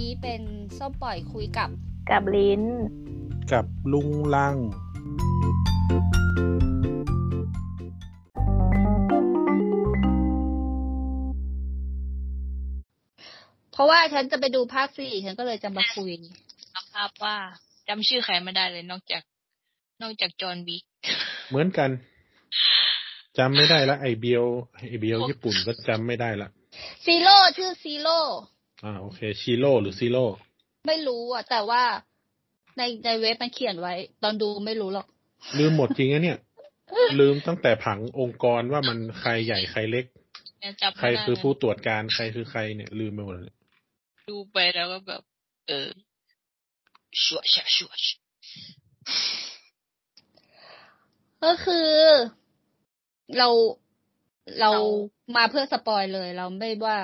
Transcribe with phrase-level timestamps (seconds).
[0.00, 0.42] นี้เป็น
[0.78, 1.70] ส้มปล่อยคุยกับ
[2.10, 2.62] กับลิ้น
[3.52, 4.56] กับลุงลัง
[13.72, 16.10] เพราะว่าฉันจะไปดูภาคสี่ฉันก็เลยจะมาคุย
[16.94, 17.36] ภาพว่า
[17.88, 19.22] จำชื่อใครไม่ได้เลยนอกจาก
[20.02, 20.82] นอกจากจอห์นวิก
[21.48, 21.90] เหมือนกัน
[23.38, 24.44] จำไม่ได้ละไอเบียว
[24.76, 26.48] ไอเบียวญี่ปุ่นก็จำไม่ได้ละ
[27.04, 28.18] ซีโร่ชื่อซีโร่
[28.84, 30.24] อ่าโอเคชิโร่หรือซีโร่
[30.88, 31.82] ไม่รู้อะ แต่ว่า
[32.76, 35.06] ในในเว็บมันเขียนไว้ ตอนดูไม่รู้หรอก
[35.58, 36.38] ลืมหมดจริงอะเนี่ย
[37.20, 40.04] ลืมตั้งแต่ผังองค์กรว่ามันใครใหญ่ใครเล็ก
[40.64, 43.54] ยังจำใครไม่ได้คือผู้ตรวจการใครคือใครเนี่ย ลืมไปหมดเลย
[44.28, 45.22] ดูไปแล้วก็แบบ
[45.68, 45.88] เออ
[47.22, 48.16] ชัวชะชัวชะ
[51.44, 51.90] ก็คือ
[53.38, 53.48] เรา
[54.60, 54.70] เรา
[55.36, 56.98] มาเพื่อสปอยเลย เราไม่ว่า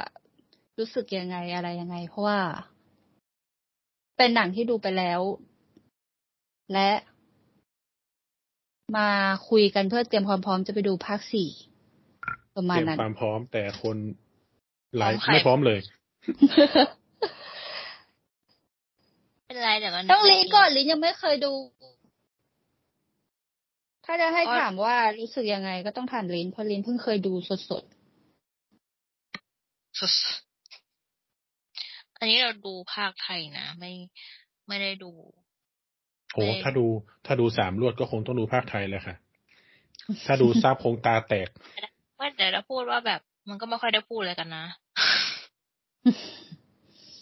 [0.79, 2.41] รู้สึกยังไงอะไรยังไง เพราะว่า
[4.17, 5.21] เป็นหนังที่ดูไปแล้ว
[6.73, 6.91] และ
[8.97, 9.09] มา
[9.49, 11.49] คุยกันเพื่อเตรียมความพร้อมจะไปดูภาคสี่
[12.55, 13.97] ประเตมาณรียมนั้นความพร้อมแต่คน
[14.99, 15.81] หลายไม่พร้อมเลย
[19.47, 21.53] เป็นไรแต่มันต้องลิ้นก่อนลิ้นยังไม่เคยดู
[24.05, 30.46] ถ้าจะให้ถามว่ารู้สึกยังไง ก็ต้องถามลิ้นเพราะลิ้นเพิ่งเคยดูสดสุดๆ
[32.19, 33.93] อันนี้เราดูภาคไทยนะ ไม่
[34.69, 35.11] ไม่ได้ดู
[36.35, 36.87] โหถ้าดู
[37.27, 39.17] ถ้าดูสามรวดก็คงต้องดูภาคไทยเลยค่ะ
[40.27, 41.49] ถ้าดูซับคงตาแตก
[42.19, 44.67] ว่าแต่เราพูดว่าแบบ มันก็ไม่ค่อยได้พูดอะไรกันนะ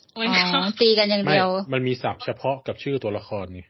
[0.00, 3.62] ๆมันอ๋ก็อตีกันอย่างไม่เดียว มันมีศัพท์เฉพาะกับชื่อตัวละครไง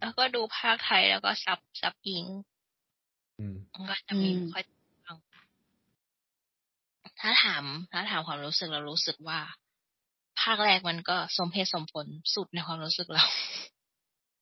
[0.00, 2.24] แล้วก็ดูภาคไทยแล้วก็ซับซับอิง
[3.38, 4.64] อืมมันก็จะมีอืมไม่ค่อย
[5.06, 5.16] ฟัง
[7.20, 9.40] ถ้าถาม ถ้าถามความรู้สึกเรารู้สึกว่า
[10.42, 13.24] ภาคแรกมันก็สมเหตุสมผลสุดในความรู้สึกเรา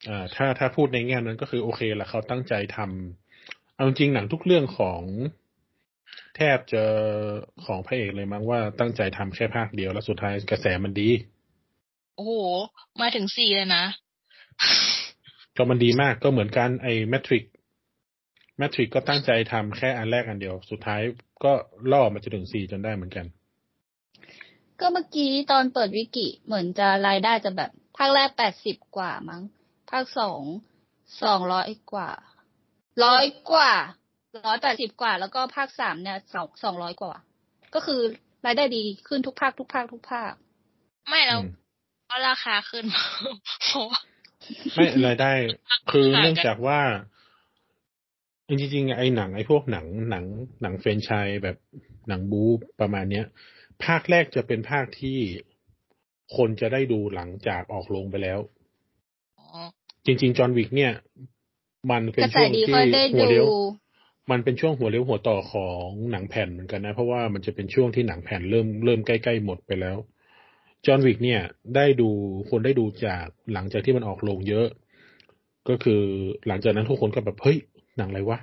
[0.08, 5.00] อ่าถ้าถ้าพูดในแง่นั้นก็คือโอเคละเขาตั้งใจทำเอาจริงหนังทุกเรื่องของ
[6.36, 6.84] แทบจะ
[7.64, 11.10] ของพระเอกเลยมั้งว่าตั้งใจทำแค่ภาคเดียวแล้วสุดท้ายกระแสมันดี
[12.16, 12.32] โอ้โห
[13.00, 13.84] มาถึงสี่เลยนะ
[15.56, 17.44] ก็มันดีมากก็เหมือนกันไอ้แมทริก
[18.58, 21.00] แมทริกก็ตั้งใจทำแค่อันแรกอันเดียว สุดท้าย
[21.44, 21.52] ก็
[21.92, 23.26] ล่อมาจนถึงสี่จนได้เหมือนกัน
[24.80, 29.42] ก็เมื่อกี้ตอนเปิดวิกิเหมือนจะรายได้จะแบบ ภาคแรกแปดสิบกว่ามั้ง
[29.90, 30.42] ภาคสอง
[31.22, 32.10] สองร้อยกว่า
[33.04, 33.72] ร้อยกว่า
[34.46, 37.14] ร้อยแปดสิบกว่า แล้วก็ภาคสามเนี่ยสองสองร้อยกว่า
[37.74, 38.00] ก็คือ
[38.46, 40.32] รายได้ดีขึ้นทุกภาคทุกภาคทุกภาค
[41.08, 41.52] ไม่เราอืม
[42.06, 42.84] เพราะราคาขึ้น
[43.66, 44.00] เพราะว่า
[44.74, 45.32] ไม่รายได้
[45.92, 46.80] คือต่างกันเนื่องจากว่า
[48.48, 50.24] จริงๆไอ้หนังไอ้พวกหนังหนัง
[50.62, 51.56] หนังเฟรนไชายแบบ
[52.08, 53.26] หนังบู๊ประมาณเนี้ย
[53.84, 55.18] ภาคแรกจะเป็นภาคที่
[56.36, 58.38] คนจะได้ดูหลังจากออกโรงไปแล้ว
[59.38, 59.46] อ๋อ
[60.06, 60.92] จริง ๆ จอห์นวิกเนี่ย
[61.90, 63.46] มันเป็กนระแสช่วงดีที่ก็ได้หัวดูเลี้ยว
[64.30, 69.96] มันเป็นช่วงหัวเลี้ยวหัวต่อของหนังแผ่นเหมือนกันนะ เพราะว่ามันจะเป็นช่วงที่หนังแผ่นเริ่มเริ่มใกล้ๆหมดไปแล้ว
[70.86, 71.40] จอห์นวิกเนี่ย
[71.76, 72.08] ได้ดู
[72.50, 74.66] คนได้ดูจากหลังจากที่มันออกโรงเยอะ
[75.68, 76.00] ก็คือ
[76.46, 77.58] หลังจากนั้นทุกคนก็แบบเฮ้ย
[77.98, 78.38] หนังอะไรวะ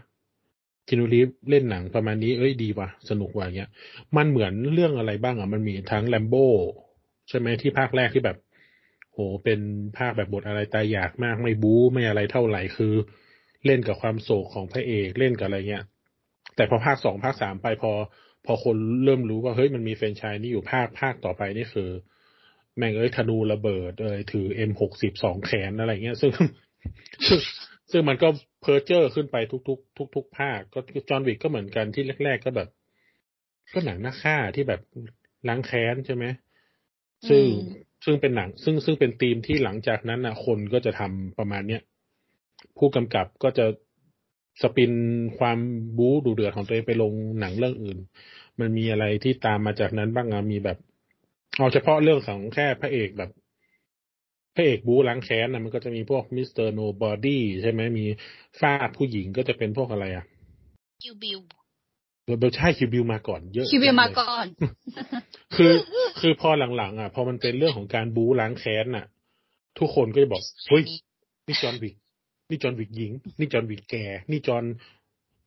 [0.88, 3.70] คินูรีฟเล่นหนังประมาณนี้ เอ้ยดีว่ะ สนุกว่ะเงี้ย
[4.18, 6.36] มันเหมือนเรื่องอะไรบ้างอะ มันมีทั้งแลมโบ
[7.30, 8.38] ใช่ไหมที่ภาคแรกที่แบบ
[9.14, 9.60] โห เป็น
[9.98, 12.94] ภาคแบบบทอะไรตายอยากมากไม่บู๊ไม่อะไรเท่าไหร่คือ
[13.66, 15.84] เล่นกับความโศกของพระเอกเล่นกับอะไรเงี้ย
[16.56, 17.92] แต่พอภาคสองภาคสามไปพอ
[18.46, 21.90] พอคนเริ่มรู้ว่าเฮ้ยมันมีแฟรนไชส์นี่อยู่ภาคภาคต่อไปนี่คือ
[22.78, 26.32] แม่งเอ้ยธนูระเบิดเอ้ยถือ M หกสิบสองแขนอะไรเงี้ย ซึ่ง
[27.92, 28.30] ซึ่งมันก็
[28.62, 30.80] เพอร์เจอร์ขึ้นไปทุกๆทุกๆภาคก็
[31.10, 32.70] จอห์นวิกก็เหมือนกันที่แรกๆก็แบบ
[33.74, 34.82] ก็หนังหน้าฆ่าที่แบบ
[35.48, 36.26] ล้างแค้นใช่ไหม
[37.30, 37.56] ซึ่งอืม
[38.06, 41.82] ซึ่งเป็นหนัง ซึ่งซึ่งเป็นธีมที่หลังจากนั้นนะคนก็จะทำประมาณเนี้ย
[42.78, 43.66] ผู้กำกับก็จะ
[44.62, 44.94] spin
[45.38, 45.60] ความ
[45.98, 47.98] บู๊ดูเดือดของตัวเองไปลงหนังเรื่องอื่น
[48.60, 50.78] มันมีอะไรที่ตามมาจากนั้นบ้างอะมีแบบ
[51.58, 53.32] เอาเฉพาะเรื่องของแค่พระเอกแบบ
[54.56, 58.06] พระเอกบู๊ล้างแค้นนะมันก็จะมีพวก Mister Nobody ใช่ไหมมี
[58.60, 60.26] ฝั่งผู้หญิงก็จะเป็นพวกอะไรอะ
[61.04, 64.46] Kill Bill ใช่ Kill Bill มาก่อนเยอะ Kill Bill มาเลยก่อน
[65.56, 65.74] คือ
[66.20, 69.06] คือพอหลังๆ อะ พอมันเป็นเรื่องของการบู๊ล้างแค้นน่ะ
[69.80, 70.84] ทุกคนก็จะบอกเฮ้ย
[71.48, 71.96] นี่จอห์นวิก
[72.50, 74.64] นี่จอห์นวิกหญิง นี่จอห์นวิกแก่ นี่จอห์น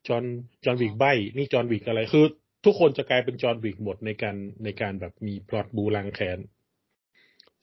[0.08, 0.24] จอห์น
[0.64, 1.04] จอห์นวิกใบ
[1.36, 2.24] นี่จอห์นวิกอะไรคือ
[2.64, 6.38] ทุกคนจะกลายเป็นจอห์นวิกหมดในการในการแบบมีพล็อตบูล้างแค้น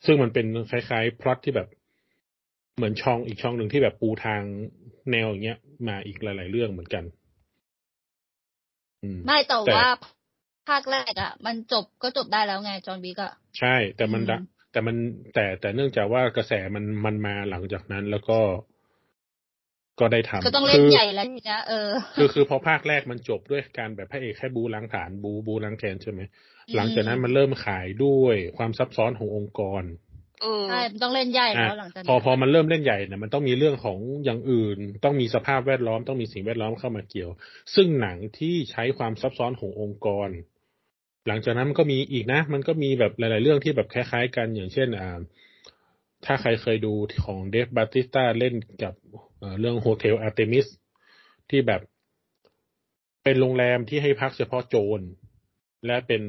[0.06, 1.68] ซึ่งมันเป็นคล้ายๆพล็อตที่แบบ
[2.76, 4.42] เหมือนช่องอีกช่องหนึ่งที่แบบปูทาง
[5.12, 7.04] แนวอย่างเงี้ย มาอีกหลาย ๆ เรื่องเหมือนกัน
[9.04, 9.90] อืมไม่แต่แต่ว่า
[10.70, 14.96] ภาคแรกอะ มันจบก็จบได้แล้วไงจอห์นวิกอะใช่ แต่มันอืมแต่มัน
[15.34, 18.40] แต่แต่เนื่องจากว่ากระแสมันมันมาหลังจากนั้นแล้วก็
[20.00, 26.22] ก็ได้ทำก็ต้องเล่นคืใหญ่แล้วทีนะเออคือคือพอภาคแรกมันจบด้วยการแบบพระเอกแค่บูล้างฐานบูบูล้างแคนใช่ไหม
[26.76, 29.84] หลังจากนั้นมันเริ่มขายด้วยความซับซ้อนขององค์กร
[30.42, 37.30] เออใช่มันต้องเล่นใหญ่อะแล้วหลังจากพอนั้นพอมันเริ่มเล่นใหญ่เนี่ยมันต้องมีเรื่องของอย่างอื่น ต้องมีสภาพแวดล้อมต้องมีสิ่งแวดล้อมเข้ามาเกี่ยว
[37.76, 40.30] ซึ่งหนังที่ใช้ความซับซ้อนขององค์กร
[41.28, 45.20] หลังจากนั้นมันก็มีอีกนะ มันก็มีแบบหลาย ๆ เรื่องที่แบบคล้าย ๆ กันอย่างเช่นอ่า
[46.26, 46.94] ถ้าใครเคยดู
[47.26, 48.94] ของ Dave Bautista เล่นกับ
[49.42, 50.66] เอ่อเรื่อง Hotel Artemis
[51.50, 51.82] ที่แบบ
[53.24, 55.02] เป็นโรงแรมที่ให้พักเฉพาะโจร
[55.86, 56.22] และเป็น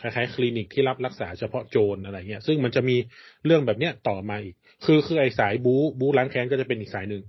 [0.00, 2.96] คล้ายๆ คลินิกที่รับรักษาเฉพาะโจรอะไรเงี้ย ซึ่งมันจะมี
[3.44, 4.54] เรื่องแบบเนี้ยต่อมาอีก
[4.84, 7.22] คือคือไอ้สายบู๊บู๊ล้างแค้นก็จะเป็นอีกสายหนึ่ง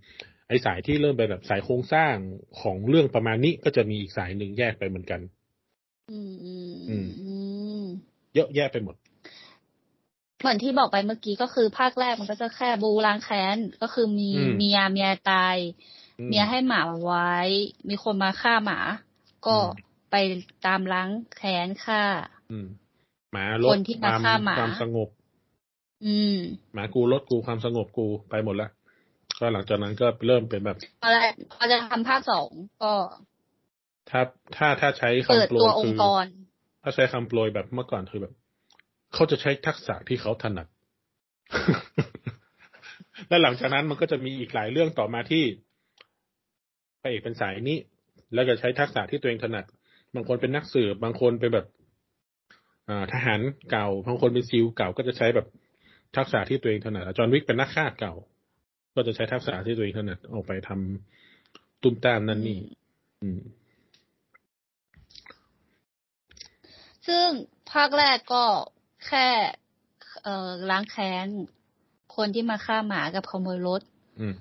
[0.50, 2.16] ไอ้สายที่เริ่มเป็นแบบสายโครงสร้าง
[2.62, 5.21] ของเรื่องประมาณนี้ก็จะมีอีกสายหนึ่งแยกไปเหมือนกัน
[6.12, 7.33] อืมอืมอืมอื
[7.83, 7.86] ม
[8.36, 8.95] เยอะแยะไปหมด
[10.39, 15.57] เหมือนที่บอกไปเมื่อกี้ก็คือภาคแรกมันก็จะแค่บูล้างแค้นก็คือมีอืมเมียเมียตาย
[16.19, 17.31] อืมเมียให้หมาไว้
[17.89, 18.79] มีคนมาฆ่าหมา
[19.47, 20.15] ก็อืมไป
[20.65, 22.03] ตามล้างแค้นฆ่า
[22.51, 22.67] อืม
[23.33, 25.09] หมาลดคนที่คมาวามฆ่าหมาความสงบ
[26.05, 26.37] อืม
[26.73, 28.69] หมากูลดกูความสงบกูไปหมดละ
[29.39, 31.21] ก็หลังจากนั้นก็เริ่มเป็นแบบพอแล้ว
[31.53, 32.49] พอจะทำภาคสอง
[32.83, 32.93] ก็
[34.09, 34.21] ถ้า
[34.55, 36.25] ถ้าถ้าใช้เปิดคำโปรตัวยองคือค์กร
[36.83, 38.33] ถ้าใช้คำโปรยแบบเมื่อก่อนคือแบบ
[39.13, 40.68] เขาจะใช้ทักษะที่เขาถนัด
[43.28, 45.44] และหลังจากนั้นมันก็จะมีอีกหลายเรื่องต่อมาที่
[47.02, 47.78] พระเอกเป็นสายนี้
[48.34, 49.66] แล้วก็ใช้ทักษะที่ตัวเองถนัด
[50.16, 51.68] บางคนเป็นนักสืบบางคนเป็นแบบ
[52.90, 53.40] อ่าทหาร
[53.72, 55.48] เก่า บางคนเป็นซิลเก่าก็จะใช้แบบ
[56.18, 58.13] ทักษะที่ตัวเองถนัดจอห์นวิกเป็นนักฆ่าเก่า
[58.96, 62.60] ก็จะใช้ทักษะที่ตัวเองถนัดออกไปทำตุ้มตามนั่นนี่
[63.22, 63.42] อืม
[67.07, 67.28] ซึ่ง
[67.72, 68.46] ภาคแรกก็
[69.07, 69.28] แค่
[70.24, 71.28] เอ่อล้างแค้น
[72.16, 73.81] คนที่มาฆ่าหมากับขโมยรถ
[74.19, 74.36] อืม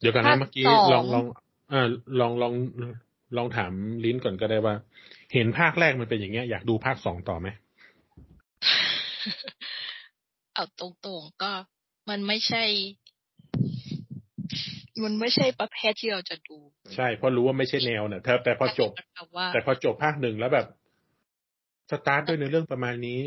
[0.00, 1.24] เดี๋ยวกันภานะคเมื่อกี้สองลองลอง
[1.72, 1.88] อ่า
[2.20, 2.54] ลองลอง
[3.36, 3.72] ลองถาม
[4.04, 4.74] ลิ้นก่อนก็ได้ว่า
[5.34, 7.48] เห็นภาคแรกมันเป็นอย่างเงี้ยอยากดูภาคสองต่อไหม
[10.54, 11.52] เอาตรงๆก็
[12.10, 12.64] มันไม่ใช่
[15.04, 16.56] มันไม่ใช่ประเภทที่เราจะดู
[16.94, 20.66] ใช่เพราะรู้ว่าไม่ใช่แนวเนี่ยแต่แต่พอจบมันแบบว่าแต่พอจบภาคหนึ่งแล้วแบบ
[21.92, 23.20] สตาร์ทด้วยในเรื่องประมาณนี้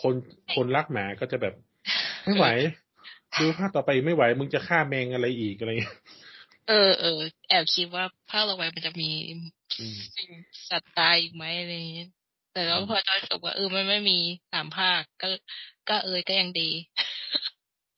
[0.00, 0.14] คน
[0.54, 1.54] คนรักหมาก็จะแบบ
[2.24, 2.46] ไม่ไหว
[3.40, 5.96] ดูภาคต่อไปไม่ไหว มึงจะฆ่าแมงอะไรอีกอะไรเงี้ย
[6.68, 7.18] เออเออ
[7.48, 9.10] แอบคิดว่าภาคต่อไปมันจะมี
[9.80, 10.28] อืมสิ่ง
[10.70, 12.08] สัตว์ตายอีกไหมอะไรอย่างเงี้ย
[12.52, 14.18] แต่แล้วพอตอนจบว่าเออมันไม่มี
[14.52, 15.28] สามภาคก็
[15.88, 16.70] ก็เออก็ยังดี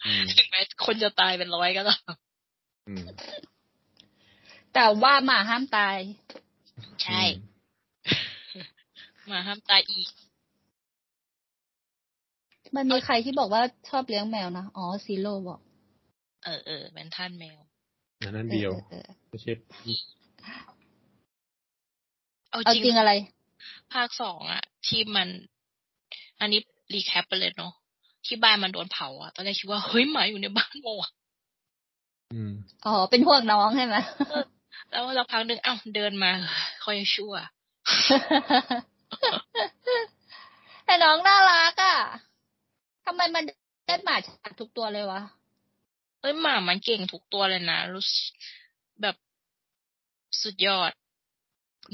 [0.06, 2.12] อืมถึงแม้คนจะตายเป็นร้อยก็ตาม
[2.88, 3.04] อืม
[4.74, 5.96] แต่ว่าหมาห้ามตาย
[7.04, 7.22] ใช่
[9.28, 10.08] หมาห้ามตายอีก
[12.76, 15.60] มันมีใครที่บอกว่าชอบเลี้ยงแมวนะ อ๋อซีโร่บอก
[16.44, 17.58] เออเออเป็นท่านแมว
[18.24, 19.52] อันนั้นเดียวออออไม่ใช่
[22.50, 23.12] เอาเอาจจริริงงอะไร
[23.92, 25.28] ภาคสองอะที่มัน
[26.40, 26.60] อันนี้
[26.92, 27.72] รีแคปไปเลยเนาะ
[28.26, 31.10] ที่บ้านมันโดนเผาอะตอนแรกคิดว่าเฮ้ยหมาอยู่ในบ้านโมอะ
[32.32, 32.52] อืม
[32.86, 33.96] อ๋อ เป็นห่วงน้องใช่ไหม
[34.90, 36.30] แล้วเราพักหนึ่งเอ้าเดินมา
[36.84, 37.34] ค่อยชั่ว
[40.84, 41.96] แต่น้องน่ารักอะ
[43.04, 43.44] ทำไมมัน
[43.86, 45.22] ได้หมาจากทุกตัวเลยวะ
[46.20, 48.30] เอ้ยหมามันเก่งทุกตัวเลยนะรู้สึก
[49.02, 49.16] แบบ
[50.42, 50.92] สุดยอด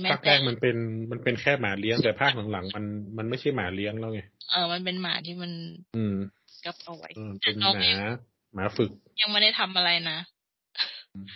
[0.00, 0.76] แม้ภาคแรแต่กมันเป็น
[1.10, 2.84] มันเป็นแค่หมาเลี้ยงแต่ภาคหลังๆมัน
[3.18, 5.52] มันไม่ใช่หมาเลี้ยงแล้วไงเออมันเป็นหมาที่มัน
[5.96, 6.16] อืม
[6.64, 8.00] กับเอาไว้เออเป็นหน้องมายัง
[8.54, 8.90] หมาฝึก
[9.20, 10.18] ยังไม่ได้ทำอะไรนะ
[11.14, 11.26] อืม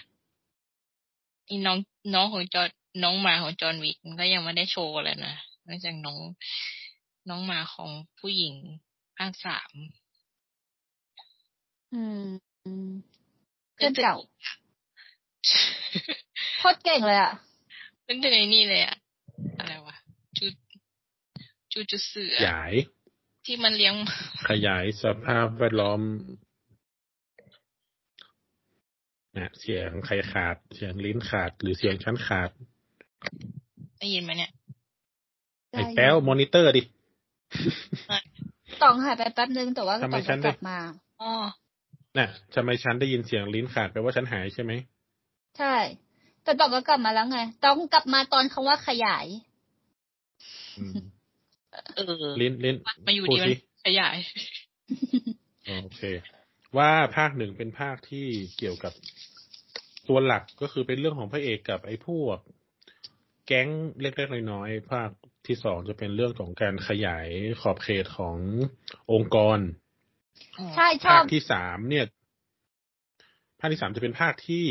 [1.48, 1.78] อีน้อง
[2.14, 5.34] น้องของจอร์น้องหมาของจอห์นวิกมันก็ยังไม่ได้โชว์อะไรนะ
[5.68, 6.18] นอกจากน้อง
[7.28, 8.54] น้องหมาของผู้หญิง
[9.16, 9.72] ภาคสาม
[11.92, 12.26] อืม
[12.64, 12.90] อืม
[13.74, 14.16] เพื่อนเก่า
[16.58, 17.32] โคตรเก่งเลยอะ
[18.06, 18.96] นึกถึงไอ้นี่เลยอะ
[19.58, 19.96] อะไรวะ
[20.38, 20.46] จู
[21.72, 22.72] จูจูเสือขยาย
[23.44, 23.94] ที่มันเลี้ยง
[24.48, 26.00] ขยายสภาพแวดล้อม
[29.36, 32.50] นะเสียงใครขาด เสียงลิ้นขาด หรือเสียงชั้นขาด
[33.98, 34.52] ได้ยินไหมเนี่ย
[35.72, 36.82] ไอ้แป้วมอนิเตอร์ดิ
[38.82, 40.78] ต่องหายไปแป๊บนึงแต่ว่าทำไมต่องฉัก็นกได้ลับมา
[41.20, 41.30] อ๋อ
[42.18, 44.72] น่ะทำไมฉันได้ยินเสียงลิ้นขาดแปลว่าฉันหายใช่ไหม
[45.58, 45.74] ใช่
[46.42, 49.26] แต่ต่องก็กลับมาแล้วไงต้องกลับมาตอนคำว่าขยาย
[50.78, 50.92] อืม
[51.96, 53.54] เออลิ้นลิ้นมาอยู่พูดีดมันสิ
[53.86, 54.16] ขยาย
[55.82, 56.02] โอเค
[56.78, 58.26] ว่าภาคหนึ่งเป็นภาคที่
[58.58, 58.92] เกี่ยวกับ
[60.08, 62.38] ตัวหลักก็คือเป็นเรื่องของพระเอกกับไอ้พวก
[63.46, 63.68] แก๊ง
[64.00, 65.10] เล็กๆน้อยๆภาค
[65.48, 67.28] ที่สองจะเป็นเรื่องของการขยาย
[67.60, 68.36] ขอบเขตของ
[69.12, 69.58] องค์กร
[70.74, 72.04] ใช่ชอภาบคที่สามเนี่ย
[73.60, 74.66] ภาคที่สามจะเป็นภาคที่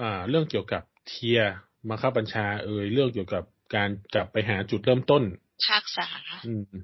[0.00, 1.54] อ่า เรื่องเกี่ยวกับเทียร์
[1.88, 3.44] มาเข้าบัญชา เอ่ยเรื่องเกี่ยวกับ
[3.74, 5.22] การกลับไปหาจุดเริ่มต้น
[5.66, 6.08] ภาคษา
[6.46, 6.74] อืม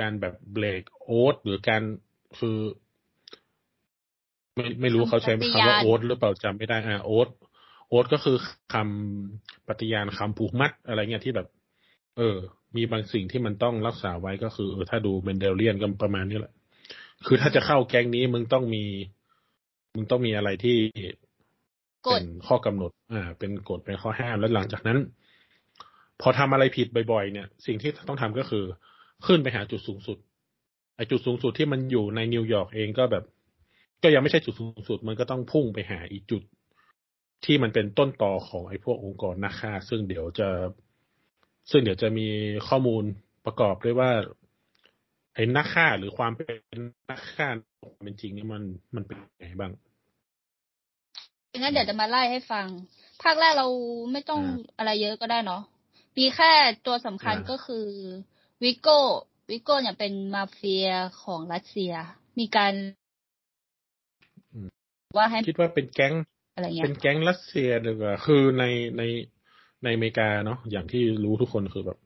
[0.00, 1.82] การแบบเบรกโอ๊ตหรือการ
[2.38, 2.58] คือ
[4.54, 7.28] ไม่ไม่รู้เขาใช้คำปฏิคำว่าญาณโอ๊ตหรือเปล่าจำไม่ได้อ่าโอ๊ต
[7.88, 8.36] โอ๊ตก็คือ
[8.72, 11.46] คำปฏิญาณคำผูกมัดอะไรเงี้ยที่แบบ
[12.16, 12.36] เออ
[12.76, 16.52] มีบางสิ่งที่มันต้องรักษาไว้ก็คือเออถ้าดูเมนเดลเลียนก็ประมาณนี้แหละ
[17.26, 18.84] คือถ้าจะเข้าแก๊งนี้มึงต้องมี
[19.94, 20.78] มึงต้องมีอะไรที่
[22.02, 24.98] เป็นข้อกำหนด อ่า เป็นกฎเป็นข้อห้ามแล้วหลังจากนั้น
[26.20, 28.64] พอทำอะไรผิดบ่อยๆเนี่ย สิ่งที่ต้องทำก็คือ
[29.26, 30.18] ขึ้นไปหาจุดสูงสุด
[30.96, 33.24] ไอ้จุดสูงสุดที่มันอยู่ในนิวยอร์กเองก็แบบ
[34.02, 36.42] ก็ยังไม่ใช่จุดสูงสุด มันก็ต้องพุ่งไปหาอีกจุด
[37.44, 40.48] ที่มันเป็นต้นต่อของไอ้พวกองค์กรนักฆ่า ซึ่งเดี๋ยวจะ
[41.70, 42.26] ซึ่งเดี๋ยวจะมี
[42.68, 43.04] ข้อมูล
[43.44, 44.10] ประกอบด้วยว่า
[45.34, 46.78] ไอ้นักฆ่าหรือความเป็น
[47.10, 47.48] นักฆ่า
[47.80, 48.62] ความเป็นจริงเนี่ยมัน
[48.94, 49.72] มันเป็นยังไงบ้าง
[51.58, 52.66] งั้นเดี๋ยวจะมาไล่ให้ฟัง
[53.22, 53.66] ภาคแรกเรา
[54.12, 55.62] ไม่ต้องอ่าอะไรเยอะก็ได้เนาะ
[56.18, 56.52] มีแค่
[56.86, 57.86] ตัวสำคัญอ่าก็คือ
[58.62, 58.98] วิโก้
[59.50, 60.88] วิโก้เนี่ยเป็นมาเฟีย
[61.22, 61.92] ของรัสเซีย
[62.38, 62.72] มีการ
[64.52, 64.68] อืม
[65.16, 66.14] ว่าให้คิดว่าเป็นแก๊ง
[66.56, 68.64] อะไรเงี้เป็ยนแก๊งรัสเซียดีกว่าคือใน
[68.98, 69.02] ใน
[69.84, 71.98] ในอเมริกาเนาะอย่างที่รู้ทุกคนคือแบบ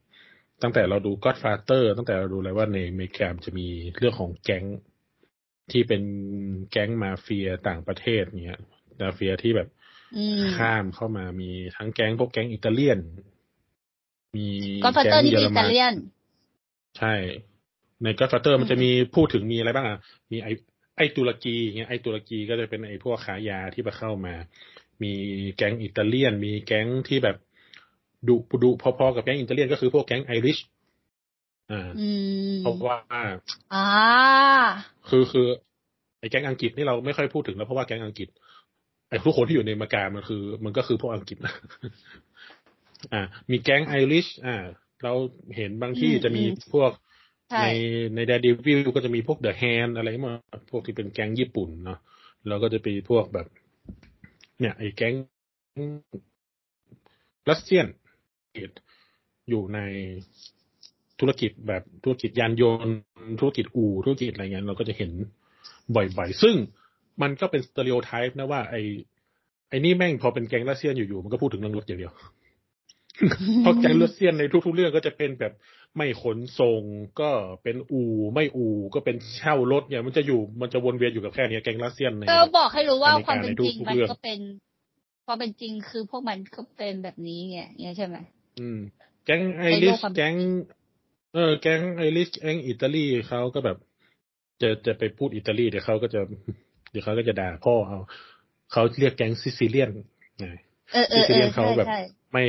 [0.63, 4.65] ตั้งแต่เราดู Godfather ตั้งแต่เราดูอะไรว่าในอเมริกามันจะมีเรื่องของแก๊ง
[5.71, 6.03] ที่เป็น
[6.71, 8.61] แก๊งมาเฟียต่างประเทศเนี้ย
[9.01, 9.69] มาเฟียที่แบบ
[10.15, 12.99] อืมข้ามเข้ามามีทั้งแก๊งพวกแก๊งอิตาเลียน
[14.37, 14.49] มี
[14.83, 15.95] ก็ฟัตเตอร์นี่เยเป็นออิรมัตานเลียน
[16.99, 17.15] ใช่
[18.03, 19.99] ในก็ฟัตเตอร์มันจะอืมมีพูดถึงมีอะไรบ้างอะ
[20.33, 20.49] มีไอ
[21.01, 24.35] ไอตุรกีเงี้ยไอตุรกีก็จะเป็นไอพวกขายาที่มาเข้ามา
[25.03, 25.13] มี
[25.57, 27.37] แก๊งอิตาเลียน มีแก๊งที่แบบ
[28.29, 30.59] ดุดุพอๆกับแก๊งอิตาเลียนก็คือพวกแก๊งไอริช
[31.71, 32.09] อ่าอื
[32.53, 32.97] มเพราะว่า
[33.75, 33.87] อ่า
[35.09, 35.47] คือคือ
[36.21, 38.29] ไอแก๊งอังกฤษนี่เราไม่ค่อยพูดถึงแล้วเพราะว่าแก๊งอังกฤษ
[39.09, 41.55] ไอทุกคนที่อยู่ในอเมริกามันคือ มันก็คือพวกอังกฤษนะ
[43.13, 44.57] อ่า มีแก๊งไอริชอ่า
[45.05, 45.13] เรา
[45.57, 46.91] เห็นบางที่อืมจะมีอืมพวก
[47.51, 47.67] ใช่
[48.15, 50.35] ในในด d ดวิลก็จะมีพวกเดอะแฮนอะไรมา
[50.71, 51.99] พวกที่เป็นแก๊งญี่ปุ่นเนาะ
[52.49, 53.47] แล้วก็จะมีพวกแบบ
[54.61, 55.15] เนี่ย ไอ้แก๊ง
[57.51, 57.87] Russian
[59.51, 59.79] อยู่ใน
[61.21, 62.97] ธุรกิจแบบธุรกิจยานยนต์
[63.41, 65.11] ธุรกิจอู่ธุรกิจอะไรเงี้ยเราก็จะเห็น
[65.95, 66.55] บ่อยๆ ซึ่ง
[67.23, 68.83] มันก็เป็น stereotype นะว่าไอ้
[69.69, 72.13] ไอ้นี่แม่งพอเป็นแก๊ง Russian อยู่ๆ มันก็พูดถึงเรื่องรถอย่างเดียว
[73.61, 75.53] เพราะแก๊ง Russian ในทุกๆเรื่องก็จะเป็นแบบ
[75.97, 76.83] ไม่ขนส่ง
[77.21, 77.31] ก็
[77.63, 84.41] เป็นอู่ไม่อู่ก็เป็นเช่ารถเนี่ยมันจะอยู่มันจะวนเวียนอยู่กับแค่เนี้ยแก๊ง Russian ในก็บอกให้รู้ว่าอเมริกาความเป็นจริงในทุกๆมันเรื่องก็เป็น
[85.27, 88.17] ความเป็นจริงคือพวกมันก็เป็นแบบนี้ไงเนี่ยใช่ไหม
[88.61, 88.79] อืม
[89.25, 90.35] แก๊งไอในโลริกสความเป็นแก๊ง
[91.35, 93.77] เออแก๊งไอริสแก๊งอิตาลีเขาก็แบบ
[94.63, 96.21] จะจะไปพูดอิตาลีเดี๋ยวเขาก็จะ
[96.91, 97.99] เดี๋ยวเขาก็จะด่าพ่อเอา
[98.73, 99.91] เขาเรียกแก๊งซิซิเลียน
[100.43, 100.53] นะ
[100.93, 102.01] เออเอซิอซิเอเลียอนเขาใช่แบบใช่
[102.33, 102.45] ไม่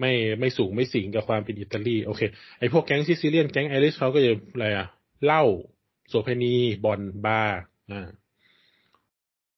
[0.00, 2.22] ไม่ไม่สูงไม่สิงกับความเป็นอิตาลีโอเค
[2.58, 4.86] ไอพวกแก๊งซิซิเลียนแก๊งไอริสเขาก็จะอะไรอะ
[5.24, 5.42] เหล้า
[6.08, 7.60] โสเภณีบอลบาร์
[7.92, 8.08] อ่า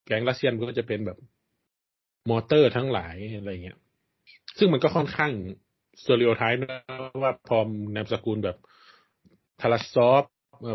[0.06, 1.18] แก๊ง Russian ก็จะเป็นแบบ
[2.30, 3.78] มอเตอร์ทั้งหลายอะไรเงี้ย
[4.58, 5.32] ซึ่งมันก็ค่อนข้าง
[6.00, 6.78] stereotype นะ
[7.22, 8.56] ว่าพอมนามสกุลแบบ
[9.60, 10.24] ทาราซอฟ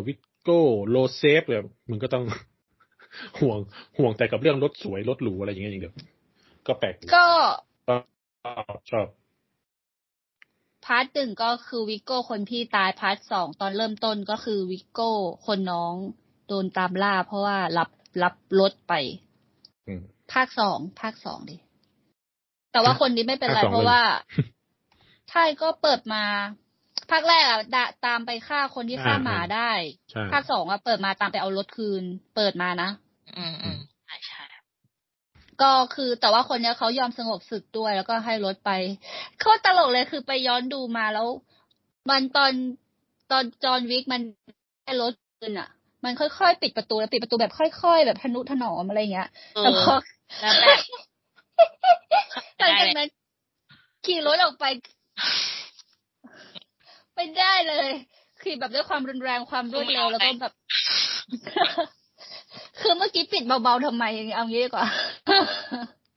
[0.08, 2.24] วิโก้โยเซฟแบบมันก็ต้อง
[3.40, 3.60] ห่วง
[3.98, 5.96] ห่วงแต่กับเรื่องรถสวยรถหรูอะไรอย่างเงี้ยอย่างเดียว
[6.68, 7.26] ก็แปลกดีก็
[7.88, 7.90] ช
[8.52, 9.08] อบชอบ
[10.86, 15.12] part หนึ่งก็คือวิโก้คนพี่ตาย part สองตอนเริ่มต้นก็คือวิโก้
[15.48, 15.94] คนน้อง
[16.48, 17.90] โดนตามล่า เพราะว่ารับ
[18.24, 18.94] รับรถไป
[19.88, 20.02] อืม
[20.34, 21.58] ภาคสองภาคสองดิ
[22.72, 24.04] แต่ว่าคนนี้ไม่เป็นไรภาคสองเพราะเลยว่า
[25.30, 26.24] ใช่ก็เปิดมา
[27.12, 29.72] ภาคแรกอะดะตามไปฆ่าคนที่ฆ่าอ่าหมาได้
[30.12, 32.04] ใช่ภาคสองอะเปิดมาตามไปเอารถคืน
[32.36, 32.90] เปิดมานะ
[33.38, 33.71] อืมอืมใช่ใช่
[35.62, 38.72] ก็คือแต่ว่าคนเนี้ยเขายอมสงบศึกด้วยแล้วก็ให้รถไป
[39.40, 41.28] โคตรตลกเลยคือไปย้อนดูมาแล้ว
[42.10, 42.52] มันตอน
[43.32, 44.22] ตอนจอห์นวิกมัน
[44.84, 45.70] ให้รถคืนอะ
[46.04, 49.96] มันค่อยๆปิดประตูแล้วปิดประตูแบบค่อย ๆ แบบทนุถนอมอะไรเงี้ยเอแต่อพอ
[50.42, 50.80] แล้วแบบ
[52.60, 53.10] หลังจากนั้น
[54.06, 54.66] ขี่รถออกไป
[57.16, 57.90] ไม่ได้เลย
[58.44, 60.54] ขี่แบบด้วยความรุนแรงความรวดเร็วแล้วก็แบบ
[62.82, 64.04] คือเมื่อกี้ปิดเบาๆทำไม
[64.36, 64.88] เอางี้ดีกว่า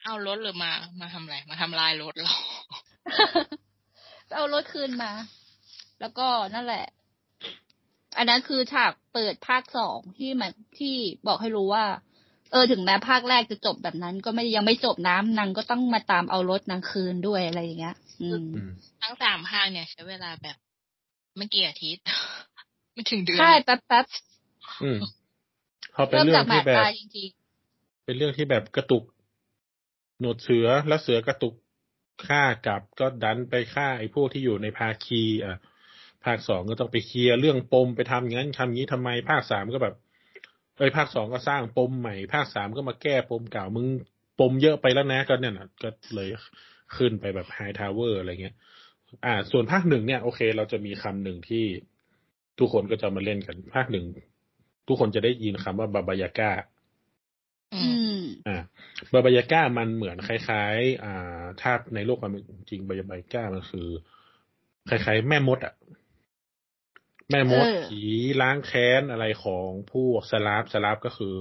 [0.04, 2.32] เอารถหรือมา มาทำอะไร มาทำลายรถเรา
[4.36, 5.12] เอารถคืนมา
[6.00, 6.84] แล้วก็นั่นแหละ
[8.16, 10.94] อันนั้นคือฉากเปิดภาคสองที่มันที่
[11.26, 11.84] บอกให้รู้ว่า
[12.52, 18.70] เออถึงแม้ภาคแรกจะจบแบบนั้น ก็ไม่ยังไม่จบน้ำนางก็ต้องมาตามเอารถนางคืนด้วยอะไรอย่างเงี้ยอืมอืม
[19.02, 20.56] ทั้งสามภาคเนี่ย ใช้เวลาแบบ
[21.36, 22.04] ไม่กี่อาทิตย์
[22.92, 24.06] ไม่ถึงเดือนใช่แป๊บแป๊บ
[25.96, 27.30] อืมพอเป็นเริ่มเรื่องจากหมาที่แบบตายจริง
[28.04, 29.04] เป็นเรื่องที่แบบกระตุก
[30.20, 31.54] หนวดเสือแล้วเสือกระตุก
[32.26, 35.56] ฆ่ากลับก็ดันไปฆ่าไอ้พวกที่อยู่ในภาคีอะ
[36.24, 39.94] ภาคสองก็ต้องไปเคลียร์เรื่องปมไปทำอย่างนั้นทำอย่างนี้ทำไมภาคสามก็แบบ
[40.78, 43.86] เอ้ยภาคสองก็สร้างปมใหม่ ภาคสามก็มาแก้ปมเก่ามึง
[44.40, 46.28] ปมเยอะไปแล้วนะก็เนี่ยนะก็เลย
[46.96, 48.54] ขึ้นไปแบบ High Tower อะไรเงี้ย
[49.24, 51.64] อ่า ส่วนภาคหนึ่งเนี่ยโอเค เราจะมีคำหนึ่งที่
[52.58, 54.04] ทุกคนก็จะมาเล่นกัน ภาคหนึ่ง
[54.86, 57.82] ทุกคนจะได้ยินคำว่าบาบายาก้าๆอื
[58.20, 58.62] มอ่า
[59.12, 63.88] บาบายาก้ามันเหมือนคล้าย ๆ อ่า ถ้าในโลกความเป็นจริงบาบายาก้ามันคือ
[64.88, 65.74] คล้าย ๆ แม่มดอะ
[67.30, 68.02] แม่มดเออผี
[68.40, 71.36] ล้างแค้นอะไรของพวกสลาฟสลาฟก็คือ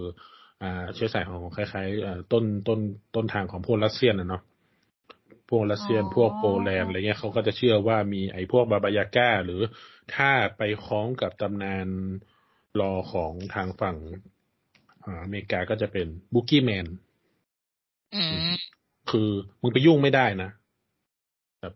[0.62, 2.80] อ่า เชื้อสายของคล้ายๆอ่าต้นต้น
[3.16, 4.44] ต้นทางของพวกรัสเซียนนะเนาะ
[5.50, 9.62] พวกรัสเซียนอ๋อพวกโปแลนด์อะไรเงี้ยเขาก็จะเชื่อว่ามีไอ้พวกบาบายาก้า หรือ
[10.16, 11.88] ถ้าไปคล้องกับตำนาน
[12.82, 13.98] รอของทางฝั่ง
[15.06, 16.88] อ่าอเมริกาก็จะเป็นบุกี้แมน
[18.15, 18.53] อืม
[19.12, 19.30] คือ
[19.62, 20.50] มึงไปยุ่งไม่ได้นะ
[21.62, 21.74] แบบ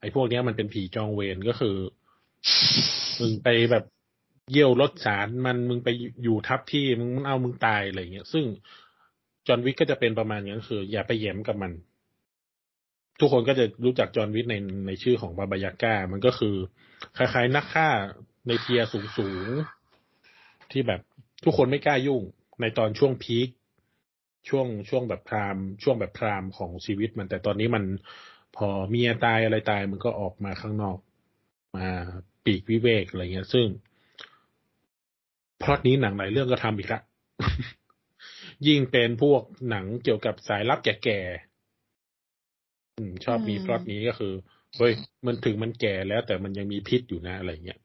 [0.00, 1.76] ไอ้พวกเนี้ยมันเป็นผีจองเวรก็คือ
[3.20, 3.84] มึงไปแบบ
[4.50, 5.88] เยี่ยวรถสารมันมึงไป
[6.22, 8.44] อยู่ทับที่มึงเอามึงตายอะไรเงี้ย ซึ่ง
[9.46, 11.72] จอห์นวิกก็จะเป็นประมาณอย่างนั้นคือ อย่าไปแหย้มกับมัน
[13.20, 14.54] ทุกคนก็จะรู้จักจอห์นวิกใน
[14.86, 16.54] ในชื่อของบาบายาก้า มันก็คือ
[17.16, 17.88] คล้ายๆนักฆ่า
[18.46, 19.79] ใน tier สูงๆ
[20.72, 21.00] ที่แบบ
[21.44, 22.22] ทุกคนไม่กล้ายุ่ง
[22.60, 23.48] ในตอนช่วง peak
[24.48, 27.84] ช่วงช่วงแบบ prime ช่วงแบบ prime ของชีวิตมันแต่ตอนนี้มัน
[28.56, 30.98] พอเมียตายอะไรตายมันก็ออกมาข้างนอก
[31.76, 31.88] มา
[32.44, 33.66] ปลีกวิเวกอะไรเงี้ย ซึ่ง
[35.62, 37.00] พล็อตนี้หนังหลายเรื่องก็ทำอีกละ
[38.66, 44.32] ยิ่งเป็นพวกหนังเกี่ยวกับสายลับแก่ๆอืมชอบมีอืมพล็อตนี้ก็คือ
[44.76, 44.92] เฮ้ย
[45.26, 47.80] มันถึงมันแก่แล้วแต่มันยังมีพิษอยู่นะอะไรเงี้ย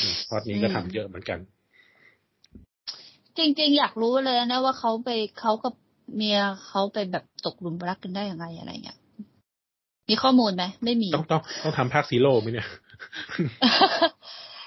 [0.00, 1.38] อืมพล็อตนี้ก็ทำเยอะเหมือนกัน
[3.38, 5.74] จริง ๆ อยากรู้เลยนะว่าเขาไปเขากับ
[6.16, 6.38] เมีย
[6.68, 8.98] เขาไปแบบตกหลุมรักกันได้ยังไงอะไรเงี้ย
[10.08, 12.68] มีข้อมูลไหมไม่มีต้องต้องต้องทำภาค zero ไหมเนี่ย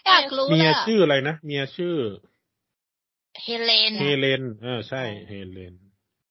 [0.08, 1.96] อยากรู้เมียอะชื่ออะไรนะเมียชื่อ
[3.44, 5.74] เฮเลนเฮเลนเออใช่เฮเลน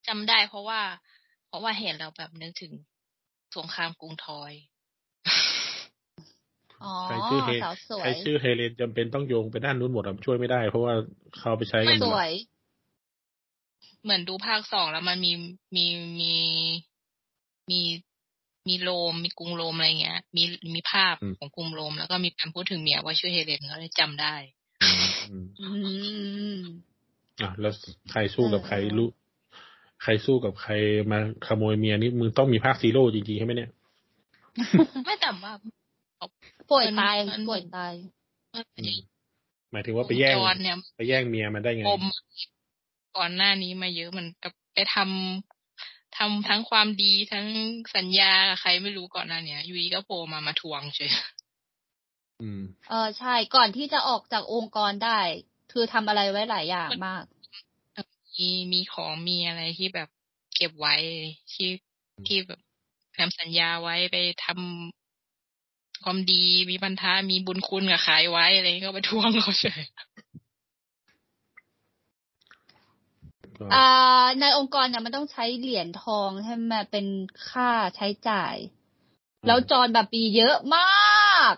[0.08, 0.80] จำได้เพราะว่า
[1.46, 2.72] เพราะว่าเห็นเราแบบนึกถึง
[3.56, 4.71] สงครามกรุงทอยอ๋อ
[7.04, 10.94] ใครชื่อเฮสาวสวใครยชื่อเฮเลนจำเป็นต้องโยงไปด้านนู้นหมดอะช่วยไม่ได้ เพราะว่า
[11.38, 12.30] เขาเอาไปใช้กันหสมดวย
[14.02, 15.32] เหมือนดูภาคสองแล้วมันมี
[15.76, 15.86] มี
[16.20, 16.34] มี
[17.70, 17.80] มี
[18.68, 20.42] มีโรมมีกรุงโรมอะไรเงี้ย มี
[20.74, 24.34] มีภาพของกรุงโรมแล้วก็มีการพูดถึงเมียว่าชื่อเฮเลนก็เลยจำได้
[24.82, 25.68] อืมอื
[26.58, 26.60] ม
[27.40, 27.72] อะแล้ว
[28.10, 29.08] ใครสู้กับเออใครรู้
[30.02, 30.72] ใครสู้กับใคร
[31.10, 33.70] มาขโมยเมียนี่มึงต้องมีภาคซีโร่จริงๆใช่ไหมเนี่ย
[35.04, 35.52] ไม่แต่ว่า
[36.70, 37.92] ป่วยตายมันป่วยตาย
[39.72, 42.02] หมายถึงว่าไปแย่งจรเนี่ยไปแย่งเมียมันได้ไงปม
[43.16, 47.46] ก่อนหน้านี้มาเยอะมันกับไปทำทำทั้งความดีทั้ง
[47.96, 51.10] สัญญากับใครไม่รู้ก่อนหน้าเนี้ยอยูดีก็โผล่มามาทวงเฉย
[52.42, 55.20] อืมเออใช่ก่อนที่จะออกจากองค์กรได้
[55.72, 57.24] คือทำอะไรไว้หลายอย่างมาก
[58.36, 60.08] มีมีของมีอะไรที่แบบ
[60.54, 60.94] เก็บไว้
[61.52, 61.70] ที่
[62.26, 62.60] ที่แบบ
[63.16, 65.01] ทำสัญญาไว้ไปทำ
[66.04, 69.82] ความดีมีพันธะมีบุญคุณกับใครไว้อะไรก็ไปทวงเขาเฉย
[73.58, 77.06] ก็อ่าในองค์กรเนี่ยมันต้องใช้เหรียญทองใช่ไหมเป็น
[77.50, 78.54] ค่าใช้จ่าย
[79.46, 81.54] แล้วจอนแบบมีเยอะมาก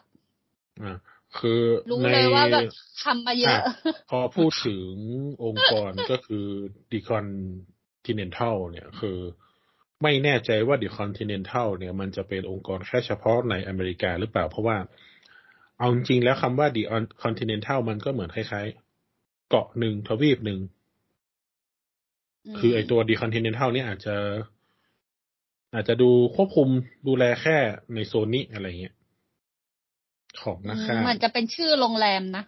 [0.84, 0.96] อะ
[1.38, 2.64] คือรู้ในเลยว่าแบบ
[3.02, 3.74] ทำมาเยอะอะ
[4.10, 4.86] พอพูดถึง
[5.44, 6.46] องค์กรก็คือ
[6.90, 9.18] The Continental เนี่ย คือ
[10.04, 14.76] ไม่แน่ใจว่า The Continental เนี่ยมันจะเป็นองค์กรแค่เฉพาะในอเมริกาหรือเปล่า เพราะว่า
[15.78, 16.82] เอาจริงๆแล้วคำว่า The
[17.22, 20.60] Continental มันก็เหมือนคล้ายๆ เกาะหนึ่งทวีปหนึ่ง
[22.58, 24.16] คือไอตัว The Continental เนี่ยอาจจะ
[25.74, 26.68] อาจจะดูควบคุม
[27.08, 27.56] ดูแลแค่
[27.94, 28.94] ในโซนนี้อะไรเงี้ย
[30.42, 32.44] ของนักฆ่าเหมือนจะเป็นชื่อโรงแรมนะ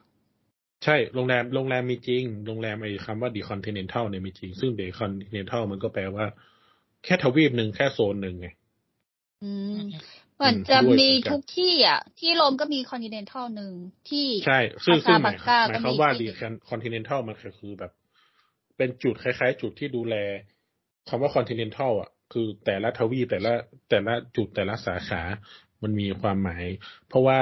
[0.84, 6.26] ใช่โรงแรมโรงแรมมีจริง โรงแรมไอ้คำว่า The Continental เนี่ยมีจริง ซึ่ง The Continental มันก็แปลว่า
[7.06, 8.48] แค่ทวีปหนึ่งแค่โซนหนึ่งไง
[9.42, 9.76] อืม
[10.34, 13.72] เหมือนจะด้วยมีเหมือนกันทุกที่อะ ที่โรมก็มีคอนติเนนทัลหนึ่ง
[14.08, 17.92] ที่ใช่ซึ่งซึ่งหมายคาซาบลังกาหมายก็ความมีว่าที่ The Continental มันคือแบบ
[18.76, 20.14] เป็นจุดคล้ายๆ จุดที่ดูแล
[21.08, 23.52] คำว่า Continental อะ คือแต่ละทวีปแต่ละ
[23.90, 25.22] แต่ละจุดแต่ละสาขา
[25.82, 26.66] มันมีความหมาย
[27.08, 27.40] เพราะว่า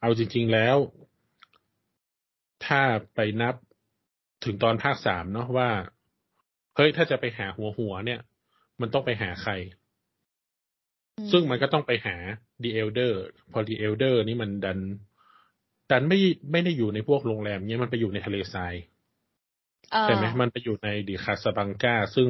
[0.00, 0.76] เอาจริง ๆแล้ว
[2.66, 2.82] ถ้า
[3.14, 3.54] ไปนับ
[4.44, 5.70] ถึงตอนภาคสามเนาะว่า
[6.76, 8.20] เฮ้ยถ้าจะไปหาหัวหัวเนี่ย
[8.80, 9.52] มันต้องไปหาใคร
[11.18, 12.16] อืมซึ่งมันก็ต้องไปหา
[12.62, 13.12] The Elder
[13.52, 14.78] พอ The Elder นี่มันดัน
[15.90, 16.18] ดันไม่
[16.52, 18.74] ไม่ได้อยู่ในพวกโรงแรมเนี่ยมันไปอยู่ในทะเลทราย
[19.94, 22.28] อ่าใช่ไหมมันไปอยู่ในดิคาสบังกาซึ่ง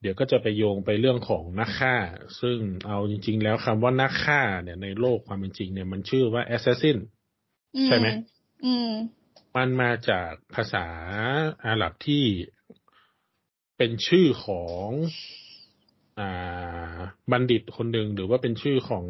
[0.00, 1.96] เดี๋ยวก็จะไปโยงไปเรื่องของนักฆ่า
[2.40, 6.98] ซึ่งเอาจริง ๆ แล้วคำว่านักฆ่า เนี่ย ในโลกความเป็นจริง เนี่ยมันชื่อว่า assassin
[7.86, 8.06] ใช่ไหม
[8.64, 8.90] อืม
[9.56, 10.86] มันมาจากภาษา
[11.66, 12.24] อาหรับที่
[13.76, 14.88] เป็นชื่อของ
[16.18, 16.96] อ่า
[17.32, 19.04] บัณฑิตคนหนึ่งหรือว่าเป็นชื่อของ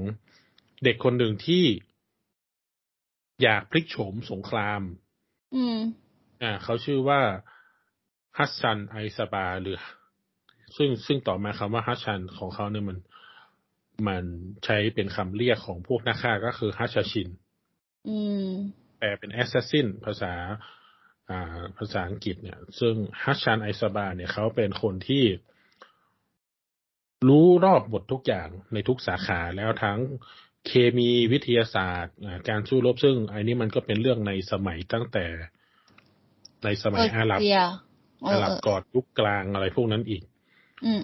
[0.84, 1.64] เด็กคนหนึ่งที่
[3.42, 4.82] อยากพลิกโฉมสงคราม
[5.54, 5.78] อืม
[6.42, 7.20] อ่า เขาชื่อว่า
[8.38, 9.78] ฮัสซันไอซาบาหรือ
[10.76, 12.98] ซึ่งซึ่งต่อมาคำว่าฮัสซันของเขาเนี่ยมัน
[14.08, 14.24] มัน
[14.64, 17.28] ใช้เป็นคำเรียกของพวกนักฆ่าก็คือฮัชชาชิน
[18.08, 18.48] อืม
[18.98, 20.34] แปลเป็น assassin ภาษา
[21.30, 25.24] อ่า ภาษาอังกฤษเนี่ย ซึ่งฮัชชันไอซาบาเนี่ยเขาเป็นคนที่
[27.28, 29.98] รู้รอบหมดทุกอย่างในทุกสาขาแล้วทั้ง
[30.66, 35.24] เคมีวิทยาศาสตร์อ่าการสู้รบซึ่งไอ้นี่มันก็เป็นเรื่องในสมัยตั้งแต่
[36.64, 37.62] ในสมัยอาหรับเจีย
[38.24, 40.22] เออาอหรับเออก่อนยุคกลางอะไรพวกนั้นอีก
[40.86, 41.02] อืม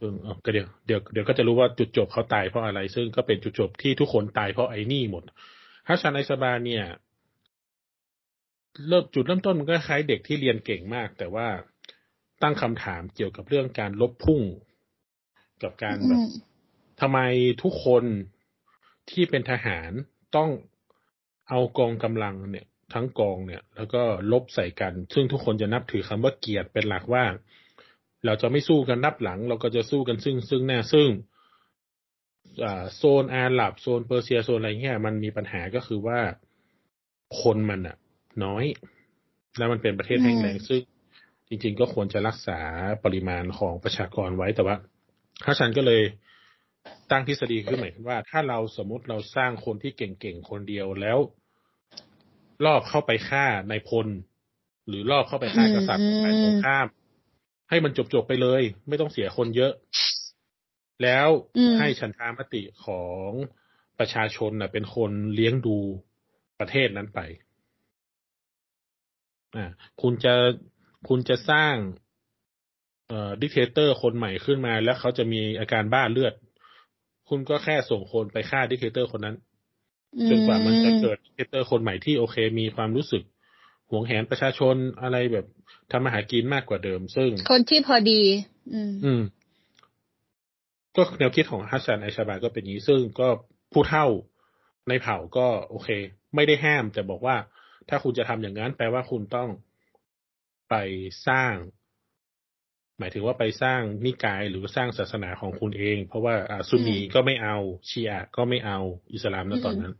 [0.00, 5.22] ซึ่งเออก็เดี๋ยวเดี๋ยวเดี๋ยวก็จะรู้ว่าจุดจบเขาตายเพราะอะไร ซึ่งก็เป็นจุดจบที่ทุกคนตายเพราะไอ้นี่หมด
[5.88, 6.84] ฮัชชันไอซาบาเนี่ย
[8.88, 11.46] เริ่มจุดเริ่มต้นมันก็คล้ายเด็กที่เรียนเก่งมาก แต่ว่า
[12.42, 14.42] ตั้งคำถามเกี่ยวกับเรื่องการลบพุ่ง
[15.62, 16.30] กับการแบอืบม
[17.00, 17.18] ทำไม
[17.62, 18.04] ทุกคน
[19.10, 19.90] ที่เป็นทหาร
[20.36, 20.50] ต้อง
[21.48, 27.24] เอากองกำลังเนี่ย ทั้งกองเนี่ย แล้วก็ลบใส่กัน ซึ่งทุกคนจะนับถือคำว่าเกียรติเป็นหลักว่า
[28.26, 31.08] เราจะไม่สู้กันนับหลัง เราก็จะสู้กันซึ่งซึ่งหน้าซึ่ง
[32.64, 36.18] อ่าโซนอาหรับโซนเปอร์เซียโซนอะไรเงี้ยมันมีปัญหาก็คือว่า
[37.40, 37.96] คนมันอะ
[38.44, 38.64] น้อย
[39.58, 40.80] แล้วมันเป็นประเทศแห้งแล้งซึ่ง
[41.48, 42.58] จริง ๆ ก็ควรจะรักษา
[43.04, 44.76] ปริมาณของประชากรไว้แต่ว่า
[45.46, 46.02] ฮัสซันก็เลย
[47.10, 51.18] ตั้งทฤษฎีขึ้นใหม่ว่า ถ้าเราสมมติเราสร้างคนที่เก่งๆคนเดียวแล้ว
[52.64, 54.08] รอบเข้าไปฆ่านายพล
[54.88, 56.86] หรือรอบเข้าไปฆ่ากษัตริย์ของฝ่ายตรงข้าม
[57.70, 59.72] ให้มันจบๆไปเลย ไม่ต้องเสียคนเยอะ
[61.02, 63.30] แล้วอืมให้ฉันทามติของ
[63.98, 65.78] ประชาชนน่ะเป็นคนเลี้ยงดู
[66.60, 67.20] ประเทศนั้นไป
[69.56, 69.70] อ่า
[70.02, 70.34] คุณจะ
[71.08, 72.03] คุณจะสร้างเอ่อ
[73.42, 76.34] dictator คนใหม่ขึ้นมา แล้วเขาจะมีอาการบ้าเลือด
[77.28, 79.36] คุณก็แค่ส่งคนไปฆ่า dictator คนนั้น
[80.28, 83.22] จนกว่ามันจะเกิด dictator คนใหม่ที่โอเค มีความรู้สึก
[83.90, 85.46] หวงแหนประชาชนอะไรแบบ
[85.90, 88.22] ทำมาหากินมากกว่าเดิม ซึ่ง คนที่พอดี
[88.72, 89.22] อืม อืม
[90.96, 93.28] ก็แนวคิดของฮัสซันไอชาบาก็เป็นอย่างนี้ ซึ่งก็
[93.72, 94.06] ผู้เท่า
[94.88, 95.88] ในเผ่าก็โอเค
[96.34, 97.36] ไม่ได้ห้ามแต่บอกว่า
[97.88, 99.48] ถ้าคุณจะทำอย่างนั้นแปลว่าคุณต้อง
[100.70, 100.74] ไป
[101.28, 101.52] สร้าง
[102.98, 107.56] หมายถึงว่าไปสร้างนิกายหรือสร้างศาสนาของคุณเอง เพราะว่าอ่าซุนนีอืมก็ไม่เอา
[107.88, 108.78] ชีอะก็ไม่เอา
[109.12, 109.92] อิสลามนะตอนนั้น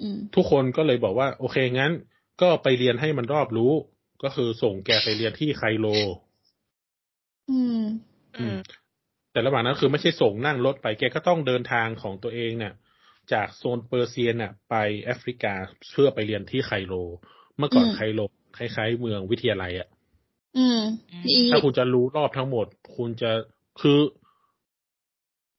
[0.00, 1.92] อืมทุกคนก็เลยบอกว่า โอเคงั้น
[2.42, 3.72] ก็ไปเรียนให้มันรอบรู้
[4.22, 5.86] ก็คือส่งแกไปเรียนที่ไคโร
[7.50, 7.82] อืม
[8.38, 8.56] อืม
[9.32, 12.74] แต่ระหว่างนั้นคือไม่ใช่ส่งนั่งรถไปแกก็ต้องเดินทางของตัวเองเนี่ย
[13.32, 15.54] จากโซนเปอร์เซียเนี่ยไปแอฟริกา
[15.92, 16.94] เพื่อไปเรียนที่ไคโร
[17.56, 18.20] เมื่อก่อนอืมไคโร
[18.56, 19.88] คล้ายๆเมืองวิทยาลัยอะ
[20.58, 20.80] อืม
[21.12, 22.66] อืมอียิถ้าปคุณต์จะรู้รอบทั้งหมด
[22.96, 23.30] คุณจะ
[23.80, 23.98] คือ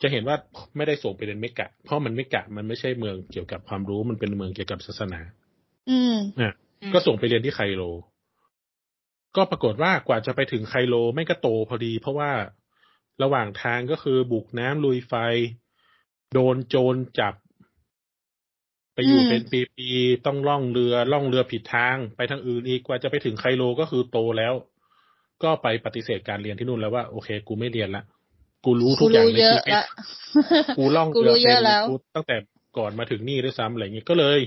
[0.01, 0.35] จะเห็นว่า
[0.75, 5.19] ไม่ได้ส่งไปเรียนเมกะ เพราะมันเมกะมันไม่ใช่เมืองเกี่ยวกับความรู้มันเป็นเมืองเกี่ยวกับศาสนา
[5.89, 6.53] อืมอะ
[6.93, 7.83] ก็ส่งไปเรียนที่ไคโร
[9.35, 12.31] ก็ปรากฏว่ากว่าจะไปถึงไคโรไม่ก็โตพอดี เพราะว่า
[13.23, 15.13] ระหว่างทางก็คือบุกน้ำลุยไฟ
[16.33, 17.33] โดนโจรจับ
[18.93, 24.53] ไปอยู่อืมเป็นปีๆต้องล่องเรือล่องเรือผิดทาง ไปทางอื่นอีกกว่าจะไปถึงไคโรก็คือโตแล้ว
[25.43, 28.03] ก็ไปปฏิเสธการเรียนที่นู่นแล้วว่าโอเค กูไม่เรียนละ
[28.65, 29.83] กูรู้ทุกูกอย่างรู้ในเยอะชีวิตละ
[30.77, 32.35] กูล่องกูเรือรู้เยเป็อะนแล้วกูตั้งแต่
[32.77, 34.39] ก่อนมาถึงนี่ด้วยซ้ำอะไรเงี้ยก็เลย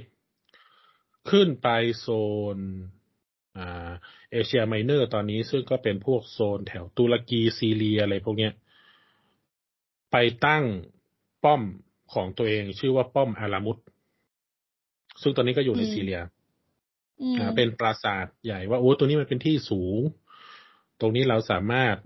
[1.30, 1.68] ขึ้นไป
[2.00, 2.08] โซ
[2.56, 2.58] น
[3.58, 3.90] อ่า
[4.32, 8.52] เอเชียไมเนอร์ตอนนี้ซึ่งก็เป็นพวกโซนแถวตุรกีซีเรียอะไรพวกเนี้ย
[10.12, 10.64] ไปตั้ง
[11.44, 11.62] ป้อม
[12.14, 13.78] ของตัวเองชื่อว่าป้อมอารามุต
[15.22, 16.20] ซึ่งตอนนี้ก็อยู่ในอืมซีเรีย
[17.22, 20.00] อืมอ่าเป็นปราสาทใหญ่ว่าโอ้ตัวนี้มันเป็นที่สูง
[21.00, 21.96] ตรงนี้เราสามารถ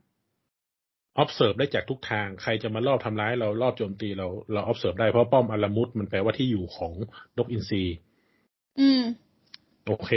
[1.23, 6.93] observe ได้จากทุกทาง ใครจะมารอบทำร้ายเรารอบโจมตีเราเรา observe ได้เพราะป้อมอารามุตมันแปลว่าที่อยู่ของ
[7.39, 7.85] นกอินทรี
[8.81, 9.03] อืม
[9.87, 10.11] โอเค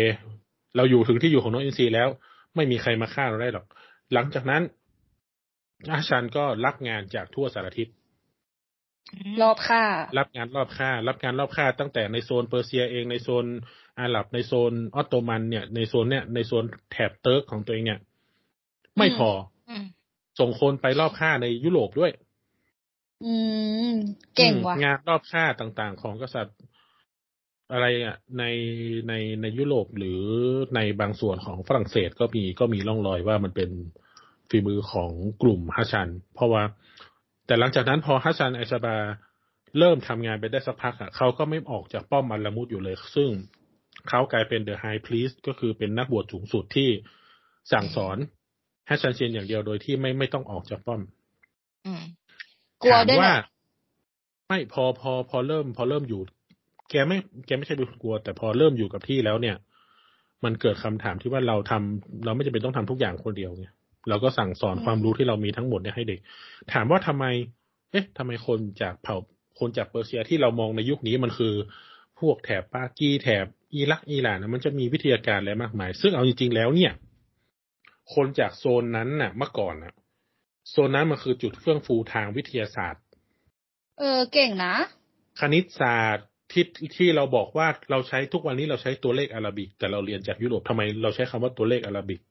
[0.75, 2.09] เราอยู่ถึงที่อยู่ของนกอินทรีแล้ว
[2.55, 3.65] ไม่มีใครมาฆ่าเราได้หรอก
[4.13, 4.63] หลังจากนั้น
[5.91, 7.87] อาชันก็รับงานจากทั่วสารทิศ
[9.41, 9.83] รอบค่า
[10.17, 13.45] รับงานรอบค่า รับงานรอบค่า ตั้งแต่ในโซนเปอร์เซียเองในโซน
[13.99, 17.99] อาหรับในโซนออตโตมันเนี่ย ในโซนเนี่ยในโซนแถบเติร์กของตัวเองเนี่ย
[18.97, 19.29] ไม่พอ
[19.69, 19.83] อืม
[20.39, 22.11] ส่งคนไปรอบค่าในยุโรปด้วย
[23.23, 23.33] อื
[23.91, 23.95] ม
[24.35, 26.57] เก่งว่ะอืมงานรอบค่าต่างๆ ของกษัตริย์
[27.71, 28.43] อะไรอะ ใน
[29.07, 30.21] ในในยุโรปหรือ
[30.75, 33.69] ในบางส่วนของฝรั่งเศสก็มีก็มีร่องรอยว่ามันเป็น
[34.49, 36.63] ฝีมือของกลุ่มฮัชชัน เพราะว่า
[37.45, 38.95] แต่หลังจากนั้นพอฮัชชันไอซาบา
[39.79, 43.29] เริ่มทำงานไปได้สักพักอะเขาก็ไม่ออกจากป้อมอัลลามุดอยู่เลย ซึ่ง
[44.09, 46.89] เขากลายเป็นเดอะไฮพลีสก็คือเป็นนักบวชสูงสุดที่
[47.73, 48.17] สั่งสอน
[48.89, 51.01] ฮัชชันเชียนอย่างเดียวโดยที่ไม่ไม่ต้องออกจากป้อม
[51.85, 52.03] อืม
[52.81, 53.45] กลัวถามด้วยแหว่าละ
[54.49, 56.21] ไม่พอพอพอเริ่ม พอเริ่มอยู่
[56.89, 59.55] แกไม่แกไม่ใช่เป็นคนกลัว แต่พอเริ่มอยู่กับที่แล้วเนี่ย
[60.43, 63.65] มันเกิดคำถามที่ว่าเราทำเราไม่จำเป็นต้องทำทุกอย่างคนเดียวไง
[64.09, 66.19] เราก็สั่งสอนความรู้ที่เรามีทั้งหมดเนี่ยให้เด็ก
[66.73, 67.25] ถามว่าทำไม
[67.91, 69.17] เอ๊ะทำไมคนจากเผ่า
[69.59, 71.53] คนจากเปอร์เซียที่เรามองในยุคนี้มันคือ
[72.19, 73.45] พวกแถบปากีแถบ
[73.75, 76.91] อิรักอิหร่านนะมันจะมีวิทยาการอะไรมากมาย ซึ่งเอาจริงๆแล้วเนี่ย
[78.13, 79.93] คนจากโซนนั้นน่ะ เมื่อก่อนน่ะ
[80.69, 83.03] โซนนั้นมันคือจุดเฟื่องฟูทางวิทยาศาสตร์
[83.99, 84.75] เออเก่งนะ
[85.39, 86.65] คณิตศาสตร์ที่
[86.97, 92.21] ที่เราบอกว่าเราใช้ทุกวันนี้เราใช้ตัวเลขอาราบิก แต่เราเรียนจากยุโรปทำไมเราใช้คำว่าตัวเลขอาราบิก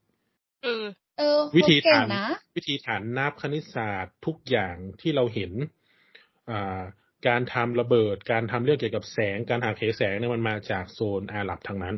[0.65, 0.85] เออ
[1.19, 5.53] เออวิธีเก่งฐานนะวิธีฐานนับคณิตศาสตร์ทุกอย่างที่เราเห็น
[6.51, 6.81] อ่า
[7.29, 11.97] การทำระเบิด การทำเรื่องเกี่ยวกับแสง การหาเหแสงเนี่ยมันมาจากโซนอาหรับทางนั้น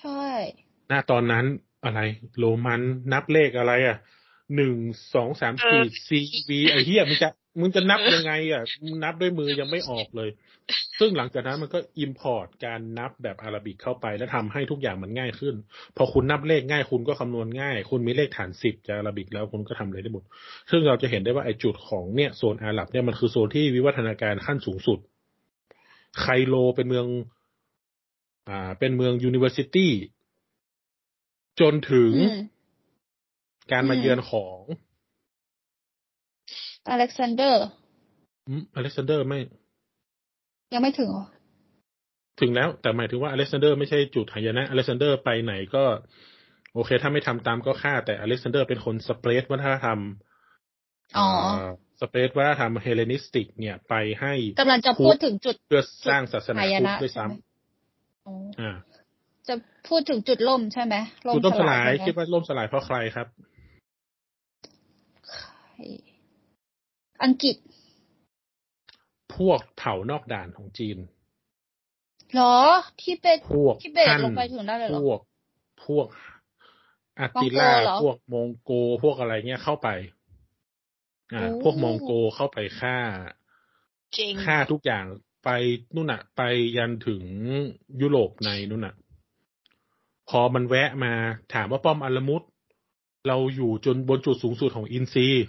[0.00, 0.24] ใช่
[0.88, 1.46] หน้าตอนนั้น
[1.84, 2.00] อะไร
[2.38, 2.80] โรมัน
[3.12, 3.96] นับเลขอะไร อะ
[4.56, 4.74] หนึ่ง
[5.14, 7.28] สองสามเอสี่อซีB ไอ้เหี้ยมึงจะ
[7.60, 10.30] มึงจะนับยังไง อะมึงนับด้วยมือยังไม่ออกเลย
[10.98, 15.54] ซึ่งหลังจากนั้นมันก็ import การนับแบบ Arabic เข้าไป แล้วทำให้ทุกอย่างมันง่ายขึ้น
[15.96, 20.24] พอคุณนับเลขง่าย คุณก็คำนวณง่าย คุณมีเลขฐานสิบจาก Arabic แล้วคุณก็ทำอะไรได้หมด
[20.70, 24.98] ซึ่งเราจะเห็นได้ว่าไอ้จุดของเนี่ยโซนอาหรับเนี่ยมันคือโซนที่วิวัฒนาการขั้นสูงสุด
[26.20, 27.06] ไคโรเป็นเมือง
[28.48, 29.92] อ่า เป็นเมือง university
[31.60, 32.40] จนถึงอืม
[33.72, 34.58] การมาอืมเยือนของ
[36.88, 37.64] อเล็กซานเดอร์
[38.74, 39.38] อเล็กซานเดอร์ไม่
[40.74, 41.24] ยังไม่ถึงเหรอ
[42.40, 45.84] ถึงแล้ว แต่หมายถึงว่าอเล็กซานเดอร์ไม่ใช่จุดหายนะอเล็กซานเดอร์ไปไหนก็
[46.74, 50.00] โอเค ถ้าไม่ทำตามก็ฆ่า แต่อเล็กซานเดอร์เป็นคน spread วัฒนธรรม
[51.18, 51.28] อ๋อ
[52.00, 58.76] spread วัฒนธรรม Hellenistic เนี่ยไปให้กำลังจะพูดถึงจุดเพื่อสร้างศาสนาหายพุทนะธด้วยใช่ไหมซ้ำอ๋ออ่า
[59.50, 59.56] จะ
[59.88, 60.94] พูดถึงจุดล่มใช่ไหม
[61.34, 63.26] จุดล่มสลายใช่ไหมคิดว่าล่มสลายเพราะใครครับ
[67.24, 67.56] อังกฤษ
[69.36, 70.98] พวกเผ่านอกด่านของจีน
[72.34, 72.56] เหรอ
[73.02, 75.20] ที่เป็นพวกที่เบสฮั่นลงไปถึงได้เลยเหรอพวก
[75.86, 76.06] พวก
[77.20, 78.72] อาติล่ามองโกเหรอพวกมองโก
[79.04, 79.88] พวกอะไรเงี้ยเข้าไป
[81.34, 82.96] อ่าโอ้พวกมองโกเข้าไปฆ่า
[84.14, 85.04] เจ๋งฆ่าทุกอย่าง
[85.44, 85.48] ไป
[85.94, 86.42] นู่นน่ะ ไป
[86.76, 87.22] ยันถึง
[88.00, 88.94] ยุโรปในนู่นน่ะ
[90.30, 91.12] พอมันแวะมา
[91.54, 92.42] ถามว่าป้อมอัลลมุด
[93.28, 95.44] เราอยู่จนบนจุดสูงสุดของอินซีย์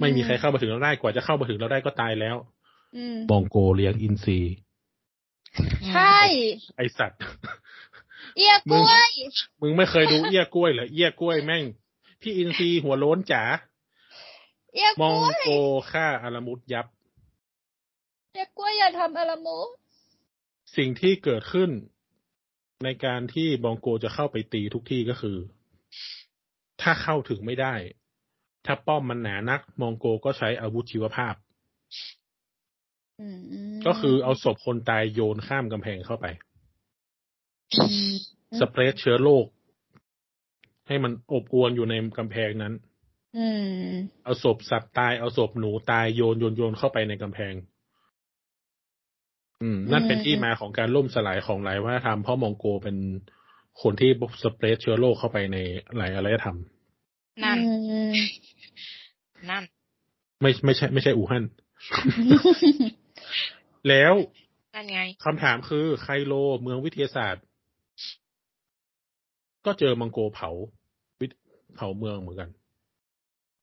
[0.00, 2.36] ไม่มีใครเข้ามาถึงเราได้กว่าจะเข้ามาถึงเราได้ก็ตายแล้ว
[2.96, 4.52] อืมมองโกเลี้ยงอินซีย์
[5.90, 6.18] ใช่
[6.76, 7.20] ไอสัตว์
[8.36, 9.10] เอียกล้วย
[9.60, 11.64] มึงไม่เคยดูเอี้ยกล้วยเหรอเอี้ยกล้วยแม่ง
[12.22, 13.42] พี่อินซีย์หัวโล้นจ๋า
[14.74, 15.50] เอียกมล้องวยโก
[15.92, 16.86] ฆ่าอารามุดยับ
[18.32, 19.58] เอียกล้วยอย่าทำอารามู
[20.76, 21.70] สิ่งที่เกิดขึ้น
[22.84, 25.38] ในการที่บองโกจะเข้าไปตีทุกที่ก็คือ
[26.82, 27.74] ถ้าเข้าถึงไม่ได้
[28.66, 31.34] ถ้าป้อมมันหนานัก มองโกก็ใช้อาวุธชีวภาพ
[33.20, 33.36] อืม
[33.86, 36.26] ก็คือเอาศพคนตายโยนข้ามกำแพงเข้าไป
[37.80, 38.10] อืม
[38.58, 39.46] สเปรดเชื้อโรค
[40.86, 42.74] ให้มันอบอวนอยู่ในกำแพงนั้น
[43.38, 43.46] อื
[43.86, 43.90] ม
[44.24, 47.54] เอาศพสัตว์ตายเอาศพหนูตายโยนโยนโยนเข้าไปในกำแพง
[49.62, 52.96] อืมนั่นเป็นที่มาของการล่มสลายของหลายวัฒนธรรมเพราะมองโกเป็น
[53.82, 54.10] คนที่
[54.42, 55.56] สเปรดเชื้อโรคเข้าไปใน
[55.96, 56.56] หลายอารยธรรม
[57.44, 57.74] นั่นอื
[58.10, 58.14] ม
[59.50, 59.64] นั่น
[60.40, 61.44] ไม่ไม่ใช่ ไม่ใช่อู่ฮั่น
[63.88, 64.14] แล้ว
[64.74, 67.44] นั่นไงคำถามคือไคโลเมืองวิทยาศาสตร์
[69.66, 70.50] ก็เจอมังโกเผา
[71.20, 71.26] วิ
[71.76, 72.50] เผาเมืองเหมือนกัน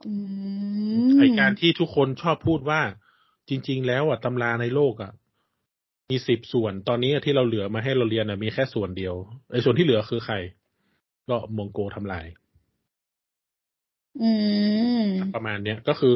[0.06, 0.14] อื
[1.06, 2.82] มไอการที่ทุกคนชอบพูดว่า
[3.50, 5.12] จริง ๆ แล้วอะตำราในโลกอะ
[6.10, 9.16] มีสิบส่วน ตอนนี้ที่เราเหลือมาให้เราเรียนอะมีแค่ส่วนเดียว
[9.52, 10.36] ไอส่วนที่เหลือคือใคร
[11.30, 12.26] ก็มองโกทำลาย
[14.22, 14.32] อื
[15.04, 16.14] มประมาณเนี้ยก็คือ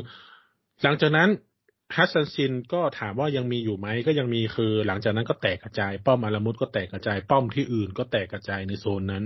[0.84, 1.30] หลังจากนั้น
[1.96, 9.24] assassin ก็ถามว่ายังมีอยู่ไหมก็ยังมีคือ หลังจากนั้นก็แตกกระจาย ป้อมอารามุดก็แตกกระจาย ป้อมที่อื่นก็แตกกระจายในโซนนั้น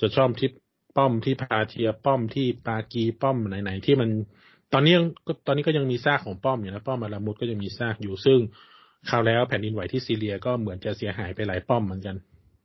[0.00, 0.50] จะชอบที่
[0.96, 4.10] ป้อมที่พาเทียป้อมที่ปากีป้อมไหนๆที่มัน
[4.72, 8.40] ตอนนี้ยังก็ตอนนี้ก็ยังมีซากของป้อมอยู่นะป้อมอารามุดก็ยังมีซากอยู่ซึ่ง
[9.10, 12.16] คราวแล้วแผ่นดินไหวที่ซีเรียก็เหมือนจะเสียหายไปหลายป้อมเหมือนกัน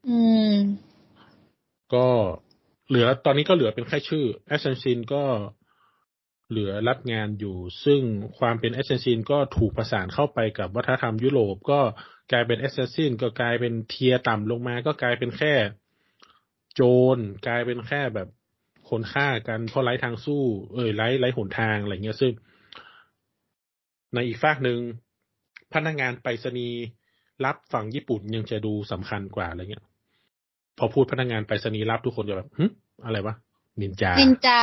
[0.10, 0.20] อื
[0.54, 0.56] ม
[1.94, 2.08] ก็
[2.90, 5.24] เหลือตอนนี้ก็เหลือเป็นแค่ชื่อ assassin ก็
[6.50, 8.02] เหลือรับงานอยู่ ซึ่ง
[8.38, 11.80] ความเป็น assassin ก็ถูกประสานเข้าไปกับวัฒนธรรมยุโรป ก็
[12.32, 15.54] กลายเป็น assassin ก็กลายเป็น tier ต่ำลงมา ก็กลายเป็นแค่
[16.76, 16.82] โจ
[17.16, 17.18] ร
[17.48, 18.28] กลายเป็นแค่แบบ
[18.90, 20.44] คนฆ่ากันเพราะไร้ทางสู้
[20.74, 22.34] เอ้ยไร้ไร้หนทางอะไรเงี้ยซึ่ง
[24.14, 24.80] ในอีกฟากหนึ่ง
[25.74, 26.82] พนักงานไปรษณีย์
[27.46, 29.86] ลับฝั่งญี่ปุ่นยังจะดูสำคัญกว่าอะไรเงี้ย
[30.78, 32.66] พอพูดพนักงานไปรษณีย์ลับทุกคนจะแบบหึ
[33.06, 33.36] อะไรวะ
[33.82, 34.62] นินจานินจา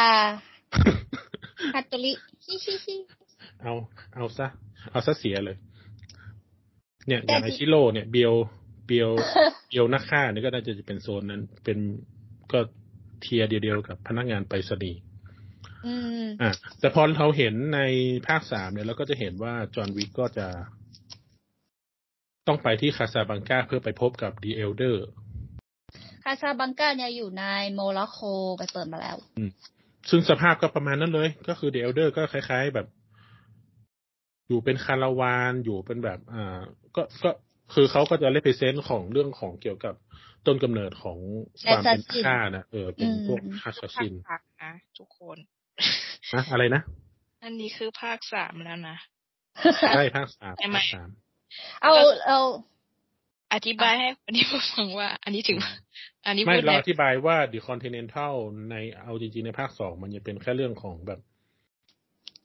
[1.74, 2.12] ฮัตโตริ
[2.44, 2.96] ฮิฮิฮิ
[3.62, 3.72] เอา
[4.14, 4.46] เอาซะ
[4.90, 5.56] เอาซะเสียเลย
[7.06, 8.34] เนี่ยอย่างแต่ไอที่ซีโร่เนี่ยเบียว
[8.86, 9.10] เบียว
[9.68, 11.78] เบียวนักฆ่าเนี่ยก็น่าจะเป็นโซนนั้น เป็น
[12.52, 12.58] ก็
[13.20, 15.00] tier เดียวๆกับพนักงานไปรษณีย์
[15.86, 17.80] อืมอะแต่พอเราเห็นใน
[18.28, 20.46] ภาคสามเนี่ยเราก็จะเห็นว่าจอห์นวิกก็จะ
[22.48, 25.04] ต้องไปที่คาซาบลังกาเพื่อไปพบกับ The Elder
[26.24, 28.20] คาซาบลังกาเนี่ยอยู่ในโมร็อกโก
[28.58, 29.16] ไปเปิดมาแล้ว
[30.10, 32.86] ซึ่งสภาพก็ประมาณนั้นเลย ก็คือดิ Elder ก็คล้าย ๆ แบบ
[34.48, 36.60] อยู่เป็นคาราวานอยู่เป็นแบบ อ่า
[36.96, 37.30] ก็ก็
[37.74, 39.94] คือเขาก็จะเล p เซนต์ของเรื่องของเกี่ยวกับ
[40.46, 41.18] ต้นกำเนิดของ
[41.64, 45.38] ความเป็น Assassin ฆ่านะเออเป็นพวกอืมฮาสซินภาคนะทุกคน
[46.34, 46.82] นะอะไรนะ
[47.44, 48.96] อันนี้คือภาคสามแล้วนะ
[49.94, 51.08] ใช่ภาคสามใช่ไหมภาคสาม
[51.82, 51.92] เอา
[52.26, 52.40] เอา
[53.54, 55.58] อธิบายให้คนที่ผู้ฟังว่า อันนี้ถึง
[56.26, 58.34] อันนี้ไม่พูดเราได้อธิบายว่า The Continental
[58.70, 61.20] ในเอาจริงๆในภาคสองมันจะเป็นแค่เรื่องของแบบ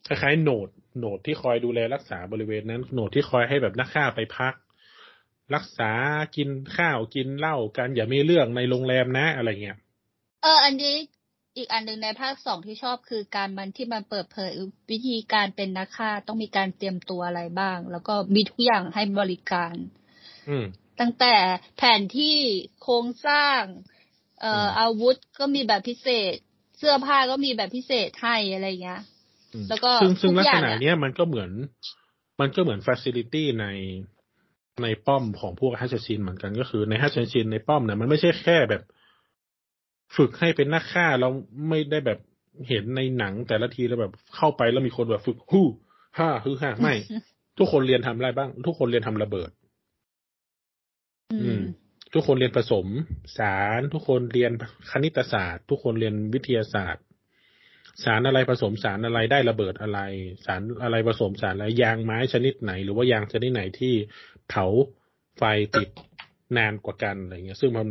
[0.08, 4.54] คล้ายๆโหนดโหนดที่คอยดูแลรักษาบริเวณนั้นโหนดที่คอยให้แบบนักฆ่าไปพัก
[5.56, 5.92] รักษา
[6.36, 9.78] กินข้าวกินเหล้ากันอย่ามีเรื่องในโรงแรมนะอะไรเงี้ย
[10.44, 10.96] เออ อันนี้
[11.58, 14.52] อีกอันหนึ่งในภาคสองที่ชอบคือการมันที่มันเปิดเผย
[14.92, 19.76] วิธีการเป็นนักฆ่าต้องมีการเตรียมตัวอะไรบ้าง แล้วก็มีทุกอย่างให้บริการ
[20.50, 20.66] อืม
[21.00, 21.36] ตั้งแต่
[21.78, 22.38] แผนที่
[22.82, 23.62] โครงสร้าง
[24.42, 26.36] เอ่ออมอาวุธก็มีแบบพิเศษ
[26.78, 29.02] เสื้อผ้าก็มีแบบพิเศษให้อะไรเงี้ย
[29.54, 31.50] อืมแล้วก็ซึ่งซึ่งทุลักกอย่าษงณะเนี่ยเนี้ยมันก็เหมือน
[32.40, 33.66] มันก็เหมือนฟ a ซิลิตี้ใน
[34.84, 38.84] ในป้อมของพวกฮัชชินเหมือนกันก็คือในฮัชชินในป้อมเนี่ยมันไม่ใช่แค่แบบ
[40.16, 41.30] ฝึกให้เป็นนักฆ่าเรา
[41.70, 42.20] ไม่ได้แบบ
[42.70, 45.68] เห็นในหนังแต่ละทีแล้วแบบเข้าไปแล้วมีคนแบบฝึกฮู้
[46.18, 46.96] ฮ่าฮือฮ่าไม่
[47.60, 49.50] ทุกคนเรียนทำอะไรบ้าง ทุกคนเรียนทำระเบิด
[51.34, 51.64] อือืมม
[52.14, 52.88] ทุกคนเรียนผสม
[53.38, 54.52] สาร ทุกคนเรียน
[54.92, 57.04] คณิตศาสตร์ ทุกคนเรียนวิทยาศาสตร์
[58.04, 60.00] สารอะไรผสมสารอะไรได้ระเบิดอะไร
[60.46, 63.94] สารอะไรผสมสารอะไรยางไม้ชนิดไหน หรือว่ายางชนิดไหนที่
[64.50, 64.66] เผา
[65.38, 65.44] ไฟ
[65.76, 65.90] ติด
[66.58, 67.88] นานกว่ากันอะไรเงี้ย ซึ่งมัน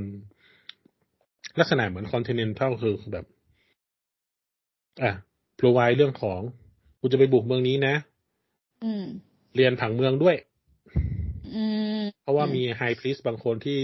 [1.61, 3.27] ลักษณะเหมือน Continental คือแบบ
[5.03, 5.13] อะ
[5.59, 6.41] พรไวเรื่องของ
[7.01, 7.95] กูจะไปบุกเมืองนี้นะ
[8.85, 9.05] อืม
[9.55, 10.37] เรียนผังเมืองด้วย
[11.55, 11.65] อื
[12.01, 13.83] มเพราะว่ามีไฮพ i สบางคนที่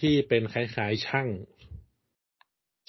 [0.00, 1.28] ที่เป็นคล้ายๆช่าง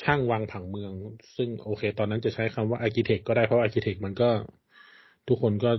[0.01, 0.93] ช่างวางผังเมือง
[1.35, 4.29] ซึ่งโอเค ตอนนั้นจะใช้คำว่า architect ก็ได้เพราะ architect มันก็
[5.27, 5.71] ทุกคนก็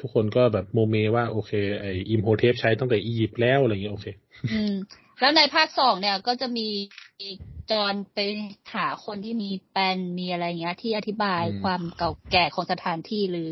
[0.00, 4.06] ทุกคนก็แบบโมเมว่า โอเค ไออิมโฮเทปใช้ตั้งแต่อียิปต์แล้วอะไรอย่างเงี้ยโอเค
[4.52, 4.74] อืม
[5.22, 6.68] แล้วในภาคสองเนี่ยก็จะมี
[7.70, 8.18] จอนไป
[8.74, 13.50] หาคนที่มีแปลนมีอะไรเงี้ย ที่อธิบายอืมความเก่าแก่ของสถานที่หรือ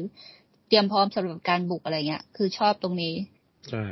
[0.68, 3.14] เตรียมพร้อมสำหรับการบุกอะไรเงี้ย คือชอบตรงนี้
[3.70, 3.84] ใช่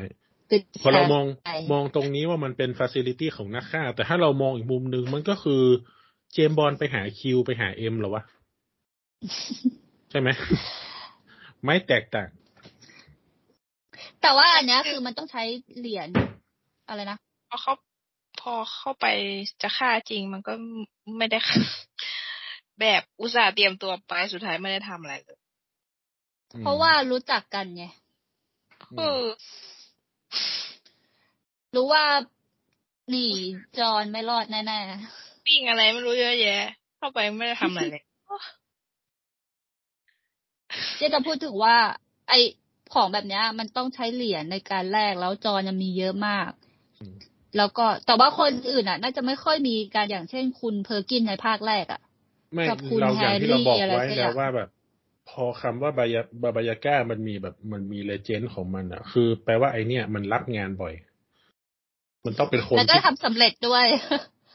[0.48, 5.62] คือพอเรามองใช่มองตรงนี้ว่ามันเป็นฟ a ซิลิตี้ของนักฆ่า แต่ถ้าเรามองอีกมุมหนึ่งมันก็คือ
[6.32, 8.22] เจมส์บอลไปหาคิวไปหาเอ็มเหรอวะ
[10.10, 10.28] ใช่ไหม
[11.64, 12.28] ไม่แตกต่าง
[14.22, 15.42] แต่ว่าอันเนี้ยคือมันต้องใช้
[15.78, 16.08] เหรียญ
[16.88, 17.74] อะไรนะ พอเขา
[18.40, 19.06] พอเข้าไป
[19.62, 20.52] จะฆ่าจริงมันก็
[21.18, 21.38] ไม่ได้
[22.80, 25.38] แบบอุตส่าห์เตรียมตัวไปสุดท้ายไม่ได้ทำอะไรเลย
[26.60, 27.84] เพราะว่ารู้จักกันไง
[28.98, 29.24] เออ
[31.74, 32.04] รู้ว่า
[33.10, 33.26] หนี
[33.78, 34.80] จอนไม่รอดแน่
[35.46, 36.62] ปิ้งอะไรไม่รู้เยอะแยะ
[36.98, 38.18] เข้าไปไม่ได้ทำอะไรเลยๆ
[40.96, 41.76] เจ๊จะพูดถึงว่า
[42.28, 42.32] ไอ
[42.94, 46.50] ของแบบเนี้ย มันต้องใช้เหรียญในการแลกแล้วจอนยังมีเยอะมาก
[47.00, 47.16] อืม
[47.56, 52.00] แล้วก็แต่ว่าคนอื่นอะ น่าจะไม่ค่อยมีการอย่างเช่นคุณเพอร์กินในภาคแรกอะ
[52.54, 54.68] ไม่กับคุณเราอย่างที่เราบอกแฮร์รี่ไว้อะไรสักอย่างแล้วว่าแบบ
[55.30, 60.94] พอคำว่าบายาบาบายาก้ามันมีแบบมันมี legend ของมันอะ คือแปลว่าไอเนี่ยมันรับงานบ่อย
[62.26, 63.86] มันต้องเป็นคนแล้วก็ที่ทำสำเร็จด้วย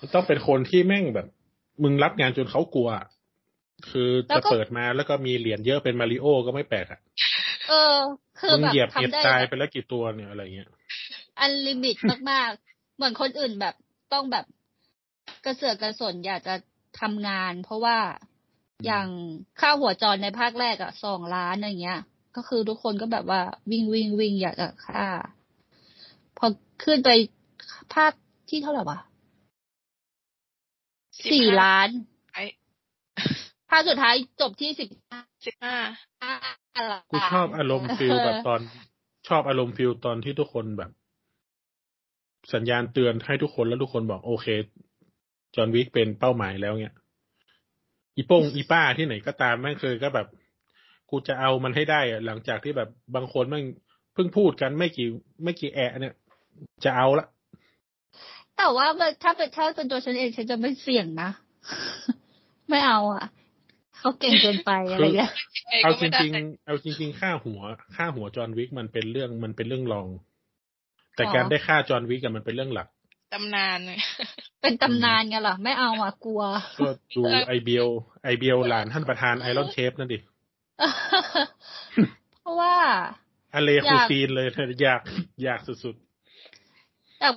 [0.02, 1.28] มันต้องเป็นคนที่แม่งแบบ
[1.84, 3.06] มึงรับงานจนเขากลัวอะ
[3.90, 7.00] คือแล้วจะก็เปิดมาแล้วก็มีเหรียญเยอะเป็นมาริโอก็ไม่แปลกอะ
[7.70, 7.98] เออ
[8.40, 10.70] คือมึงแบบเหยียบเห็ดทำได้ตายแบบไปแล้วกี่ตัวเนี่ยอะไรเงี้ย
[11.40, 11.96] อันลิมิต
[12.32, 13.76] มากๆ เหมือนคนอื่นแบบ
[14.14, 14.46] ต้องแบบ
[15.46, 16.56] กระเสือกกระสนอยากจะ
[17.02, 17.98] ทำงาน เพราะว่า
[18.86, 19.08] อย่าง
[19.60, 22.02] ค่าหัวจรในภาคแรกอะสองล้านอย่างเงี้ย
[22.36, 23.42] ก็คือทุกคนก็แบบว่า
[23.72, 25.06] วิ่งวิ่งวิ่งอยากจะฆ่า
[26.38, 26.46] พอ
[26.84, 27.10] ขึ้นไป
[27.94, 28.12] ภาค
[28.50, 29.00] ที่เท่าไหร่วะ
[31.26, 31.90] สิบห้าสี่ล้าน
[32.34, 32.44] ไอ้
[33.70, 34.90] ภภาคสุดท้ายจบที่สิบ
[35.46, 35.76] สิบห้า
[36.22, 36.34] ห้า
[37.12, 38.62] กูชอบอารมณ์ feel แบบตอน
[39.28, 40.92] ชอบอารมณ์ feel ตอนที่ทุกคนแบบ
[42.54, 44.48] สัญญาณเตือนให้ทุกคนแล้วทุกคนบอกโอเค
[45.56, 46.96] จอห์นวิกเป็นเป้าหมายแล้วเนี่ย
[48.16, 50.28] อีโป้งอีป้าที่ไหนก็ตามแม่งเคยก็แบบ
[51.10, 53.66] กูจะเอามันให้ได้อะหลังจากที่แบบบางคนแม่ง
[54.14, 55.08] เพิ่งพูดกันไม่กี่
[55.44, 56.16] ไม่กี่แอะเนี่ย
[56.84, 57.28] จะเอาละ
[58.58, 61.30] แต่ว่ามันถ้าเป็นถ้าเป็นตัวฉันเองฉันจะไม่เสี่ยงนะ
[62.70, 63.26] ไม่เอาอะ
[63.98, 65.32] เขาเก่งเกินไปอะไรเงี้ย
[65.84, 67.62] เอาจริงๆเอาจริง ๆ ค่าหัว
[67.96, 70.08] ค่าหัวจอห์นวิกมันเป็นเรื่องมันเป็นเรื่องรอง
[71.16, 72.88] แต่การได้ค่าจอห์นวิกอะมันเป็นเรื่องหลัก
[73.34, 74.00] ตำนานเลย
[74.62, 76.42] เป็นตำนานไงล่ะไม่เอาอะกลัว
[76.80, 76.88] ก็
[77.18, 77.88] ดูไอเบียว
[78.24, 80.20] ไอเบียวหลานท่านประธาน Iron Chef นั่นดิ
[82.42, 82.76] เพราะว่า
[83.54, 84.48] อ Allez cuisine เลย
[84.84, 85.02] อยาก
[85.44, 85.96] อยากสุด
[87.20, 87.28] แต่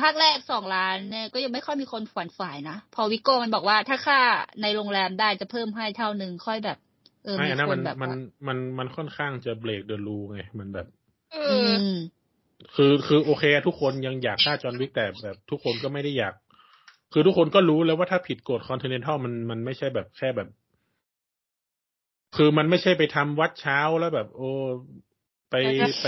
[0.00, 4.20] ภาคแรกสองล้านเนี่ยก็ยังไม่ค่อยมีคนฝันฝ่ายนะ พอวิโก้มันบอกว่าถ้าฆ่า
[4.62, 6.78] ในโรงแรมได้จะเพิ่มให้เท่าหนึ่งค่อยแบบ
[7.24, 8.14] เออๆไม่มีอันนั้นคมันนแบบมันว่า
[8.48, 10.86] มันมันค่อนข้างจะ break the rule ไงมันแบบ
[11.32, 11.88] เออือม
[12.74, 16.34] คือคือโอเคทุกคนยังอยากฆ่าจอห์นวิกแต่แบบทุกคนก็ไม่ได้อยาก
[17.12, 20.48] คือทุกคนก็รู้แล้วว่าถ้าผิดกฎคอนเทนเนลมันมันไม่ใช่แบบแค่แบบ
[22.36, 24.50] คือมันไม่ใช่ไปทำวัดเช้าแล้วแบบ โอ้
[25.50, 25.54] ไป
[26.02, 26.06] ไป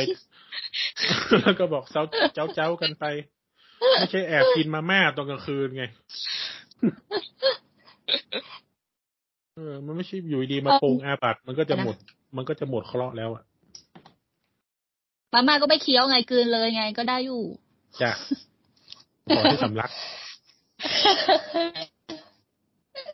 [1.43, 2.05] แล้วก็บอกเจ้า
[2.35, 3.05] เจ้าเจ้ากันไป
[3.99, 5.85] ไม่ใช่แอบกินมาม่าตอนกลางคืนไง
[9.55, 11.97] เออ มันไม่ใช่อยู่ดีๆมาโปรงอาบัตมันก็จะหมด
[12.37, 13.43] มันก็จะหมดเคราะห์แล้วอะ
[15.37, 17.45] มาม่าก็ไม่เคี้ยวไงกลืนเลยไงก็ได้อยู่
[18.03, 18.12] จ้ะ
[19.37, 19.91] ขอให้สำลัก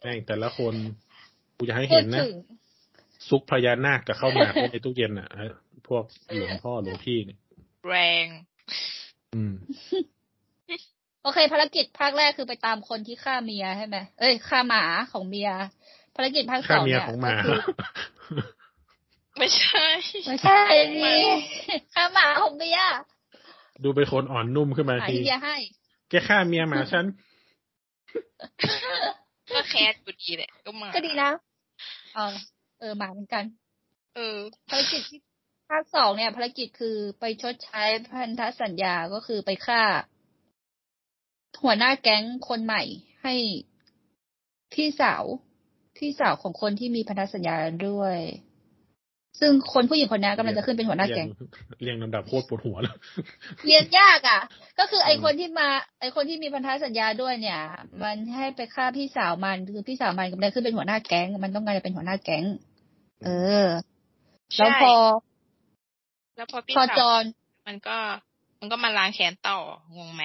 [0.02, 0.74] แม่งแต่ละคน
[1.56, 2.36] กูจะให้พูเห็ดนนะถึง
[3.28, 5.44] ซุกพญานาคกับข้าวหมากไว้ในตู้เย็นอะไอ้
[5.88, 6.04] พวก
[6.36, 7.38] หลวงพ่อหลวงพี่เนี่ย
[7.88, 8.26] แรง
[9.34, 9.54] อืม
[11.22, 15.50] โอเค ภารกิจภาคแรกคือไปตามคนที่ฆ่าเมียใช่ไหมเอ้ยฆ่าหมาของเมีย
[16.16, 17.58] ภารกิจภาคสข้าองเมียเนี่ยของหมาก็คือ
[19.38, 19.86] ไม่ใช่
[20.26, 20.58] ไม่ใช่
[20.98, 21.22] นี่
[21.94, 22.80] ฆ่าหมาของเมีย
[23.82, 25.56] ดูเป็นคนอ่อนนุ่มขึ้นมาหาทีที่เมียให้
[26.10, 27.06] แกฆ่าเมียหมาฉัน
[29.54, 31.30] ก็แคสอยู่ดีแหละก็มาก็ดีนะ
[32.14, 32.34] เออ
[32.80, 33.44] เออหมาเหมือนกัน
[34.14, 34.36] เออ
[34.68, 35.20] ภารกิจที่
[35.70, 39.82] ภาคสองเนี่ย ภารกิจคือไปชดใช้พันธสัญญาก็คือไปฆ่า
[41.62, 42.82] หัวหน้าแก๊งคนใหม่
[43.22, 43.34] ให้
[44.72, 45.24] พี่สาว
[45.96, 47.56] พี่สาวของคนที่มีพันธสัญญา
[47.88, 48.16] ด้วย
[49.40, 51.28] ซึ่งคนผู้หญิงคนนี้กำลังจะขึ้นเป็นหัวหน้าแก๊ง
[51.82, 52.96] เรียงลำดับโคตรปวดหัวเลย
[53.66, 54.40] เรียนยากอะ
[54.78, 55.68] ก็คือไออืมคนที่มา
[56.00, 57.60] ไอคนที่มีพันธสัญญาด้วยเนี่ย
[58.02, 62.44] มันให้ไปฆ่าพี่สาวมันคือพี่สาวมันกำลังขึ้นเป็นหัวหน้าแก๊งมันต้องการจะเป็นหัวหน้าแก๊ง
[63.24, 63.28] เอ
[63.64, 63.66] อ
[64.56, 64.94] แล้วพอ
[66.36, 67.22] แล้วพอพี่พอสาวจอน
[67.66, 67.96] มันก็
[68.60, 69.58] มันก็มาล้างแค้นต่อ
[69.96, 70.24] งงไหม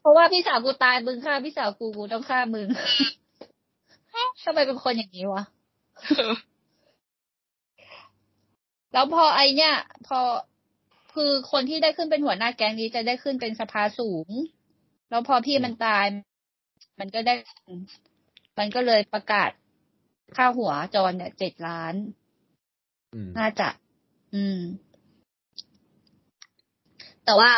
[0.00, 2.68] เพราะว่าพี่สาวกูตายมึงฆ่าพี่สาวกูกูต้องฆ่ามึง
[4.44, 5.42] ทำไมเป็นคนอย่างนี้วะ
[8.94, 9.74] แล้วพอไอเนี่ย
[10.06, 10.20] พอ
[11.14, 14.28] คือคนที่ได้ขึ้นเป็นหัวหน้าแก๊งนี้จะได้ขึ้นเป็นสภาสูง
[15.10, 16.06] แล้วพอพี่มันตาย
[17.00, 17.34] มันก็ได้
[18.58, 19.50] มันก็เลยประกาศ
[20.36, 21.94] ค่าหัวจอนเนี่ยเจ็ดล้าน
[23.14, 23.68] อืมน่าจะ
[24.34, 24.58] อืม
[27.24, 27.52] แต่ว่า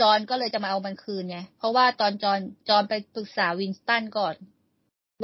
[0.00, 4.34] จอนก็เลยจะมาเอามันคืนไง เพราะว่าตอนจอนจอนไปปรึกษาวินสตันก่อน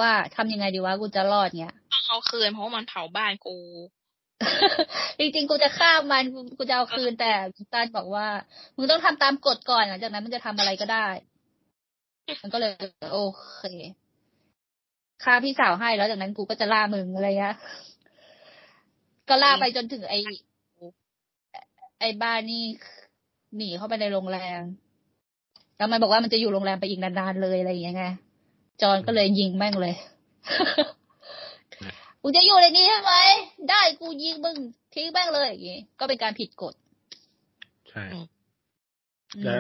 [0.01, 3.57] ว่าทำยังไงดีวะกูจะรอดเงี้ยต้องเอาคืนเพราะว่ามันเผาบ้านกู
[5.19, 6.25] จริงๆ กูจะฆ่ามัน
[6.59, 8.27] กูจะเอาคืนแต่วินสตันบอกว่า
[8.77, 11.09] มึงต้องทำตามกฎก่อนหลังจากนั้นมันจะทำอะไรก็ได้
[12.43, 12.73] มันก็เลย
[13.13, 13.19] โอ
[13.59, 13.63] เค
[15.25, 17.57] ฆ่าพี่สาวให้แล้วจากนั้นกูก็จะล่ามึงอะไรเงี้ย
[19.29, 20.19] ก็ล่าไปจนถึงไอ้
[22.01, 22.63] ไอ้บ้านนี่
[23.57, 24.63] หนีเข้าไปในโรงแรม
[25.77, 28.05] แล้วมันบอกว่ามันจะอยู่โรงแรมไปอีกนานๆเลยอะไรอย่างเงี้ยไง
[28.83, 29.95] จอนก็เลยยิงแม่งเลย
[32.23, 33.13] กูจะอยู่ในนี้ใช่ไหม
[33.71, 34.57] ได้กู ยิงมึง
[34.95, 36.75] ทิ้งแม่งเลยอย่างงี้ก็เป็นการผิดกฎ
[37.91, 38.27] ใช่อืม
[39.45, 39.57] และ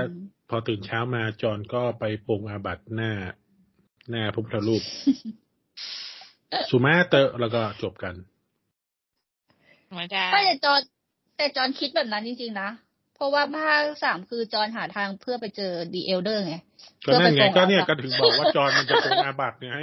[0.49, 3.13] พอตื่นเช้ามาจอห์นก็ไปปรงอาบัติหน้า
[4.11, 4.83] หน้าพระพุทธรูป
[6.71, 8.15] สุมาเตอะแล้วก็จบกัน
[9.95, 10.81] ไม่ได้ไม่แต่จอน
[11.37, 12.69] แต่จอนคิดแบบนั้นจริงๆนะ
[13.15, 16.55] เพราะว่าภาคสามคือจอนหาทางเพื่อไปเจอดีเอลเดอร์ไง
[17.07, 19.77] ก็นั่นไงเพื่อไปปรงก็เนี่ยอาบัติก็ถึงบอกว่าจอห์นมันจะปรงอาบัติไง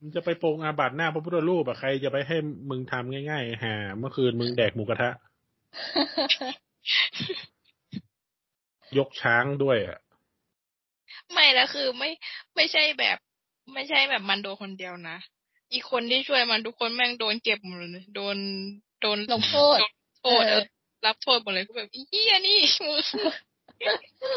[0.00, 2.36] มันจะไปปรงอาบัติหน้าพระพุทธรูปอะใครจะไปให้
[2.70, 5.10] มึงทำง่ายๆหาเมื่อคืนมึงแดกหมูกระทะ
[8.98, 9.98] ยกช้างด้วยอะ
[11.32, 12.10] ไม่แล้วคือไม่
[12.56, 13.18] ไม่ใช่แบบ
[13.74, 15.16] ไม่ใช่แบบมันโดนคนเดียวนะ
[15.72, 18.36] อีกคนที่ช่วยมันทุกคนแม่งโดนเก็บหมดเลยโดน
[19.00, 19.78] โดนลงโทษ
[20.20, 20.62] โทษเออเออ
[21.06, 22.98] รับโทษหมดเลยก็แบบอีเหี้ยนี่มึง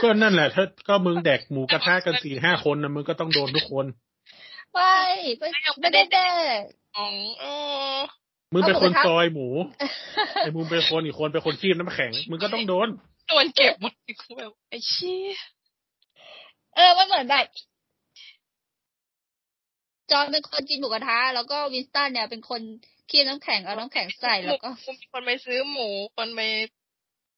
[0.04, 3.86] ก็นั่นแหละถ้าก็มึงแดกหมูกระทะกันสี่ห้าคนนะมึงก็ต้องโดนทุกคน
[4.74, 4.96] ไม่
[5.38, 6.18] ไม่ไม่เอาไปไม่ได้แด
[6.60, 6.62] ก
[6.98, 7.06] อ๋อ
[7.40, 7.46] เอ
[7.96, 7.98] อ
[8.54, 9.48] มึงเป็นคนเอาหมูกระทะซอยหมู
[10.44, 12.88] ไอ้มึงเป็นคนอีกคนเป็นคนคีบน้ำแข็ง มึงก็ต้องโดน
[13.30, 15.36] โดนเก็บหมดคือแบบไอ้เชี่ย
[16.76, 17.46] เออมันเหมือนแบบ
[20.12, 22.62] จอห์นเป็นคนกินหมูกระทะแล้วก็วินสตันเนี่ยเป็นคน
[23.08, 24.70] เคี่ยวน้ำแข็งเอาน้ำแข็งใส่แล้วก็
[25.02, 26.42] มีคนไปซื้อหมูคนไป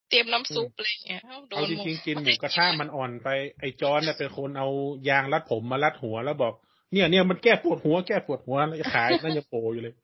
[0.08, 3.28] เตรียมน้ำซุปอะไรอย่างเงี้ยโดเอานจหมดริงๆกินหมูกระทะมันอ่อนไป
[3.60, 4.68] ไอ้จอนเนี่ยเป็นคนเอา
[5.08, 6.54] ยางรัดผมมารัดหัวแล้วบอก
[6.94, 9.94] เนี่ยเนี่ยมันแก้ปวดหัวแก้ปวดหัวแล้วขายน่าจะโปรอยู่เลย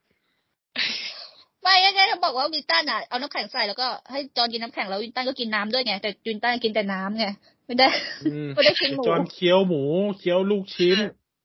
[1.61, 7.25] ไม่ยังไงเขาบอกว่าวินตันอะเอาน้ำแข็งใส่แล้วก็ให้จอห์นกินน้ำแข็งแล้ววินตันก็กินน้ำด้วยไงแต่วินตันกินแต่น้ำไง
[7.65, 7.89] ไม่ได้
[8.23, 9.81] อืมไม่ได้กินหมูจอนเคี้ยวหมู
[10.19, 10.97] เคี้ยวลูกชิ้น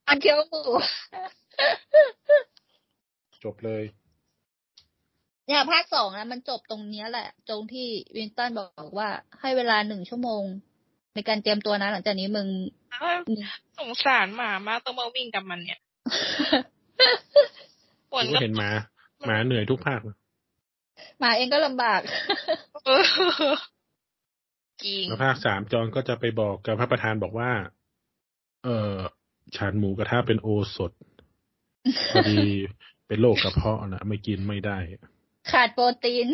[0.08, 0.62] อันเคี้ยวหมู
[3.44, 3.82] จบเลย
[5.46, 7.86] เนี่ยภาคสองนะมันจบตรงเนี้ยแหละตรงที่
[8.16, 9.08] วินตันบอกว่า
[9.40, 10.44] ให้เวลาหนึ่งชั่วโมง
[11.14, 12.46] ในการเตรียมตัวนะ หลังจากนี้มึง
[13.78, 15.80] สงสารหมามากต้องมาวิ่งกับมันเนี่ย
[18.10, 18.70] ปวดกูก็เห็นหมา
[19.26, 20.16] หมาเหนื่อยทุกภาคเลย
[21.20, 22.00] หมาเองก็ลำบาก
[22.84, 23.02] เออ
[24.84, 27.50] จริงแล้วภาคสามจอนก็จะไปบอกกับพระประธานบอกว่า
[28.64, 28.92] เออ
[29.56, 30.92] ฉันหมูกระทะเป็นโอสถ
[32.12, 32.42] พอดี
[33.06, 34.76] เป็นโรคกระเพาะนะไม่กินไม่ได้
[35.50, 36.26] ขาดโปรตีน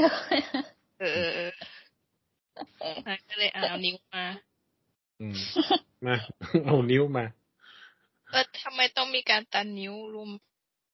[1.00, 2.96] เออเออเออ
[3.28, 4.51] ก็เลยเอานิ้วมาอื
[5.32, 5.34] ม
[6.06, 6.16] มา
[6.66, 7.24] เอานิ้วมา
[8.30, 10.30] เออทำไมต้องมีการตัดนิ้วรุม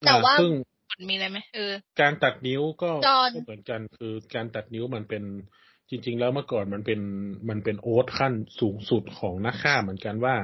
[0.07, 0.53] แต่ว่าอ่ซึ่ง
[0.91, 5.23] กดมีอะไรไหมเออการตัดนิ้วก็จอนก็เหมือนกันคือการตัดนิ้วมันเป็น
[5.91, 7.01] จริง ๆ แล้วเมื่อก่อนมันเป็น
[7.49, 10.37] มันเป็นโอ๊ตขั้นสูงสุดของนักฆ่าเหมือนกันว่า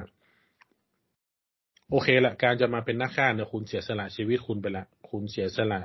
[1.91, 5.83] โอเคละการจะมาเป็นนักฆ่าเนี่ยคุณเสียสละชีวิตคุณไปละคุณเสียสละ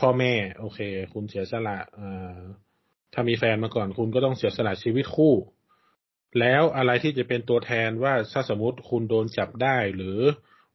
[0.00, 0.80] พ่อแม่ โอเค
[1.12, 2.38] คุณเสียสละเอ่อ
[3.12, 5.34] ถ้ามีแฟนมาก่อนคุณก็ต้องเสียสละชีวิตคู่
[6.40, 10.18] แล้วอะไรที่จะเป็นตัวแทนว่าถ้าสมมติคุณโดนจับได้ หรือ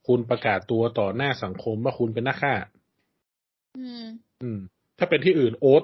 [0.08, 2.54] คุณประกาศตัวต่อหน้าสังคมว่าคุณเป็นนักฆ่า
[3.78, 4.06] อืม
[4.44, 4.60] อืม
[4.98, 5.84] ถ้าเป็นที่อื่นโอ๊ต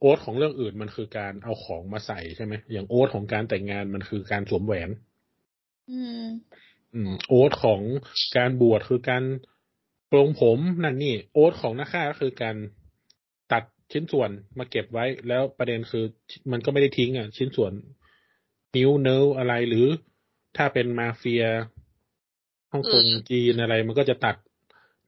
[0.00, 4.90] โอ๊ตของเรื่องอื่นมันคือการเอาของมาใส่ใช่ไหมอย่างโอ๊ตของการแต่งงานมันคือการสวมแหวน
[5.90, 6.24] อืม
[6.94, 7.80] อืม โอ๊ตของ
[8.36, 9.24] การบวชคือการ
[10.10, 12.56] ปรงผมนั่นนี่ โอ๊ตของนักฆ่าก็คือการ
[13.52, 16.04] ตัดชิ้นส่วนมาเก็บไว้ แล้วประเด็นคือ
[16.52, 17.72] มันก็ไม่ได้ทิ้งอะ ชิ้นส่วน
[18.76, 19.86] นิ้วเนื้ออะไรหรือ
[20.56, 21.44] ถ้าเป็นมาเฟีย
[22.72, 24.36] ฮ่องกงอืมจีนอะไร มันก็จะตัด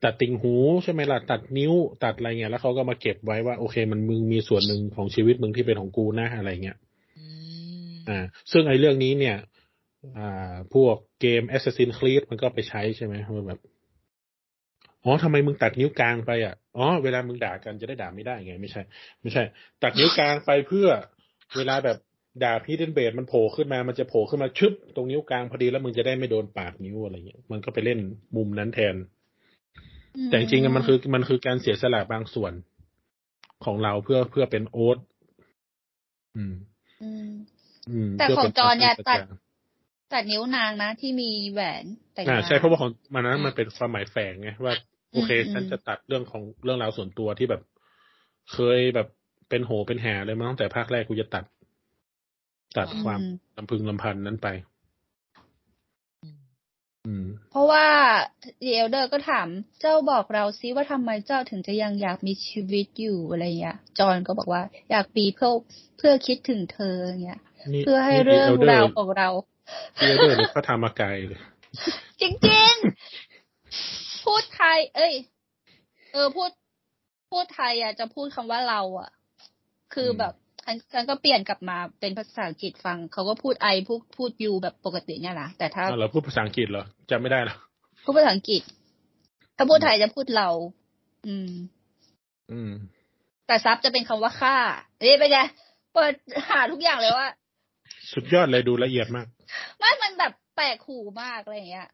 [0.03, 6.77] ตัดติ่งหูใช่ไหมล่ะตัดนิ้ว ตัดอะไรเงี้ยแล้วเขาก็มาเก็บไว้ว่า โอเค มันมึงมีส่วนหนึ่งของชีวิตมึงที่เป็นของกูนะอะไรเงี้ย
[7.19, 7.25] อื
[7.89, 9.37] มอ่า ซึ่งไอ้เรื่องนี้เนี่ย
[10.17, 13.59] อ่า พวกเกม Assassin's Creed มันก็ไปใช้ใช่ไหมว่าแบบ
[15.03, 18.81] อ๋อทำไมมึงตัดนิ้วกลางไปอะ อ๋อ เวลามึงด่ากันจะได้ด่าไม่ได้ไง ไม่ใช่
[19.21, 19.43] ไม่ใช่
[19.83, 20.87] ตัดนิ้วกลางไปเพื่อ
[21.57, 21.97] เวลาแบบ
[22.43, 27.99] ด่าพี่เดนเบดมันโผล่ขึ้นมา มันจะโผล่ขึ้นมาชึบตรงนิ้วกลางพอดีแล้วมึงจะได้ไม่โดนปาดนิ้วอะไรเงี้ย มันก็ไปเล่น
[28.35, 28.95] มุมนั้นแทน
[30.29, 32.53] แต่จริงๆอะมันคือมันคือการเสียสละบางส่วน
[33.65, 34.97] ของเราเพื่อเพื่อเป็นโอ๊ต
[36.35, 36.53] อืม
[37.03, 37.29] อืม
[37.91, 39.25] อืมแต่พื่ของป็จอเนี่ยปราศตัดจาก
[40.13, 44.73] ตัดนิ้วนางนะที่มีแหวนแต่งอ่างานใช่เพราะว่าของมันนั้นมันเป็นความหมายแฝงไงว่า
[45.13, 47.61] โอเคอืมฉันจะตัดเรื่องของเรื่องราวส่วนตัวที่แบบ
[48.53, 49.07] เคยแบบ
[49.49, 51.43] เป็นโหเป็นแห่เลยมาตั้งแต่ภาคแรกกูจะตัด
[52.77, 54.47] ตัดความอืมลำพึงลำพันนั้นไป
[57.07, 57.85] อืมเพราะว่า
[58.61, 59.47] เอลเดอร์ก็ถาม
[59.79, 64.61] เจ้าบอกเราซิว่าทำไมเจ้าถึงจะยังอยากมีชีวิตอยู่อะไรเงี้ย จอห์นก็บอกว่า
[64.91, 65.51] อยากปีเพื่อ
[65.97, 66.95] เพื่อคิดถึงเธอ
[67.25, 67.41] เงี้ย
[67.73, 69.29] นี่เพื่อให้นี่เรื่อง Elder ของเรา
[69.97, 71.41] Elder นี่เขาทำมาไกลเลย
[72.21, 75.13] จริงๆ พูดไทย เอ้ย
[76.13, 76.49] เออพูด
[77.31, 79.09] พูดไทยอะจะพูดคำว่าเรา อะ
[79.93, 80.33] คืออมแบบ
[80.65, 87.55] ฉันฉันก็เปลี่ยนกลับมาเป็นภาษาอังกฤษฟัง เขาก็พูด I พูดพูด you แบบปกติเนี่ยนะแต่ถ้าอ้าวเราพูดภาษาอังกฤษเหรอจำไม่ได้เหรอ
[88.03, 88.61] พูดภาษาอังกฤษ
[89.57, 90.49] ถ้าพูดไทยจะพูดเรา
[91.27, 91.51] อืม
[92.51, 92.71] อืม
[93.47, 94.55] แต่ซับจะเป็นคำว่าค่า
[94.99, 95.39] เอ้ยเป็นไง
[95.93, 96.13] เปิด
[96.49, 97.27] หาทุกอย่างเลยว่า
[98.13, 99.27] สุดยอดเลยดูละเอียดมาก
[99.79, 101.89] ไม่มันแบบแปลกหูมากอะไรอย่างเงี้ย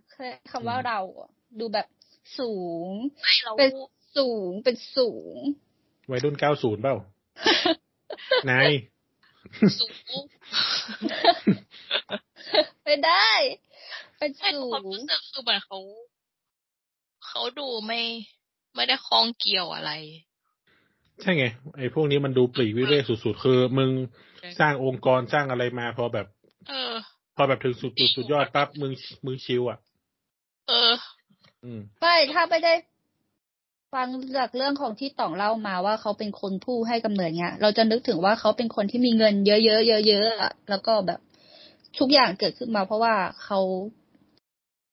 [0.52, 1.88] คำว่าอืมเราอะดูแบบ
[2.40, 2.54] สู
[2.86, 2.88] ง
[3.22, 3.72] ไม่เราเป็น
[4.18, 5.36] สูงเป็นสูง
[6.12, 6.96] วัยรุ่นเก้าศูนย์เปล่า
[8.50, 8.72] นาย
[9.80, 9.86] สู
[10.22, 10.24] ง
[12.84, 13.30] ไม่ได้
[14.18, 15.80] เป็นไม่สูความงรู้สึกคือเหมือนเขา
[17.28, 18.02] เขาดูไม่
[18.76, 19.92] ไม่ได้คล้องเกี่ยวอะไร
[21.22, 21.46] ใช่ไง
[21.78, 23.90] ไอ้พวกนี้มันดูปลีกวิเวกสุดๆ คือมึง
[24.60, 26.28] สร้างองค์กรสร้างอะไรมาพอแบบ
[26.70, 26.94] เออ
[27.36, 28.92] พอแบบถึงสุดจุดสุดยอดปั๊บมึง
[29.26, 29.78] มึงชิวอะ
[30.70, 30.92] เออ
[31.64, 32.74] อืมไม่ถ้าไม่ได้
[33.94, 41.20] ฟังจากเรื่องของที่ต่องเล่ามาว่าเขาเป็นคนผู้ให้กำเนิดเนี้ย เราจะนึกถึงว่าเขาเป็นคนที่มีเงินเยอะๆเยอะๆแล้วก็แบบ
[42.00, 43.60] ทุกอย่างเกิดขึ้นมา เพราะว่าเขา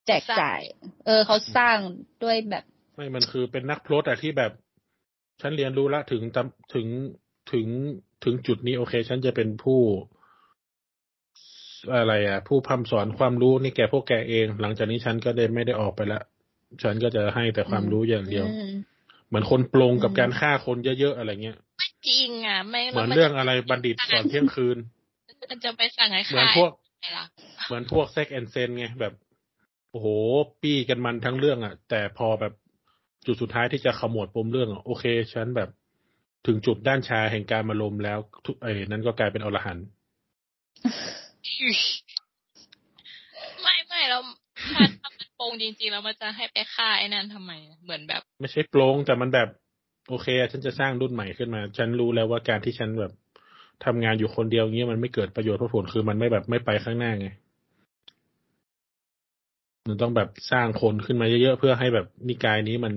[0.07, 0.59] แจกจ่าย
[1.05, 1.77] เออเขาสร้าง
[2.23, 2.63] ด้วยแบบ
[2.95, 4.51] ไม่มันคือเป็นนักพลดอะที่แบบ
[5.41, 6.87] ฉันเรียนรู้ละถึงตำถึง
[7.51, 7.67] ถึง
[8.23, 9.81] ถึงจุดนี้โอเค ฉันจะเป็นผู้
[11.95, 16.21] อะไรอะผู้พร่ำสอนความรู้นี่แกพวกแกเอง หลังจากนี้ฉันก็ได้ไม่ได้ออกไปละ
[16.83, 18.73] ฉันก็จะให้แต่ความรู้อย่างเดียวอืม
[19.27, 21.57] เหมือนคนปลงกับอืมการฆ่าคนเยอะๆอะไรเงี้ย
[22.07, 24.77] จริงอะไม่เหมือนเรื่องอะไรบัณฑิตสอนเที่ยงคืน
[25.51, 27.25] มันจะไปสั่งให้เหมือนขายพวกไงล่ะ
[27.67, 29.13] เหมือนพวกเซ็กแอนเซนไงแบบ
[29.91, 30.07] โอ้โห
[30.61, 32.53] ปี้กันมันทั้งเรื่องอะแต่พอแบบ
[33.25, 35.69] จุดสุดท้ายที่จะขมวดปมเรื่องอะโอเค ฉันแบบ
[36.47, 39.85] ถึงจุดด้านชาแห่งการมาลมแล้วทุกไอ้นั้นก็กลายเป็นอรหันต์
[43.61, 44.21] ไม่ไม่แล้ว
[44.73, 47.51] ถ้าถ้ามัน โปงจริงๆแล้วมันจะให้ไปฆ่าไอ้นั่นทำไม
[47.83, 49.49] เหมือนแบบ ไม่ใช่โปรงแต่มันแบบ
[50.09, 53.11] โอเคอะฉันจะสร้างรุ่นใหม่ขึ้นมา ฉันรู้แล้วว่าการที่ฉันแบบ
[53.85, 57.27] ทำงานอยู่คนเดียวเงี้ยมันไม่เกิดประโยชน์ผลคือมันไม่แบบไม่ไปข้างหน้าไง
[59.89, 62.93] มันต้องแบบสร้างคนขึ้นมาเยอะๆเพื่อให้แบบนิกายนี้มัน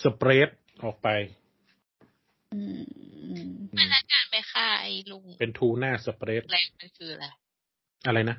[0.00, 0.48] สเปรด
[0.84, 1.08] ออกไป
[2.52, 2.82] อืม
[3.30, 3.48] อืม
[3.90, 7.26] แล้วการไปฆ่าไอ้ลุงเป็นทูน่าสเปรดแรงมันคืออะไร
[8.06, 8.36] อะไรนะ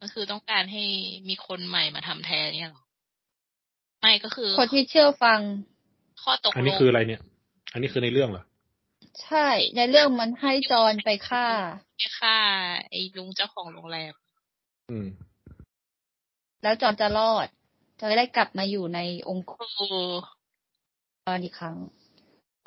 [0.00, 0.84] มันคือต้องการให้
[1.28, 2.84] มีคนใหม่มาทำแทนเนี่ยหรอ
[4.00, 5.40] ไม่ก็คือ คนที่เชื่อฟัง
[6.22, 7.20] ข้อตกลงอันนี้คืออะไรเนี่ย
[7.72, 8.44] อันนี้คือในเรื่องเหรอ
[9.22, 11.46] ใช่ ในเรื่องมันให้จอนไปฆ่า
[11.96, 12.36] ไปฆ่า
[12.88, 14.12] ไอ้ลุงเจ้าของโรงแรม
[14.90, 15.06] อืม
[16.62, 17.46] แล้วจอนจะรอด
[18.00, 19.52] จะได้กลับมาอยู่ในองค์ก
[21.24, 21.76] เออรอีกครั้ง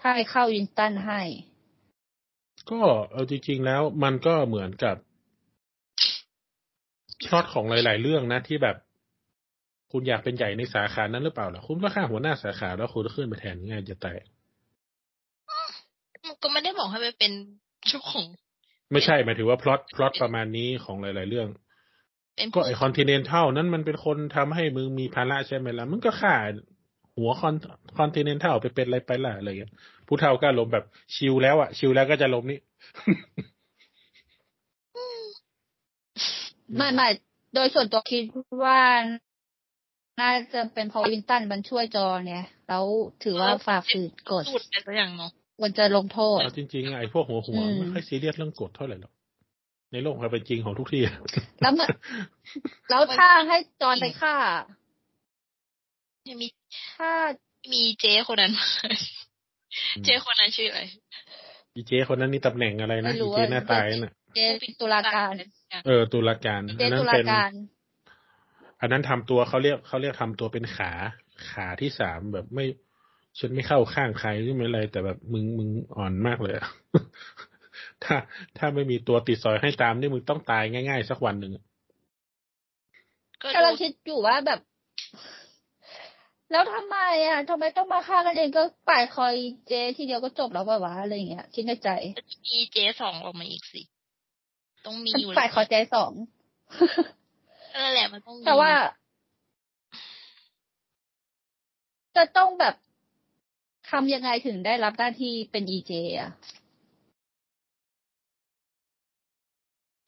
[0.01, 1.21] ถ้าให้เข้าวินสตันให้
[2.71, 2.79] ก็
[3.11, 4.95] เอาจริงๆแล้วมันก็เหมือนกับ
[7.27, 8.75] พล็อตของหลาย ๆ เรื่องนะที่แบบ
[9.91, 14.17] คุณอยากเป็นใหญ่ในสาขานั้นหรือเปล่าล่ะคุณก็ฆ่าหัวหน้าสาขาแล้วคุณก็ขึ้นไปแทนง่ายจะตาย
[16.25, 17.31] มันก็ไม่ได้บอกให้ไปเป็น
[17.87, 18.25] เจ้าของ
[18.91, 21.47] ไม่ใช่หมายถึงว่าพล็อตพล็อตประมาณนี้ของหลาย ๆ เรื่อง
[22.35, 26.33] เป็นก็ผู้ไอคอนติเนนทัลนั้นมันเป็นคนทำให้มึงมีภาระใช่ไหมล่ะมึงก็ฆ่า
[27.17, 27.55] หัวคอน
[27.97, 29.71] คอนติเนนทัลไปเป็นอะไรไปล่ะอะไรอย่างเงี้ย
[30.07, 32.59] ผู้เฒ่าก็ลมณ์แบบชิลแล้วอะชิลแล้วก็จะลมนี่
[36.77, 37.07] ไม่ไม่
[37.53, 38.23] โดยส่วนตัวคิด
[38.63, 38.79] ว่า
[40.21, 42.85] น่าจะเป็นเพราะวินสตันมันช่วยจอนเนี่ยแล้ว
[43.23, 49.13] ถือว่าฝ่าฝืนกฎสูตรไปซะอย่างเนาะควรจะลงโทษเอาจริงๆอะไอ้พวกหัวหัวอืมไม่ค่อยซีเรียสเรื่องกฎเท่าไหร่หรอก
[49.91, 51.15] ในโลกความเป็นจริงของทุกที่อะ
[51.61, 51.87] แล้วมัน
[52.89, 54.35] แล้วถ้าให้จอนไปฆ่า
[56.29, 56.47] ยังมี
[56.97, 57.11] ถ้า
[57.73, 58.53] มีเจ๊คนนั้น
[60.05, 60.81] เจ๊คนนั้นชื่ออะไร
[61.75, 64.39] อีเจคนนั้นนี่ตำแหน่งอะไรนะไม่อีรู้เจว่าหน้าตายน่ะ เจ
[64.81, 65.33] ตุลาการ
[65.85, 67.51] เออ ตุลาการเจอันนั้ตุนลาเป็นการ
[68.81, 70.91] อันนั้นทำตัวเขาเรียกเขาเรียกทำตัวเป็นขา
[71.51, 72.65] ขาที่สามแบบไม่
[73.39, 76.67] ฉันไม่เข้าข้างใครหรือไม่อะไร แต่แบบมึงมึงอ่อนมากเลยอะ
[78.03, 78.15] ถ้า
[78.57, 81.63] ถ้าไม่มีตัวติดซอยให้ตามนี่มึงต้องตายง่าย ๆ สักวันหนึ่งอะ
[83.41, 84.59] ก็กำลังดูคิดอยู่ว่าแบบ
[86.51, 89.33] แล้วทำไมอะทำไมต้องมาฆ่ากันเองก็ปาดคอย
[89.67, 91.89] เจทีเดียวก็จบแล้วป่าวะอะไรอย่างเงี้ยคิดในใจ
[92.45, 93.81] มีเจ๊สองออกมาอีกสิ
[94.85, 96.11] ต้องมีอยู่ปาดคอยเจสอง
[97.75, 98.71] นั่นแหละมันต้องมีแต่ว่า
[102.17, 102.75] จะต้องแบบ
[103.89, 106.31] ทำยังไงถึงได้รับหน้าที่เป็นอีเจอะ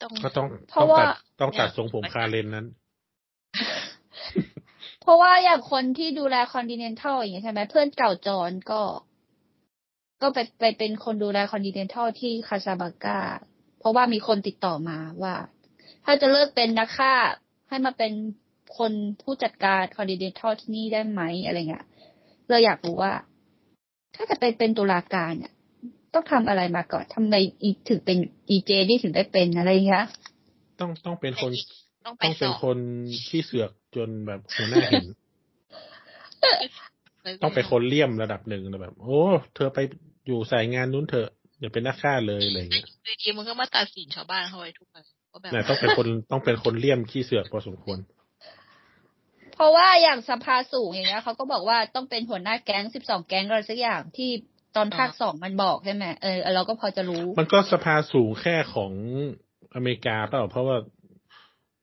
[0.02, 2.66] ต้องก็ต้องเพต้องราะว่าตัดต้องตัดทรงผมคาเลนนั้น
[5.02, 8.82] เพราะว่าอย่างคนที่ดูแลคอนติเนนทัลอย่างเงี้ยใช่ไหมเพื่อนเก่าจอนก็
[10.22, 13.55] ก็ไปไปเป็นคนดูแลคอนติเนนทัลที่คาซาบาก้าเพ
[13.86, 15.36] ราะว่ามีคนติดต่อมาว่า
[16.06, 17.14] ถ้าจะเลิกเป็นนักฆ่า
[17.70, 18.12] ให้มาเป็น
[18.78, 21.86] คนผู้จัดการคอนติเนนทัลที่นี่ได้ไหมอะไรเงี้ย
[22.50, 23.14] เราอยากรู้ว่า
[24.16, 25.54] ถ้าจะไปเป็นตุลาการเนี่ย
[26.14, 28.18] ต้องทำอะไรมาก่อนทำไมอีถึงเป็น
[28.50, 30.06] อีเจนี่ถึงได้เป็นอะไรเงี้ย
[30.80, 31.52] ต้องต้องเป็นคน
[32.06, 32.78] ต้องไปต้องสเป็นอบคน
[33.28, 35.06] ขี้เสือกจนแบบหัวหน้าเห็น
[37.44, 39.22] ต้องเป็นคนเลี่ยมระดับหนึ่งแล้วแบบ โอ้
[39.56, 39.80] เธอไป
[40.26, 41.30] อยู่สายงานนู้นเถอะ
[41.60, 48.00] อย่าเป็นนักฆ่าเลยอะไรอย่างเงี้ยคือทีมึงก็มาตัดสินชาวบ้านเขาไว้ทุกคนว่าแบบแต่ต้องเป็นคนต้องเป็นคนเลี่ยมขี้เสือกพอสมควร
[49.54, 54.30] เพราะว่าอย่างสภาสูงอย่างเงี้ยเขาก็บอกว่าต้องเป็นหัวหน้าแก๊งสิบสองแก๊งอะไรสักอย่างที่
[54.76, 58.92] ตอนภาคสองมันบอกใช่ไหมเออเราก็พอจะรู้ มันก็สภาสูงแค่ของ
[59.76, 60.78] อเมริกาเปล่าเพราะว่า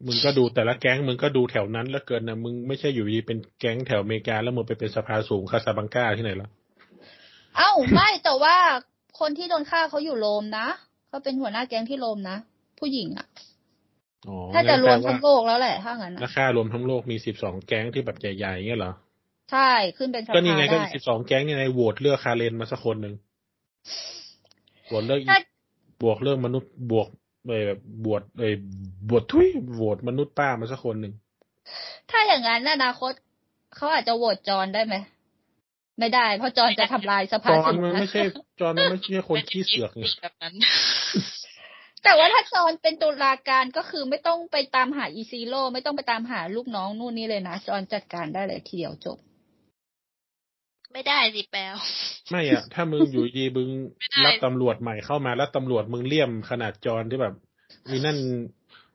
[0.07, 6.49] มึงก็ดูแต่ละแก๊งมึงก็ดูแถวนั้นแล้วเกินนะมึงไม่ใช่อยู่ดีเป็นแก๊งแถวอเมริกาแล้วมึงไปเป็นสภาสูงคาซาบังกาที่ไหนล่ะ
[7.57, 8.57] เอ้าไม่แต่ว่า
[9.23, 10.67] คนที่โดนฆ่าเขาอยู่โรมนะ
[11.09, 12.37] เขาเป็นหัวหน้าแก๊งที่โรมนะ
[12.79, 13.27] ผู้หญิงอะ
[14.29, 18.93] อ๋อถ้าจะรวมงั้ทั้นงแปโลลกแล้วแหละถ้างั้นนันะกฆ่ารวมทั้งโลกมีสิบสองแก๊งที่แบบใหญ่ๆเงี้ยเหรอ
[19.51, 23.15] ใช่ขึ้นเป็นสก็ภานี่ไงก็ได้สิบสองแก๊งนี่ไงโหวตเลือกคาเรนมาสักคนหนึ่ง
[24.87, 25.37] โหวตเลือกอีถ้า
[26.03, 27.09] บวกเรื่องมนุษย์บวก
[27.49, 28.55] เออแบบบวชเออ
[29.09, 31.13] บวชทุยโหวตมนุษย์ป้ามาสักคนหนึ่ง
[32.11, 33.13] ถ้าอย่างนั้นอนาคต
[33.77, 34.95] เขาอาจจะโหวตจอนได้ไหม
[35.99, 38.23] ไม่ได้ เพราะจอนจะทำลายสภาจอห์นสิงมันห์ไม่ใช่
[38.61, 40.55] จอห์นมันไม่ใช่คนขี้เสือกไงแบบนั้น
[42.05, 49.19] แต่ว่าถ้าจอนเป็นตุลาการก็คือไม่ต้องไปตามหาอีซีโร่ไม่ต้องไปตามหาลูกน้องนู่นนี่เลยนะจอนจัดการได้เลยทีเดียวจบ
[50.93, 51.75] ไม่ได้สิแปลว
[52.31, 53.69] ไม่อะถ้ามึงอยู่ดีมึง
[53.99, 57.35] ไม่ได้รับตำรวจใหม่เข้ามาแล้วตำรวจมึงเลี่ยมขนาดจรที่แบบ
[57.91, 58.19] มีนั่น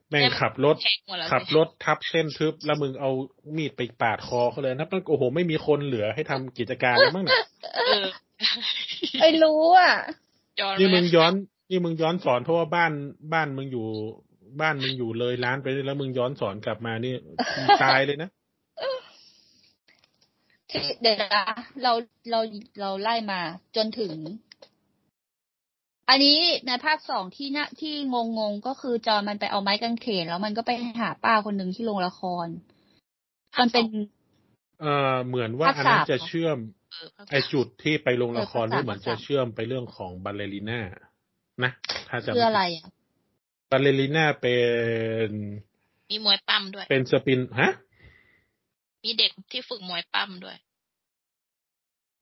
[0.10, 3.12] แม่งขับรถแทงหมดแล้วขับรถทับเส้นทึบ แล้วมึงเอา
[3.58, 7.42] มีดไปปาดคอเขาเลยนะมันโอ้โหไม่มีคนเหลือให้ทำกิจการแล้วมั้งเนี่ย
[7.76, 8.06] เออ
[9.20, 9.94] ไอ้รู้อะ
[10.60, 11.34] จอห์นนี่มึงย้อน
[11.70, 12.92] นี่มึงย้อนสอนเพราะว่าบ้าน
[13.34, 13.86] บ้านมึงอยู่
[14.62, 17.14] บ้านมึงอยู่เลยร้านไปแล้วมึงย้อนสอนกลับมานี่
[17.84, 18.30] ตายเลยนะ
[20.70, 21.46] ที่เดี๋ยวนะ
[21.84, 21.92] เรา
[22.32, 22.40] เรา
[22.80, 23.42] เราไล่มา
[23.76, 24.14] จนถึง
[26.10, 26.38] อันนี้
[26.68, 32.48] ในภาคสองที่น่ะที่งงงๆก็คือจอมันไปเอาไม้กางเขน แล้วมันก็ไปหาป้าคนหนึ่งที่โรงละคร
[33.60, 33.86] มันเป็น
[34.82, 36.58] เออเหมือนว่าภาคอันนั้นสามจะเหรอเชื่อม
[36.92, 40.80] เออภาคไอจุดที่ไปลงละครเออภาคสามนี่เหมือนจะภาคสามเชื่อมไปเรื่องของบัลเลริน่า
[41.64, 41.72] นะ
[42.10, 42.88] ถ้าจะคืออะไรอะ
[43.72, 44.56] บัลเลริน่าเป็
[45.28, 45.30] น
[46.12, 47.72] มีมวยปั้มด้วย เป็น spin ฮะ
[49.04, 50.58] มีเด็กที่ฝึกมวยปั้มด้วย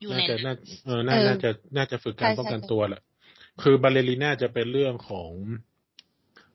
[0.01, 3.01] อยู่น่าในจะนั้นน่าเออน่าเออน่าจะน่าจะฝึกการใช่ป้องกันใช่ตัวแหละ
[3.61, 5.31] คือบัลเลริน่าจะเป็นเรื่องของ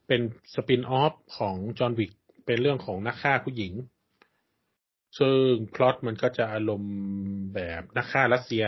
[0.06, 0.20] เป็น
[0.54, 2.12] spin-off ของจอห์นวิก
[2.46, 3.72] เป็นเรื่องของนักฆ่าผู้หญิง
[5.18, 5.42] ซึ่ง
[5.74, 6.94] พล็อตมันก็จะอารมณ์
[7.54, 8.64] แบบนักฆ่ารัสเซีย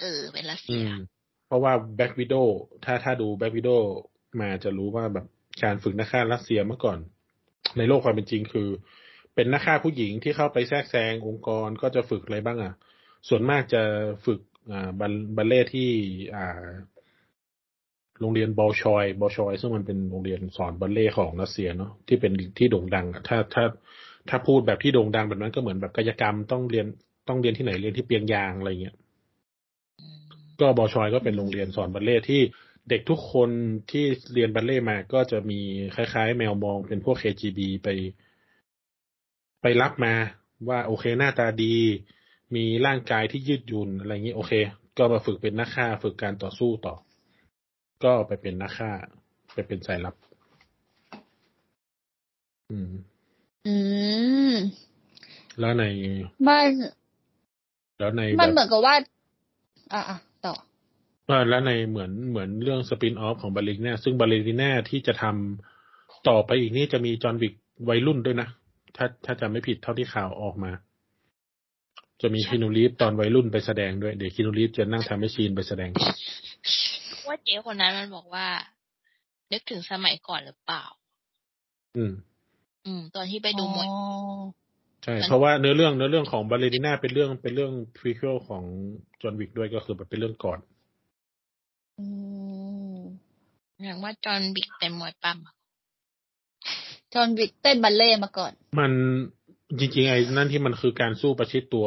[0.00, 1.00] เออ เป็นรัสอืเซียม
[1.46, 2.48] เพราะว่าแบ็กวิดโ w
[2.84, 3.82] ถ้าถ้าดูแบ็กวิดโ w
[4.40, 5.26] มาจะรู้ว่าแบบ
[5.62, 6.98] การฝึกนักฆ่ารัสเซียเมื่อก่อน
[7.78, 8.68] ในโลกความเป็นจริงคือ
[9.34, 12.74] เป็นนักฆ่าผู้หญิงที่เข้าไปแทรกแซงองค์กรก็จะฝึกอะไรบ้างอะ
[13.28, 13.82] ส่วนมากจะ
[14.26, 14.51] ฝึกอ่า
[15.00, 15.90] บัลบัลเล่ที่
[16.34, 16.66] อ่า
[18.20, 23.64] โรงเรียนบอลชอยบอลชอย ซึ่งมันเป็นโรงเรียนสอนบัลเล่ของรัสเซียเนาะที่เป็นที่โด่งดังอะถ้าถ้า
[24.28, 26.86] ถ้าพูดแบบที่โด่งดังแบบนั้นก็เหมือนแบบกายกรรมต้องเรียน
[27.28, 28.96] ต้องเรียนที่ไหนเรียนที่เปียงยางอะไรเงี้ย
[30.60, 32.40] ก็บอชอยก็เป็นโรงเรียนสอนบัลเล่ที่
[32.90, 33.50] เด็กทุกคน
[33.90, 34.04] ที่
[34.34, 35.60] เรียนบัลเล่มาก็จะมี
[35.94, 37.88] คล้าย ๆ แมวมองเป็นพวก KGB ไป
[39.62, 40.14] ไปรับมา
[40.68, 41.74] ว่าโอเคหน้าตาดี
[42.54, 44.52] มีร่างกายที่ยืดหยุ่นอะไรอย่างนี้โอเค
[44.98, 46.94] ก็มาฝึกเป็นนักฆ่า ฝึกการต่อสู้ต่อ
[48.04, 48.90] ก็ไปเป็นนักฆ่า
[49.54, 50.14] ไปเป็นสายลับ
[52.70, 52.90] อืม
[53.66, 53.74] อื
[54.52, 54.54] ม
[55.60, 55.84] แล้วใน
[56.48, 56.72] มัน
[57.98, 58.94] แล้วในมันแบบเหมือนกับว่า
[59.92, 60.54] อะอะต่อ
[61.26, 67.54] เออแล้วในเหมือนเหมือนเรื่อง spin-off ของบัลเลริน่าซึ่งบัลเลริน่าที่จะทำต่อไปอีกนี่จะมีจอห์นวิก
[67.88, 68.48] วัยรุ่นด้วยนะ
[68.96, 70.70] ถ้าถ้าจำไม่ผิดเท่าที่ข่าวออกมา
[72.22, 75.90] จะมีคินูรีฟตอนวัยรุ่นไปแสดงด้วย เดี๋ยวคีอานูรีฟส์จะนั่ง time machine ไปแสดง
[77.26, 78.46] ว่าเจ๊คนนั้นมันบอกว่า
[79.52, 80.84] นึกถึงสมัยก่อนหรือเปล่า
[81.96, 82.12] อืม
[82.86, 83.98] อืม ตอนที่ไปดูมวยอ๋อ
[85.04, 88.62] ใช่มันเพราะว่าเนื้อเรื่องเนื้อเรื่องของบาลิน่าเป็นเรื่องเป็นเรื่อง prequel ของ
[89.20, 90.58] จอห์นวิกด้วยก็คือแบบเป็นเรื่องก่อน
[91.98, 92.06] อื
[92.94, 92.98] ม
[93.82, 95.54] อย่างว่าจอห์นวิกเป็นมวยปล้ำอะ
[97.14, 98.92] จอห์นวิกเต้นบัลเล่ต์มาก่อน มัน
[99.80, 101.86] จริงๆไอ้นั่นที่มันคือการสู้ประชิดตัว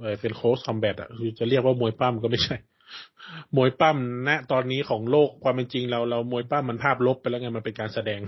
[0.00, 2.56] เอ่อเป็น close combat อะคือจะเรียกว่ามวยปล้ำก็ไม่ใช่
[3.56, 3.96] มวยปั้ม
[4.28, 8.20] ณตอนนี้ของโลกความเป็นจริงเราเรามวยปั้มมันภาพลบไปแล้วไงมันเป็นการแสดง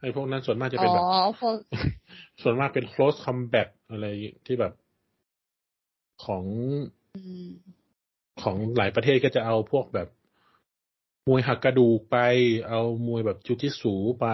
[0.00, 1.56] ไอ้พวกนั้นส่วนมากจะอ๋เป็นแบบอพวก
[2.42, 4.06] ส่วนมากเป็น close combat อะไร
[4.46, 4.72] ที่แบบ
[6.24, 6.44] ของ
[7.14, 7.50] อืม
[8.42, 10.08] ของหลายประเทศก็จะเอาพวกแบบ
[11.28, 12.18] มวยหักกระดูกไป
[12.68, 14.26] เอามวยแบบจูจิสูไป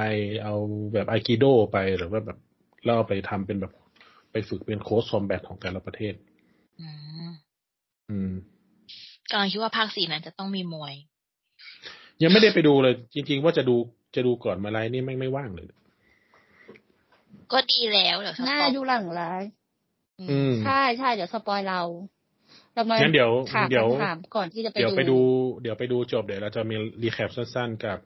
[0.45, 0.55] เอา
[0.95, 2.39] แบบไอกิโดไปหรือว่าแบบ
[2.85, 3.73] เล่าไปทำเป็นแบบ
[4.33, 6.15] ไปฝึกเป็น close combat ของแต่ละประเทศ
[6.81, 6.89] อื
[7.29, 7.31] ม
[8.11, 8.33] อืม
[9.31, 10.95] กำลังคิดว่าภาคสี่นั้นจะต้องมีมวย
[12.23, 13.77] ยังไม่ได้ไปดูเลย จริง ๆ ว่าจะดู
[14.15, 15.67] จะดูก่อนมาไลฟ์นี่ไม่งไม่ว่างเลย
[17.53, 19.53] ก็ดีแล้วเดี๋ยวสน่าปอยดูหลังไลฟ์
[20.21, 21.81] อืมใช่ใช่เดี๋ยว spoil เรา
[22.75, 25.19] เรามางั้นเดี๋ยวถามเดี๋ยวคำถามก่อนที่จะไปเดี๋ยวดูไปดู
[25.63, 27.99] เดี๋ยวไปดูจบเดี๋ยวเราจะมี recap สั้น ๆ กับ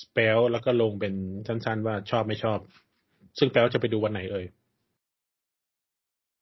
[0.00, 1.14] spoil แล้วก็ลงเป็น
[1.46, 2.58] สั้น ๆ ว่าชอบไม่ชอบ
[3.38, 4.46] ซึ่งแปลว่าจะไปดูวันไหนเอ่ย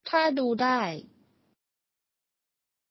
[0.09, 0.81] ถ้าดูได้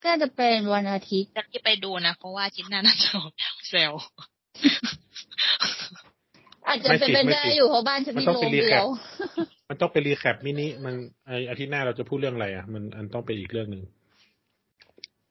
[0.03, 3.33] ก็จะเป็นวันอาทิตย์จะที่ไปดูนะ เพราะว่าอาชิ้นหน้าน่าจะออก
[3.69, 3.93] เซล
[6.67, 8.87] อาจจะไม่เป็นสิไปไม่ได้สิอยู่เพราะบ้านฉันมันมีต้องโรเป็งนรีแคปเดียว
[9.69, 10.95] มันต้องเป็นรีแคปมินิมัน
[11.27, 13.83] ไออาทิตย์หน้าเราจะพูดเรื่องอะไรอะ มันอันต้องเป็นอีกเรื่องหนึ่ง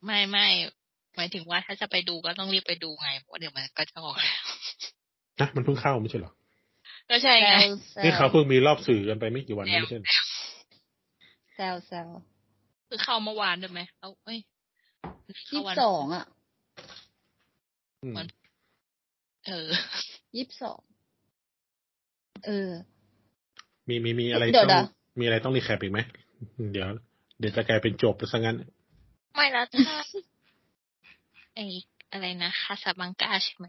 [0.04, 0.46] ไม่ไม่
[1.16, 4.44] หมายถึงว่าถ้าจะไปดูก็ต้องรีบไปดูไงเพราะว่าเดี๋ยวมันก็จะออกแล้ว
[5.40, 6.32] นะมันเพิ่งเข้าไม่ใช่เหรอ
[7.10, 10.08] ก็ใช่แซไงวแซนี่เขาวเพิ่งมีรอบสื่อกันไปไม่กี่วันนี้ไม่ใช่เหรอ
[11.54, 12.08] แซวแซว
[12.88, 14.38] คือเข้าเมื่อวานด้วยไหมเขาเอ้ย
[15.28, 16.24] ยี่เข้าสิวันบสองอะ
[18.02, 18.14] อืม
[19.46, 19.68] เออ
[20.36, 20.80] ยี่สิบสอง
[22.46, 22.70] เออ
[23.88, 24.90] มีมีมีอะไรเดี๋ยวต้องนะ
[25.20, 26.00] มีอะไรต้องรีแคปอีกไหม
[26.72, 26.88] เดี๋ยว
[27.38, 28.56] เดี๋ยวจะกลายเป็นจบไปซะงั้น
[29.34, 29.96] ไม่แล้วถ้า
[31.54, 31.58] ไอ
[32.12, 33.68] อะไรนะคาซาบังกาใช่ไหม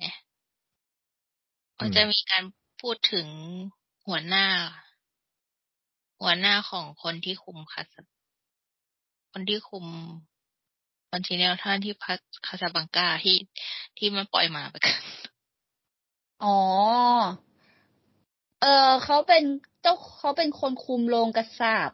[1.77, 2.43] มันจะมีการ
[2.82, 3.27] พูดถึง
[4.07, 4.45] หัวหน้า
[6.21, 8.01] หัวหน้าของคนที่คุมคาซา
[9.32, 9.86] คนที่คุม
[11.09, 13.38] คอนติเนลท่านที่พักคาซาบังกาที่
[13.97, 14.97] ที่มันปล่อยหมาไปกัน
[16.43, 16.57] อ๋อ
[18.61, 19.43] เออเขาเป็น
[19.82, 21.91] เจ้าเขาเป็นคนคุมโรงกระสาบ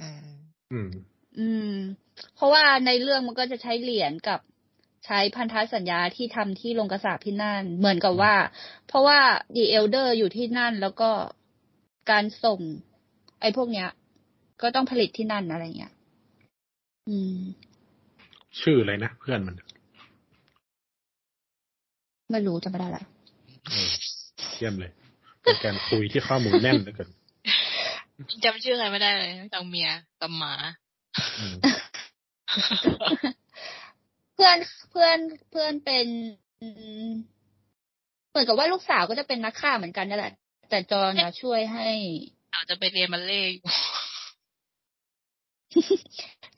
[0.00, 0.28] อืม
[0.72, 0.90] อืม
[1.38, 1.74] อืม
[2.34, 4.40] เพราะว่าในเรื่องมันก็จะใช้เหรียญกับ
[5.04, 8.34] ใช้พันธสัญญาที่ทำที่โรงกระสาบที่นั่น เหมือนกับว่า
[8.88, 9.18] เพราะว่า
[9.56, 11.10] ดีเอลเดอร์อยู่ที่นั่นแล้วก็
[12.10, 12.60] การส่ง
[13.40, 13.88] ไอ้พวกเนี้ย
[14.62, 15.92] ก็ต้องผลิตที่นั่นอะไรเงี้ย
[17.08, 17.38] อืม
[18.60, 19.54] ชื่ออะไรนะเพื่อนมัน
[22.32, 23.02] ไม่รู้จำไม่ได้ละ
[23.68, 23.90] เออ
[24.54, 24.92] เยี่ยมเลย
[25.42, 27.08] เป็นการคุยที่ข้อมูลแน่นเหลือเกิน
[28.44, 29.90] จำชื่อใครไม่ได้เลยนอกจากเมีย
[30.20, 30.54] กับหมา
[31.38, 31.54] อืม
[34.34, 34.58] เพื่อน
[34.90, 35.18] เพื่อน
[35.50, 36.06] เพื่อนเป็น
[36.60, 36.66] อื
[37.06, 37.08] ม
[38.30, 40.32] เหมือนกับว่าลูกสาวก็จะเป็นนักฆ่าเหมือนกันนั่นแหละ
[40.70, 41.88] แต่จอห์นน่ะช่วยให้
[42.54, 43.64] อาจจะไปเรียนบัลเล่ต์อยู่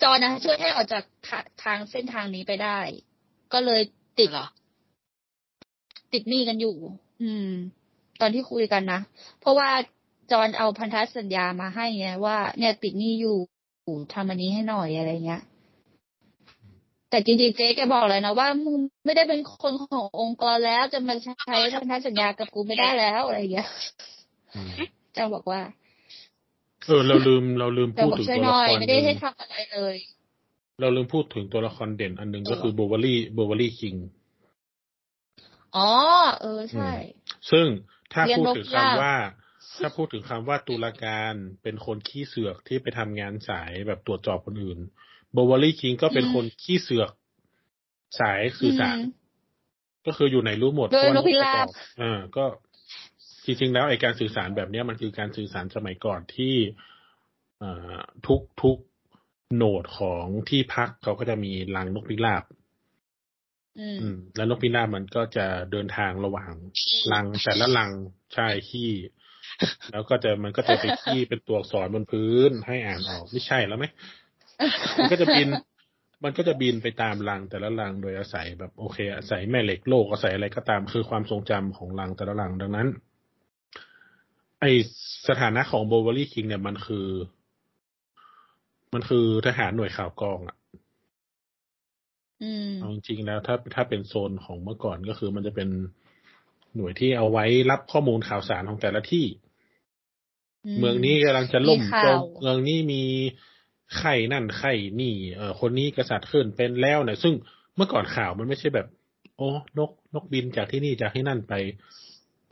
[0.02, 2.78] จอห์นนะช่วยให้ออกจากทาทางเส้นทางนี้ไปได้
[3.52, 3.80] ก็เลย
[4.18, 4.46] ติดเหรอ
[6.12, 6.76] ติดหนี้กันอยู่
[7.22, 7.50] อืม
[8.20, 9.00] ตอนที่คุยกันนะ
[9.40, 9.70] เพราะว่า
[10.32, 13.36] จอห์นเอาพันธสัญญามาให้ไงว่าเนี่ยติดหนี้อยู่
[14.14, 15.42] ทำอันนี้ให้หน่อยอะไรเงี้ย
[17.16, 23.68] แต่จริงๆเจ๊แกบอกเลยนะว่ามึงไม่ได้เป็นคนขององค์กรแล้วจะมาใช้พันธสัญญากับกูไม่ได้แล้วอะไรเงี้ย
[24.54, 24.70] อืม
[25.16, 25.60] จางบอกว่า
[26.86, 29.96] เออ เราลืมเราลืมแต่พูดบอกถึงช่วยตัวหละน่อยครไม่หได้นึ่งให้ทำอะไรเลย
[30.80, 33.94] เราลืมพูดถึงตัวละครเด่นอันหนึ่งก็คือ Bowery Bowery King
[35.76, 35.90] อ๋อ
[36.40, 36.90] เออใช่
[37.50, 37.66] ซึ่ง
[38.12, 39.16] ถ้าเรียนพูดถึงนกพิราบคำว่า
[39.82, 47.10] ถ้าพูดถึงคำว่าตุลาการเป็นคนขี้เสือกที่ไปทำงานสายแบบตรวจสอบคนอื่น Bowery King ก็เป็นคนขี้เสือก
[48.20, 49.00] สายสื่อสารม
[50.06, 51.66] ก็คืออยู่ไหนรู้หมดโดยเพราะว่านกพิราบ
[52.02, 52.44] อ่าก็
[53.44, 56.54] จริงๆแล้วไอการสื่อสารแบบเนี้ยมันคือการสื่อสารสมัยก่อนที่
[57.62, 58.76] อ่าทุกทุก
[59.54, 62.44] โหนดของที่พักเขาก็จะมีรังนกพิราบ
[63.78, 66.52] อืมอืมแล้วนกพิราบมันก็จะเดินทางระหว่าง
[67.12, 67.90] รังแต่ละรัง
[68.34, 68.90] ใช่ขี้
[69.92, 73.86] แล้วก็จะมันก็จะไปขี้เป็นตัวอักษรบนพื้นให้อ่านออกไม่ใช่แล้วไหม
[74.98, 75.48] มันก็จะบิน
[76.24, 82.88] มันก็จะบินไปตามรังแต่ละรังโดยอาศัยแบบโอเค อาศัยแม่เหล็กโลกอาศัยอะไรก็ตามคือความทรงจำของรังแต่ละรังดังนั้น
[84.60, 84.64] ไอ
[85.28, 87.08] สถานะของโบวารี่คิงเนี่ยมันคือ
[88.94, 90.56] มันคือทหารหน่วยข่าวกรองอะ
[92.42, 95.68] อืมเอาจริงๆแล้วถ้าถ้าเป็นโซนของเมื่อก่อนก็คือมันจะเป็น
[96.76, 99.26] หน่วยที่เอาไว้รับข้อมูลข่าวสารของแต่ละที่
[100.78, 103.02] เมืองนี้กำลังจะล่มมีข่าวจมเมืองนี้มี
[103.98, 107.34] ไข่นั่นไข่นี่เออคนนี้กษัตริย์ขึ้นเป็นแล้วเนี่ยซึ่ง
[107.76, 108.86] เมื่อก่อนข่าวมันไม่ใช่แบบ
[109.36, 111.54] โอ้นกนกบินจากที่นี่จากที่นั่นไป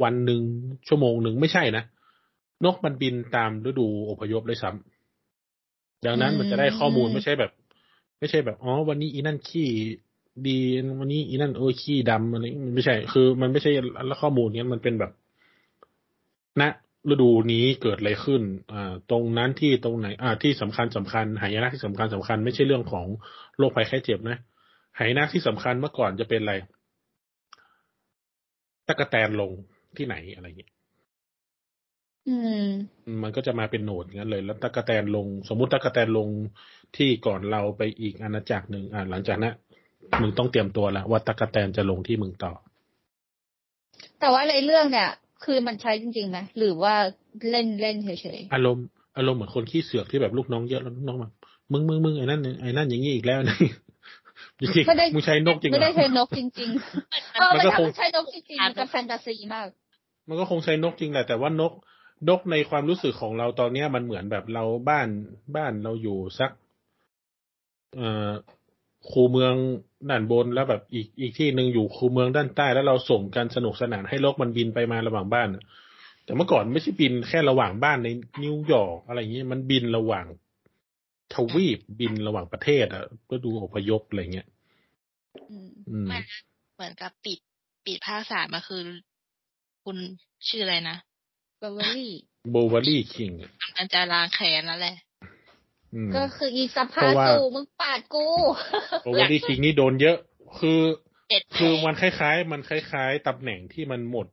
[0.02, 0.42] วันหนึ่ง
[0.88, 1.84] ชั่วโมงหนึ่งไม่ใช่นะ
[2.64, 7.50] นกมันบินตามฤดูอพยพเลยซ้ำดังนั้นมันจะได้ข้อมูลไม่ใช่แบบ
[8.18, 9.68] ไม่ใช่แบบอ๋อวันนี้อีนั่นขี้
[10.46, 10.58] ดี
[11.00, 13.70] วันนี้อีนั่นเออขี้ดำอะไรมันไม่ใช่ คือ มันไม่ใช่
[14.06, 15.12] แล้วข้อมูลเนี้ยมันเป็นแบบ
[16.60, 16.62] ณ
[17.10, 18.42] ฤดูนี้เกิดอะไรขึ้น
[18.72, 23.06] อ่า ตรงนั้นที่ตรงไหน อ่า ที่สำคัญสำคัญ หายนะที่สำคัญสำคัญ ไม่ใช่เรื่องของ
[23.58, 24.38] โรคภัยไข้เจ็บนะ
[24.98, 26.54] หายนะที่สำคัญเมื่อก่อนจะเป็นอะไร
[28.88, 29.52] ตะกะแตนลง
[29.96, 30.72] ที่ไหนอะไรเงี้ย
[32.28, 32.66] อืม
[33.22, 36.28] มันก็จะมาเป็นโหนดอย่างนั้นเลย แล้วตะกะแตนลง สมมุติตะกะแตนลง
[36.96, 39.54] ที่ก่อนเราไปอีกอาณาจักรหนึ่งอ่า หลังจากนั้น
[40.22, 42.52] มึงต้องเตรียมตัวแล้วว่าตะกะแตนจะลงที่มึงต่อ
[44.20, 45.10] แต่ว่าในเรื่องเนี่ย
[45.44, 46.94] คือมันใช้จริงๆไหมหรือว่า
[47.50, 48.86] เล่นเล่นเฉยอารมณ์
[49.16, 51.32] อารมณ์เหมือนคนขี้เสือกที่แบบลูกน้องเยอะแล้วลูกน้องแบบ
[51.72, 53.56] มึงมึงมึงไอ้นั่นไอ้นั่นอย่างนี้อีกแล้วนี่
[54.60, 59.68] จริงไม่ได้ๆมึงใช้นกจริงไม่เหรได้อใช้นกจริงๆเออมัมันนก็คงทำใช้นกจริงๆมันจะแฟนตาซีมาก
[60.28, 61.72] มันก็คงใช้นกจริงแหละแต่ว่านก
[62.28, 65.08] นกในความรู้สึกของเราตอนเนี้ยมันเหมือนแบบเราบ้าน
[65.56, 66.50] บ้านเราอยู่สัก
[67.96, 68.30] เอ่อ
[69.10, 69.54] คูเมือง
[70.10, 75.64] ด้านบนแล้วแบบอีกอีกที่หนึ่งอยู่คูเมืองด้านใต้แล้วเราส่งกันสนุกสนานให้นกมันบินไปมาระหว่างบ้านน่ะ
[76.24, 78.08] แต่เมื่อก่อนไม่ใช่บินแค่ระหว่างบ้านใน
[78.44, 80.26] นิวยอร์กอะไรอย่างเงี้ยมันบินระหว่าง
[81.34, 84.48] ทวีปบินระหว่างประเทศอะก็ดูอพยพอะไรเงี้ย
[85.50, 86.22] อืมอืมมัน
[86.74, 87.38] เหมือนกับปิด
[87.86, 88.82] ปิดภาคสามมาคือ
[89.84, 89.96] คุณ
[90.48, 90.96] ชื่ออะไรนะ
[91.58, 92.12] เบเวอรี่
[92.50, 93.30] โบวารี่คิง
[93.76, 95.03] มันจะล้างแค้นนั่นแหละอืม
[96.16, 98.26] ก็คืออีสเพภาราะว่าสู่มึงปาดกู
[99.02, 100.16] โบวารี่คิงนี่โดนเยอะ
[100.58, 100.80] คือ
[101.30, 104.26] เจ็ดแผลคือมันคล้ายๆ มันคล้ายๆตำแหน่งที่มันหมด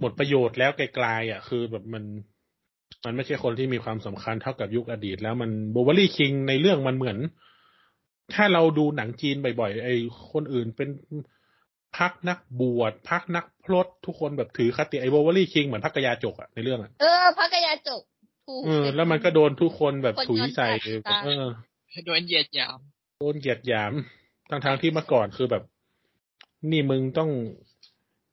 [0.00, 2.04] หมดประโยชน์แล้วไกลๆอะ คือแบบมัน
[3.04, 7.18] มันไม่ใช่คนที่มีความสำคัญเท่ากับยุคอดีต แล้วมันโบวารี่คิงในเรื่องมันเหมือน
[8.34, 9.96] ถ้าเราดูหนังจีนบ่อยๆไอ้
[10.32, 10.88] คนอื่นเป็น
[11.98, 18.02] พักนักบวชพักนักพลดทุกคนแบบถือคติไอ้โบวารี่คิงเหมือนพักกยาจกอะในเรื่องอะเออพระกยาจก
[18.46, 21.46] ถูกเออ แล้วมันก็โดนทุกคนแบบคนถุยใส่ยอมแตกตายเออ
[22.06, 22.78] โดนเหยียดหยาม
[23.20, 23.92] โดนเหยียดหยาม
[24.50, 25.62] ทั้งทางๆที่เมื่อก่อนคือแบบ
[26.70, 27.30] นี่มึงต้อง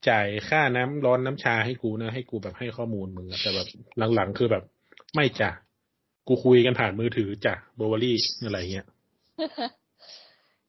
[0.09, 3.68] จ่ายค่าน้ำร้อนน้ำชาให้กูนะ ให้กูแบบให้ข้อมูลมึงอะแต่แบบ
[4.16, 4.64] หลังๆคือแบบ
[5.16, 5.49] ไม่จ้ะ
[6.28, 8.88] กูคุยกันผ่านมือถือจ้ะโบวารี่อะไรเงี้ย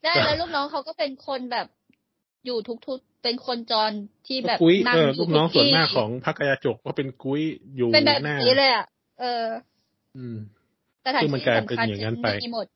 [0.03, 1.67] ได้แล้วลูกน้องเขาก็เป็นคนแบบ
[2.47, 3.93] อยู่ทุกๆเป็นคนจร
[4.27, 7.43] ที่แบบกุ้ยนั่งเอออยู่ลูกน้องทุส่วนที่มากของพักกยาจกก็เป็นกุ้ย
[7.77, 8.85] อยู่เป็นแบบหน้านี้เลยอะ
[9.21, 9.47] เออ
[10.17, 10.37] อืม
[11.05, 12.67] สถานซึ่งมันที่กลายสำเป็นคัญอย่างนั้นไปมีหมด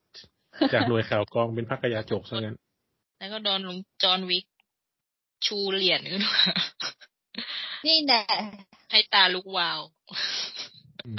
[0.75, 2.57] จากหน่วยข่าวกองเป็นพักกยาจกซะงั้น
[3.19, 4.45] แล้วก็โดนลุงจอห์นวิก
[5.47, 6.41] ชูเหรียญขึ้นมา
[7.87, 8.23] นี่แน่
[8.91, 9.81] ให้ตาลุกวาว
[11.07, 11.19] อืม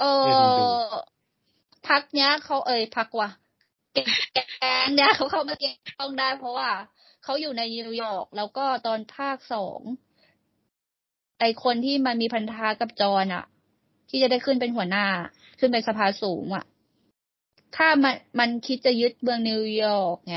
[0.00, 0.94] เอให้คนดูอ
[1.88, 3.30] พักเนี้ยเขาเอ่ยพักว่ะ
[3.94, 6.70] แก๊งเนี้ยเขาเข้ามาเกี่ยวข้องได้เพราะว่า
[7.24, 9.80] เขาอยู่ในนิวยอร์กแล้วก็ตอนภาคสอง
[11.40, 13.44] ไอคนที่มันมีพันธะกับจอนอะ
[14.10, 15.06] ที่จะได้ขึ้นเป็นหัวหน้า
[15.58, 16.64] ขึ้นเป็นสภาสูงอะ
[17.76, 20.36] ถ้ามันมันคิดจะยึดเมืองนิวยอร์กไง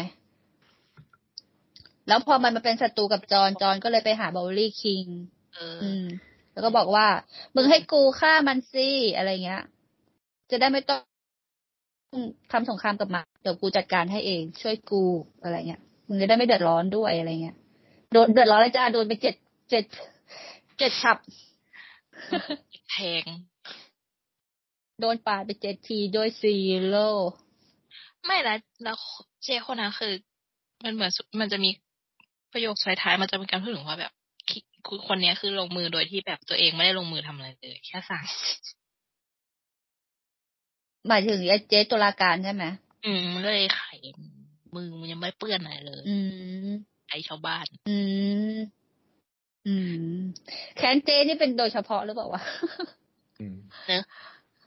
[2.07, 5.05] แล้วพอมันมาเป็นศัตรูกับจอนจอนก็เลยไปหาบอลลี่คิง
[5.53, 6.05] เอออืม
[6.53, 7.07] แล้วก็บอกว่า
[7.55, 9.63] มึงให้กูฆ่ามันสิอะไรเงี้ย
[10.51, 11.01] จะได้ไม่ต้อง
[12.51, 15.03] ทำสงครามกับมันเดี๋ยวกูจัดการให้เอง ช่วยกู
[15.43, 17.57] อะไรเงี้ยมึงจะได้ไม่เดือดร้อนด้วยอะไรเงี้ย
[18.13, 19.36] โดนเดือดร้อนแล้วจ้าโดนไปเจ็ด
[19.69, 19.84] เจ็ด
[20.80, 21.17] เจ็ดฉับ
[22.91, 23.26] แทง
[25.06, 26.56] โดนปาดไปเจ็ดทีด้วยซี
[26.88, 27.10] โร่
[28.26, 28.97] ไม่แล้วแล้ว
[29.43, 30.14] เจคนนั้นคือ
[30.84, 31.70] มันเหมือนสุมันจะมี
[32.54, 34.12] ประโยคสุดท้ายมันจะเป็นการพูดถึงว่าแบบ
[34.49, 38.24] คิคือคนเนี้ยคือลงมือโดยที่แบบตัวเองไม่ได้ลงมือทำอะไรเลย แค่สั่ง
[41.08, 42.66] หมายถึงไอ้เจ๊ตุลาการใช่ไหม
[43.06, 43.93] อืมมันเลยไข่
[44.76, 46.16] มือมันยังไม่เปื้อนอะไรเลย อื
[46.68, 46.72] ม
[47.10, 47.97] ไอชาวบ้าน อื
[48.56, 48.58] ม
[49.68, 49.74] อื
[50.18, 50.22] ม
[50.76, 52.41] แค้นเจ๊นี่เป็นโดยเฉพาะหรือเปล่าวะ
[53.39, 54.04] อืมเนอะ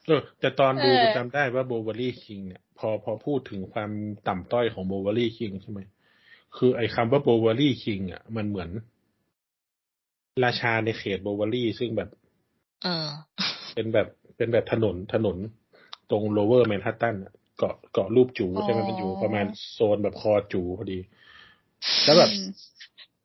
[0.07, 3.91] เออแต่ตอนดูเออจำได้ว่าโบวารี่คิงเนี่ย พอพอพูดถึงความ
[4.29, 5.81] ต่ำต้อยของโบวารี่คิงใช่ไหม
[6.57, 8.71] คือไอ้คำว่าโบวารี่คิงอะ มันเหมือน
[10.45, 12.09] ราชาในเขตโบวารี่ซึ่งแบบ
[12.85, 13.09] เออ
[13.75, 15.37] เป็นแบบเป็นแบบถนนถนน
[16.11, 20.99] ตรง Lower Manhattan อะเกาะเกาะรูปจูใช่ไหมอ๋อมันอยู่ประมาณโซนแบบคอจูพอดี
[22.05, 22.47] แล้วแบบอืม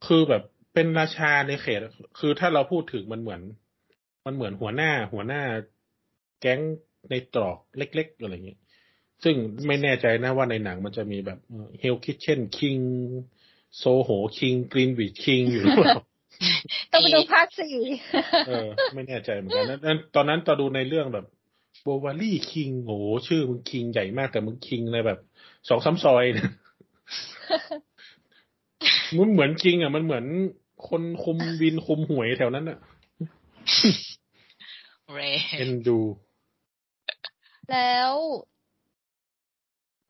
[0.06, 1.80] คือแบบเป็นราชาในเขต
[2.20, 3.42] คือถ้าเราพูดถึงมันเหมือน
[4.26, 5.42] มันเหมือนหัวหน้าหัวหน้า
[6.42, 6.60] แก๊ง
[7.10, 8.60] ในตรอกเล็ก ๆ อะไรอย่างเงี้ย
[9.24, 9.36] ซึ่ง
[9.68, 11.40] ไม่แน่ใจนะว่าในหนังมันจะมีแบบ
[11.80, 12.78] เฮลคิ t เช่นคิง
[13.78, 15.96] โซโหคิงกรีนวิชคิงอยู่หรือเปล่า
[16.92, 17.76] ต้องไปดูภาคสี่
[18.48, 21.26] เออ ไม่แน่ใจเหมือนกันนั้นนั้นตอนนั้นตอนดูในเรื่องแบบ
[21.84, 25.20] โบวารี่คิงโอ้โหชื่อมึงคิงใหญ่มากแต่มึงคิงในแบบ
[25.70, 26.50] สองสามซอยเนี่ย
[29.18, 30.26] มันเหมือนคิงอะ มันเหมือน
[30.88, 32.78] คนคุมวินคุมหวยแถวนั้นอะ
[35.14, 35.20] เร
[35.60, 36.00] เอ็นดู
[37.70, 38.12] แล้ว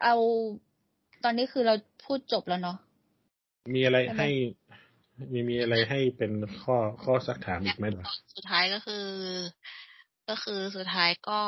[0.04, 0.16] เอา
[1.24, 1.76] ตอนนี้คือเรา
[2.06, 2.78] พูดจบแล้วเนาะ
[3.76, 4.30] มีอะไรใช่ไหมให้
[5.34, 6.32] มีมีอะไรให้เป็น
[6.64, 9.06] ข้อข้อซักถามอีกไหมล่ะสุดท้ายก็คือ
[10.30, 11.39] ก็คือสุดท้ายก็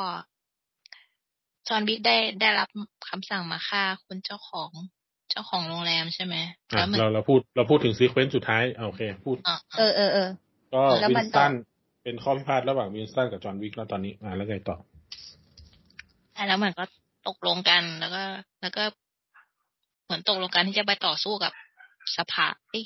[1.68, 2.70] จอห์นวิกได้ได้รับ
[3.10, 4.72] คำสั่งมาฆ่าคุณเจ้าของ
[5.32, 6.36] เจ้าของโรงแรมใช่ไหม
[6.72, 10.30] อะแล้วมันเราเราพูดเราพูดถึง sequence สุดท้ายอะโอเค พูดอะเออเออเออ
[10.74, 11.52] ก็แล้วมันต่อสตัน
[12.04, 14.78] เป็นข้อพิพาทระหว่างวินสตันกับจอห์นวิกแล้วตอนนี้อ่าแล้วไงต่อ
[16.48, 16.84] แล้วมันก็
[17.28, 18.24] ตกลงกันแล้วก็
[18.62, 18.84] แล้วก็
[20.06, 21.54] เหมือนตกลงกันที่จะไปต่อสู้กับ
[22.18, 22.86] สภาเอ้ย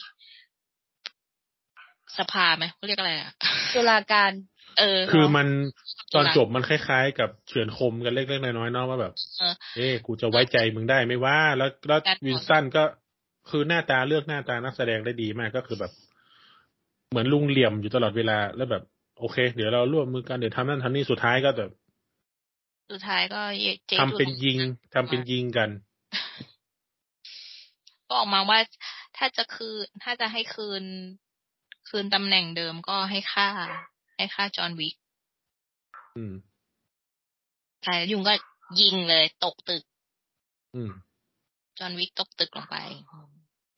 [2.17, 3.31] สภาไหมเขาเรียกอะไรอะ
[3.73, 4.31] ตุลาการ
[4.79, 5.47] เออ คือมัน
[6.11, 12.83] ตุลาตอนจบมันคล้ายๆ กับเฉือนคมกันเล็กๆน้อยๆเนาะว่าแบบเออเอ้กูจะไว้ใจมึงได้ไหม่ว่า แล้วแล้วการต่อวินสตันก็
[13.49, 15.91] คือหน้าตาเลือกหน้าตานักแสดงได้ดีมากก็คือแบบ
[17.09, 18.83] เหมือนลุงเหลี่ยมอยู่ตลอดเวลาแล้วแบบ
[19.19, 21.71] โอเค เดี๋ยวเราร่วมมือกันเดี๋ยวทำนั่นทำนี่สุดท้ายก็แบบ
[22.89, 23.41] สุดท้ายก็
[23.87, 24.57] เจทำเป็นยิง
[24.93, 25.69] ทำเป็นยิงกัน
[28.07, 28.59] ก็ออกมาว่า
[29.17, 30.83] ถ้าจะคืน ถ้าจะให้คืน
[31.89, 33.47] คืนตำแหน่งเดิมก็ให้ค่า
[34.17, 34.95] ให้ค่าจอห์นวิก
[36.17, 36.33] อืม
[37.83, 38.33] ใช่ยุงก็
[38.81, 39.83] ยิงเลยตกตึก
[40.75, 40.91] อืม
[41.79, 42.77] จอห์นวิกตกตึกลงไป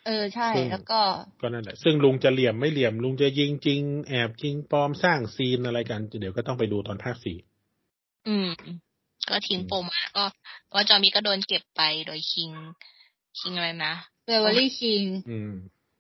[0.06, 1.02] เออใช่ซึ่งแล้วก็
[1.42, 7.38] ก็นั่นแหละ ซึ่งลุงจะเหลี่ยมไม่เหลี่ยม ลุงจะยิงจริง แอบยิงปลอมสร้างซีนอะไรกัน เดี๋ยวก็ต้องไปดูตอนภาคสี่
[8.28, 8.50] อืม
[9.30, 10.26] ก็ทิ้งปมมาก็
[10.74, 12.52] ว่าจอห์นวิกก็โดนเก็บไปโดยคิง
[13.40, 13.94] คิงอะไรนะ
[14.26, 15.52] เบเวอรี่คิงอืม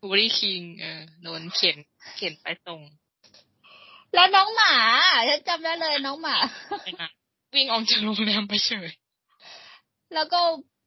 [0.01, 1.77] Bowery King เออโดนเขียน
[2.15, 2.81] เขียนไปส่ง
[4.13, 4.73] แล้วน้องหมา
[5.29, 6.35] ฉันจำได้เลยน้องหมา
[7.55, 8.89] วิ่งออกจากโรงแรมไปเฉย
[10.13, 10.39] แล้วก็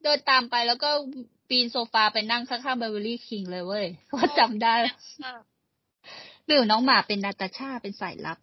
[0.02, 0.90] เดินตามไปแล้วก็
[1.48, 4.74] ปีนโซฟาไปนั่งข้างๆเบเวอรี่คิงเลยเว้ยว่าจำได้
[6.46, 8.38] หรือน้องหมาเป็นนาตาชาเป็นสายลับ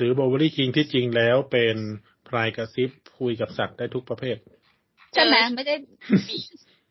[0.00, 1.76] หรือ Bowery King ที่จริงแล้วเป็น
[2.28, 4.36] พรายกระซิบคุยกับสัตว์ได้ทุกประเภท
[5.14, 5.74] ใช่ไหมไม่ได้
[6.28, 6.36] มี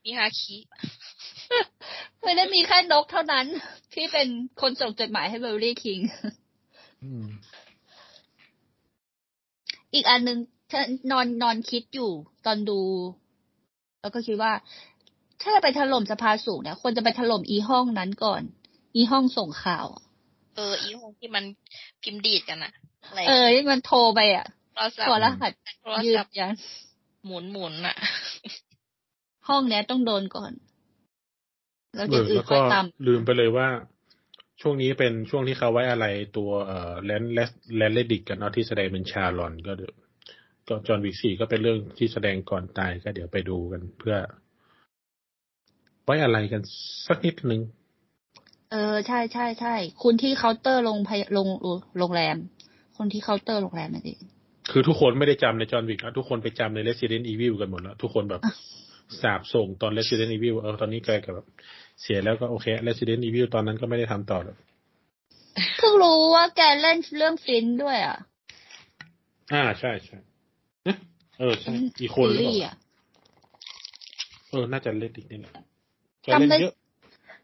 [0.04, 0.58] มีฮาคิ
[2.24, 3.46] ไม่ได้มีแค่นกเท่านั้น
[3.94, 4.28] ที่เป็น
[4.62, 6.00] คนส่งจดหมายให้เบเวอรี่คิง
[7.04, 7.26] อืม
[9.94, 10.38] อีกอันหนึ่ง
[10.72, 12.12] ฉันนอนนอนคิดอยู่
[12.46, 12.82] ตอนดู
[14.02, 14.54] แล้วก็คิดว่า
[15.42, 18.42] ถ้าจะไปถล่มสภาสูงเนี่ยควรจะไปถล่มอีห้องนั้นก่อน
[18.96, 20.04] อีห้องส่งข่าวอะ
[20.56, 21.44] เออ อีห้องที่มัน
[22.02, 22.89] พิมพ์ดีดกันอะอะไร
[23.28, 26.54] เออที่มันโทรไปอะโทรศัพตัวท์รหัสโทรยืศันพท์ยัน
[27.26, 27.96] หมุนหมุนๆอะ
[29.48, 30.52] ห้องเนี้ยต้องโดนก่อน
[31.96, 33.68] แล้วเอเดี๋ยวออื่แล้นวค่ก็อยตามลืมไปเลยว่า
[34.62, 36.06] ช่วงนี้เป็นช่วงที่เขาไว้อาลัย
[36.38, 39.94] ตัวเอ่อแลนซ์แลนซ์แลนซ์เรดดิกกันเนาะที่แสดงเป็นชารอนก็เดี๋ยว
[40.68, 44.16] ก็จอห์นวิกสี่ก็เป็นเรื่องที่แสดงก่อนตายก็เดี๋ยวไปดูกันเพื่อ
[46.04, 46.62] ไว้อาลัยกัน
[47.08, 47.62] สักนิดนึง
[48.72, 51.48] เออ ใช่ใช่ใช่คุณที่เคาน์เตอร์โรงพยาโรง
[52.00, 52.38] โรงแรม
[53.00, 54.20] คนที่เคาน์เตอร์โรงแรมนั่นเอง
[54.72, 58.42] คือทุกคนไม่ได้จำในจอห์นวิกแล้วทุกคนไปจำใน Resident Evil กันหมดแล้ว ทุกคนแบบ
[59.22, 61.48] สาบส่งตอน Resident Evil เออตอนนี้แกกับแบบ
[62.02, 64.58] เสียแล้วก็โอเค Resident Evil ตอนนั้นก็ไม่ได้ทำต่อแล้ว
[65.78, 68.18] เพิ่งรู้ว่าแกเล่นเรื่องฟินด้วยอะ
[69.54, 70.18] อ่าใช่ใช่
[70.84, 70.98] เอ๊ะ
[71.40, 72.76] เออใช่อีกคนซีหรือเปรีส์ล่าอะ
[74.50, 75.54] เออน่าจะเล่นอีกนี่แหละ
[76.24, 76.74] แกจำเล่นไม่เยอะ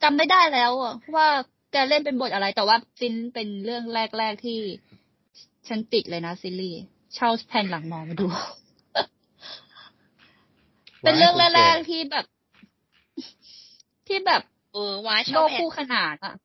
[0.04, 1.28] จำไม่ได้แล้วอะว่า
[1.72, 4.60] แกเล่นเป็นบทอะไรแต่ว่าฟินเป็นเรื่องแรกๆที่
[5.68, 6.82] ฉันติดเลยนะซีรีส์
[7.16, 8.28] เช่าแผ่นหลังมองมาดู
[11.02, 12.26] เป็นเรื่องแรกๆที่แบบ
[14.08, 14.42] ที่แบบ
[14.74, 16.36] เออว้าชโลอบกแผ่นคู่ขนานอะ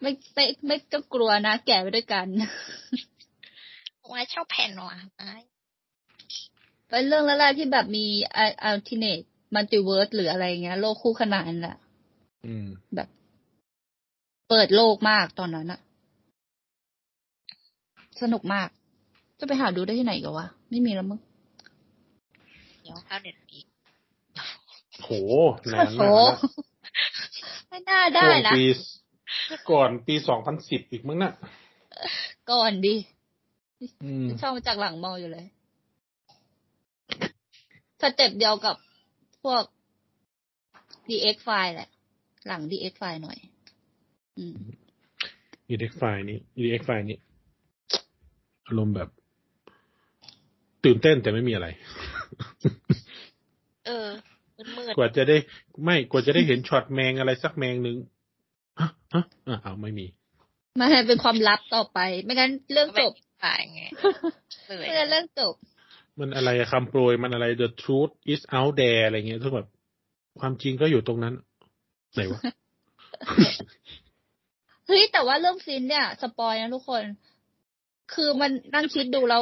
[0.00, 2.26] ไม่ไม่ไม่ต้องกลัวนะแก่ไปด้วยกัน
[4.12, 5.32] ว้าชอบแผ่นว่ะว้า
[6.88, 8.06] เป็นเรื่องแรกๆที่แบบมี
[8.64, 9.20] อัลติเนต
[9.54, 11.76] มัลติเวิร์สหรืออะไรเงี้ย โลกคู่ขนานแหละ
[12.46, 13.08] อืมแบบ
[14.50, 15.80] เปิดโลกมากตอนนั้นอะ
[18.22, 18.68] สนุกมาก
[19.38, 21.20] จะไปหาดูได้ที่ไหนกันวะ ไม่มีแล้วมั้ง
[22.82, 23.64] เดี๋ยวเข้าเน็ตปีก
[25.02, 25.08] โห
[25.72, 26.48] นานโอ้มากโห
[27.68, 28.64] ไม่น่านะได้ช่วงนะปี
[29.70, 31.32] ก่อนปีสองพันสิบอีกมั้งน่ะ
[32.50, 32.94] ก่อนดิ
[34.04, 35.46] อืมชอบมาจากหลังมออยู่เลย
[38.00, 38.76] สเต็ปเดียวกับ
[39.42, 39.62] พวก
[41.08, 41.88] DX ไฟล์แหละ
[42.46, 43.38] หลัง The X-Files หน่อย
[44.40, 44.56] อืม
[45.70, 47.18] EDX ไฟล์นี้ EDX ไฟล์นี้
[48.66, 49.08] อารมณ์แบบ
[50.84, 51.68] ตื่นเต้นแต่ไม่มีอะไร
[53.86, 54.08] เออ
[54.76, 55.36] มืดกว่าจะได้
[55.84, 57.96] ไม่กว่าจะได้เห็นช็อตแมงอะไรสักแมงหนึ่ง
[58.80, 60.06] ฮะฮะอะเอาไม่มี
[60.80, 63.12] มาให้เป็นความลับต่อไป ไม่งั้นเรื่องๆจบ
[63.44, 63.82] ตายไง
[64.66, 65.54] เลยไม่งั้นเรื่องจบ
[66.18, 69.68] มันอะไรอะคำโปรยมันอะไร the truth is out there อะไรเงี้ยซึ่งแบบ
[70.40, 71.34] ความจริงก็อยู่ตรงนั้น
[72.14, 72.40] ไหนวะ
[74.90, 77.02] เฮ้ยแต่ว่าเรื่อง Fringe เนี่ย spoil นะทุกคน
[78.12, 79.38] คือมันนั่งคิดดูเรา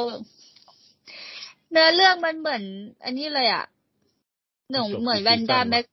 [1.71, 2.63] เนื้อเรื่องมันเหมือน
[3.05, 3.65] อันนี้เลยอะ
[4.71, 5.85] หนึ่งจบเหมือนที่ Wanda season แม็ก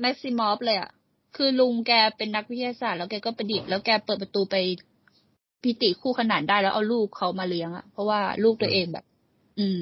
[0.00, 0.90] Maximoff เลยอะ
[1.36, 4.56] คือลุงแกเป็นนักวิทยาศาสตร์แล้วแกก็ประดิษฐ์แล้วแกเปิดประตูไป
[5.62, 9.04] มิติคู่ขนานได้แล้วเอาลูกเขามาเลี้ยงอะเพราะว่าลูกตัวเองแบบ
[9.58, 9.80] อืม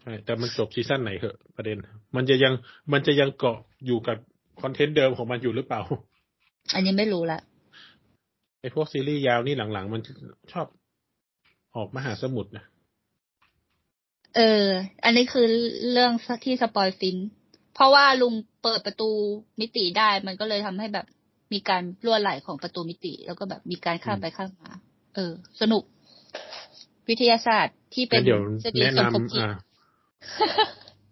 [0.00, 1.76] ใช่แต่มันจบ season ไหนเหอะประเด็น
[2.16, 2.52] มันจะยัง
[2.92, 4.16] มันจะยังเกาะอยู่กับ
[4.62, 5.82] content เดิมของมันอยู่หรือเปล่า
[6.74, 7.40] อันนี้ไม่รู้ละ
[8.64, 10.02] ไอพวกซีรีส์ยาวนี่หลังๆ มัน
[10.52, 10.66] ชอบ
[11.76, 12.64] ออกมหาสมุทรนะ
[14.36, 14.66] เออ
[15.04, 15.46] อันนี้คือ
[15.92, 16.12] เรื่อง
[16.44, 17.16] ที่ spoil Fringe
[17.74, 19.10] เพราะว่าลุงเปิดประตู
[19.60, 21.06] มิติได้ มันก็เลยทำให้แบบ
[21.52, 24.72] มีการรั่วไหลของประตูมิติ แล้วก็แบบมีการข้ามไปข้ามมา
[25.14, 25.82] เออ สนุก
[27.08, 29.50] วิทยาศาสตร์ที่เป็นแล้วเดี๋ยวสติแนะสมคบนำจิตอ่า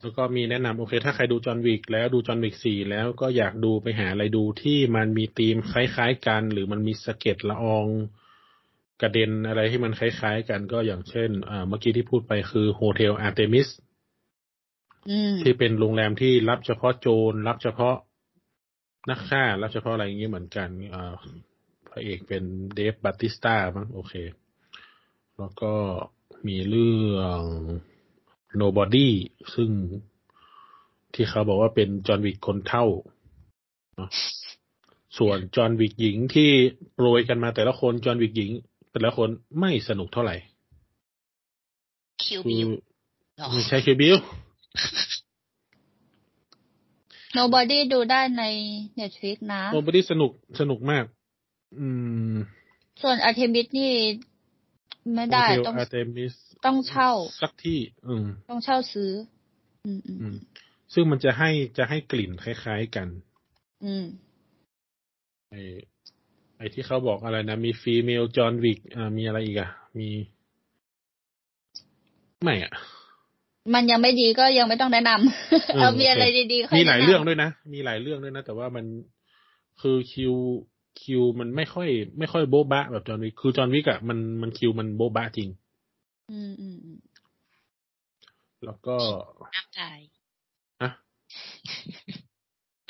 [0.02, 7.86] แล้วก็มีแนะนำโอเค ถ้าใครดู John Wick แล้วดู John Wick สี่แล้วก็อยากดูไปหาอะไรดูที่มันมีธีมคล้ายๆกัน หรือมันมีสะเก็ดละออง
[9.02, 13.68] กระเด็นอะไรที่มันคล้ายๆกันก็อย่างเช่นอ่าเมื่อกี้ที่พูดไปคือ Hotel Artemis
[15.10, 17.96] อืมที่เป็นโรงแรมที่รับเฉพาะโจรรับเฉพาะ
[19.10, 21.14] นักฆ่ารับเฉพาะอะไรอย่างนี้เหมือนกันอ่า
[21.90, 22.42] พระเอกเป็น
[22.74, 24.14] เดฟบัตติสตามั้งโอเค
[25.38, 25.72] แล้วก็
[26.48, 27.42] มีเรื่อง
[28.60, 29.08] Nobody
[29.54, 29.70] ซึ่ง
[31.14, 32.86] ที่เขาบอกว่าเป็นจอห์นวิกคนเท่า
[33.96, 34.08] เนอะ
[35.18, 36.50] ส่วนจอห์นวิกหญิงที่
[36.94, 38.50] โปรยกันมาแต่ละคนจอห์นวิกหญิง
[38.92, 39.28] แต่ละคน
[39.60, 40.36] ไม่สนุกเท่าไหร่
[42.22, 42.68] คิวคืบิอว
[43.38, 44.16] หรอไม่ใช่คิวบิล
[47.38, 48.44] Nobody ดูได้ใน
[49.00, 50.30] Netflix นะโนบอดี้สนุก
[50.60, 51.04] สนุกมาก
[51.78, 51.86] อื
[52.32, 52.34] ม
[53.02, 53.92] ส่วน Artemis นี่
[55.14, 57.10] ไม่ได้ Hotel ต้องอาร์เตมิส ต้องเช่า
[57.42, 57.78] สักที่
[58.08, 59.12] อืม ต้องเช่าซื้อ
[59.84, 60.36] อืมอืมอืม
[60.94, 63.08] ซึ่งมันจะให้จะให้กลิ่นคล้าย ๆกัน
[63.84, 64.04] อืม
[65.50, 65.54] ไอ
[66.58, 70.08] ไอที่เขาบอกอะไรนะ มี female John Wick อ่ามีอะไรอีกอะมี
[72.44, 72.72] ไม่อะ
[73.74, 78.84] มันยังไม่ดีก็ยังไม่ต้องแนะนำเออเรามีโอเคอะไรดีๆค่อยมีหลายแนะนำเรื่องด้วยนะ มีหลายเรื่องด้วยนะ แต่ว่ามัน
[79.80, 80.34] คือคิว
[81.02, 85.48] คิวมันไม่ค่อย ไม่ค่อยโบ๊ะบะแบบ John Wick คือ John Wick อะมันมันคิวมันโบ๊ะบะจริง
[86.30, 86.98] อืมอืมอืม
[88.64, 88.96] แล้วก็
[89.54, 89.82] น้ำใจ
[90.82, 90.90] อะ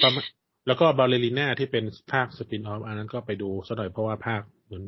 [0.02, 0.26] ประมาณ
[0.66, 4.84] แล้วก็บาเลริน่าที่เป็นภาค spin-off อันนั้นก็ไปดูซะหน่อยเพราะว่าภาคเหมือน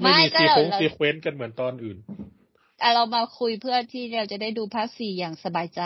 [0.00, 1.96] ไม่มีก็ซีเราโค้งเราซีเควนต์กันเหมือนตอนอื่น
[2.82, 5.82] อะเรามาคุยเพื่อที่เราจะได้ดูภาคสี่อย่างสบายใจ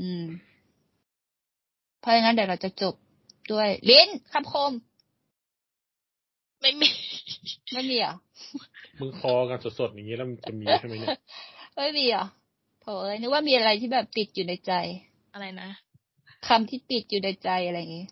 [0.00, 0.24] อืม
[2.00, 2.94] เพราะงั้นเดี๋ยวเราจะจบ
[3.52, 4.72] ด้วย ลิ้นคำคม
[6.60, 6.90] ไม่มี
[7.74, 8.14] ไม่มีเหรอ
[9.00, 11.18] มึงคอกันสดๆอย่างนี้แล้วมันจะมีใช่ไหมเนี่ย
[11.76, 12.24] ไม่มีเหรอ
[12.80, 14.72] โถเอ้ยนึกว่ามีอะไรที่แบบติดอยู่ในใจ
[15.32, 15.68] อะไรนะ
[16.46, 18.06] คำที่ติดอยู่ในใจอะไรอย่างงี้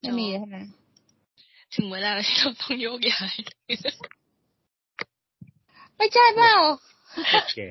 [0.00, 0.58] ไม่มีใช่ไหม
[1.74, 3.34] ถึงเวลาที่เราต้องโยกย้าย
[5.96, 6.56] ไม่ใช่เปล่า
[7.56, 7.68] แก่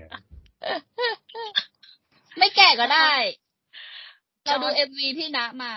[2.38, 3.12] ไม่แก่ก็ได้
[4.44, 5.74] เราดูจอห์นเอ็มวีพี่ณมา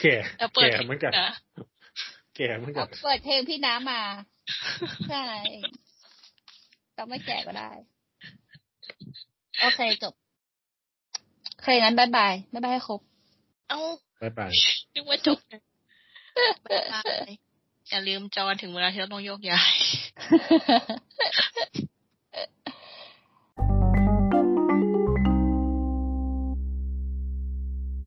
[0.00, 1.30] แก่เราเปิดแก่เหมือนกันนะ
[2.34, 4.02] แก่เหมือนกัเอานเปิดเพลงพี่น้ำมา
[5.10, 5.24] ใช่
[6.94, 7.70] เราไม่แก่ก็ได้
[9.60, 10.14] โอเคจบ
[11.54, 13.00] โอเคงั้นบายบายบายบายให้ครบ
[13.68, 13.80] เอ้า
[14.20, 14.50] บ๊ายบาย
[14.94, 15.60] นึกว่าจบเลย
[16.64, 17.30] บ๊ายบาย
[17.90, 19.74] อย่าลืมจอนถึงเวลาที่เราต้องโยกย้าย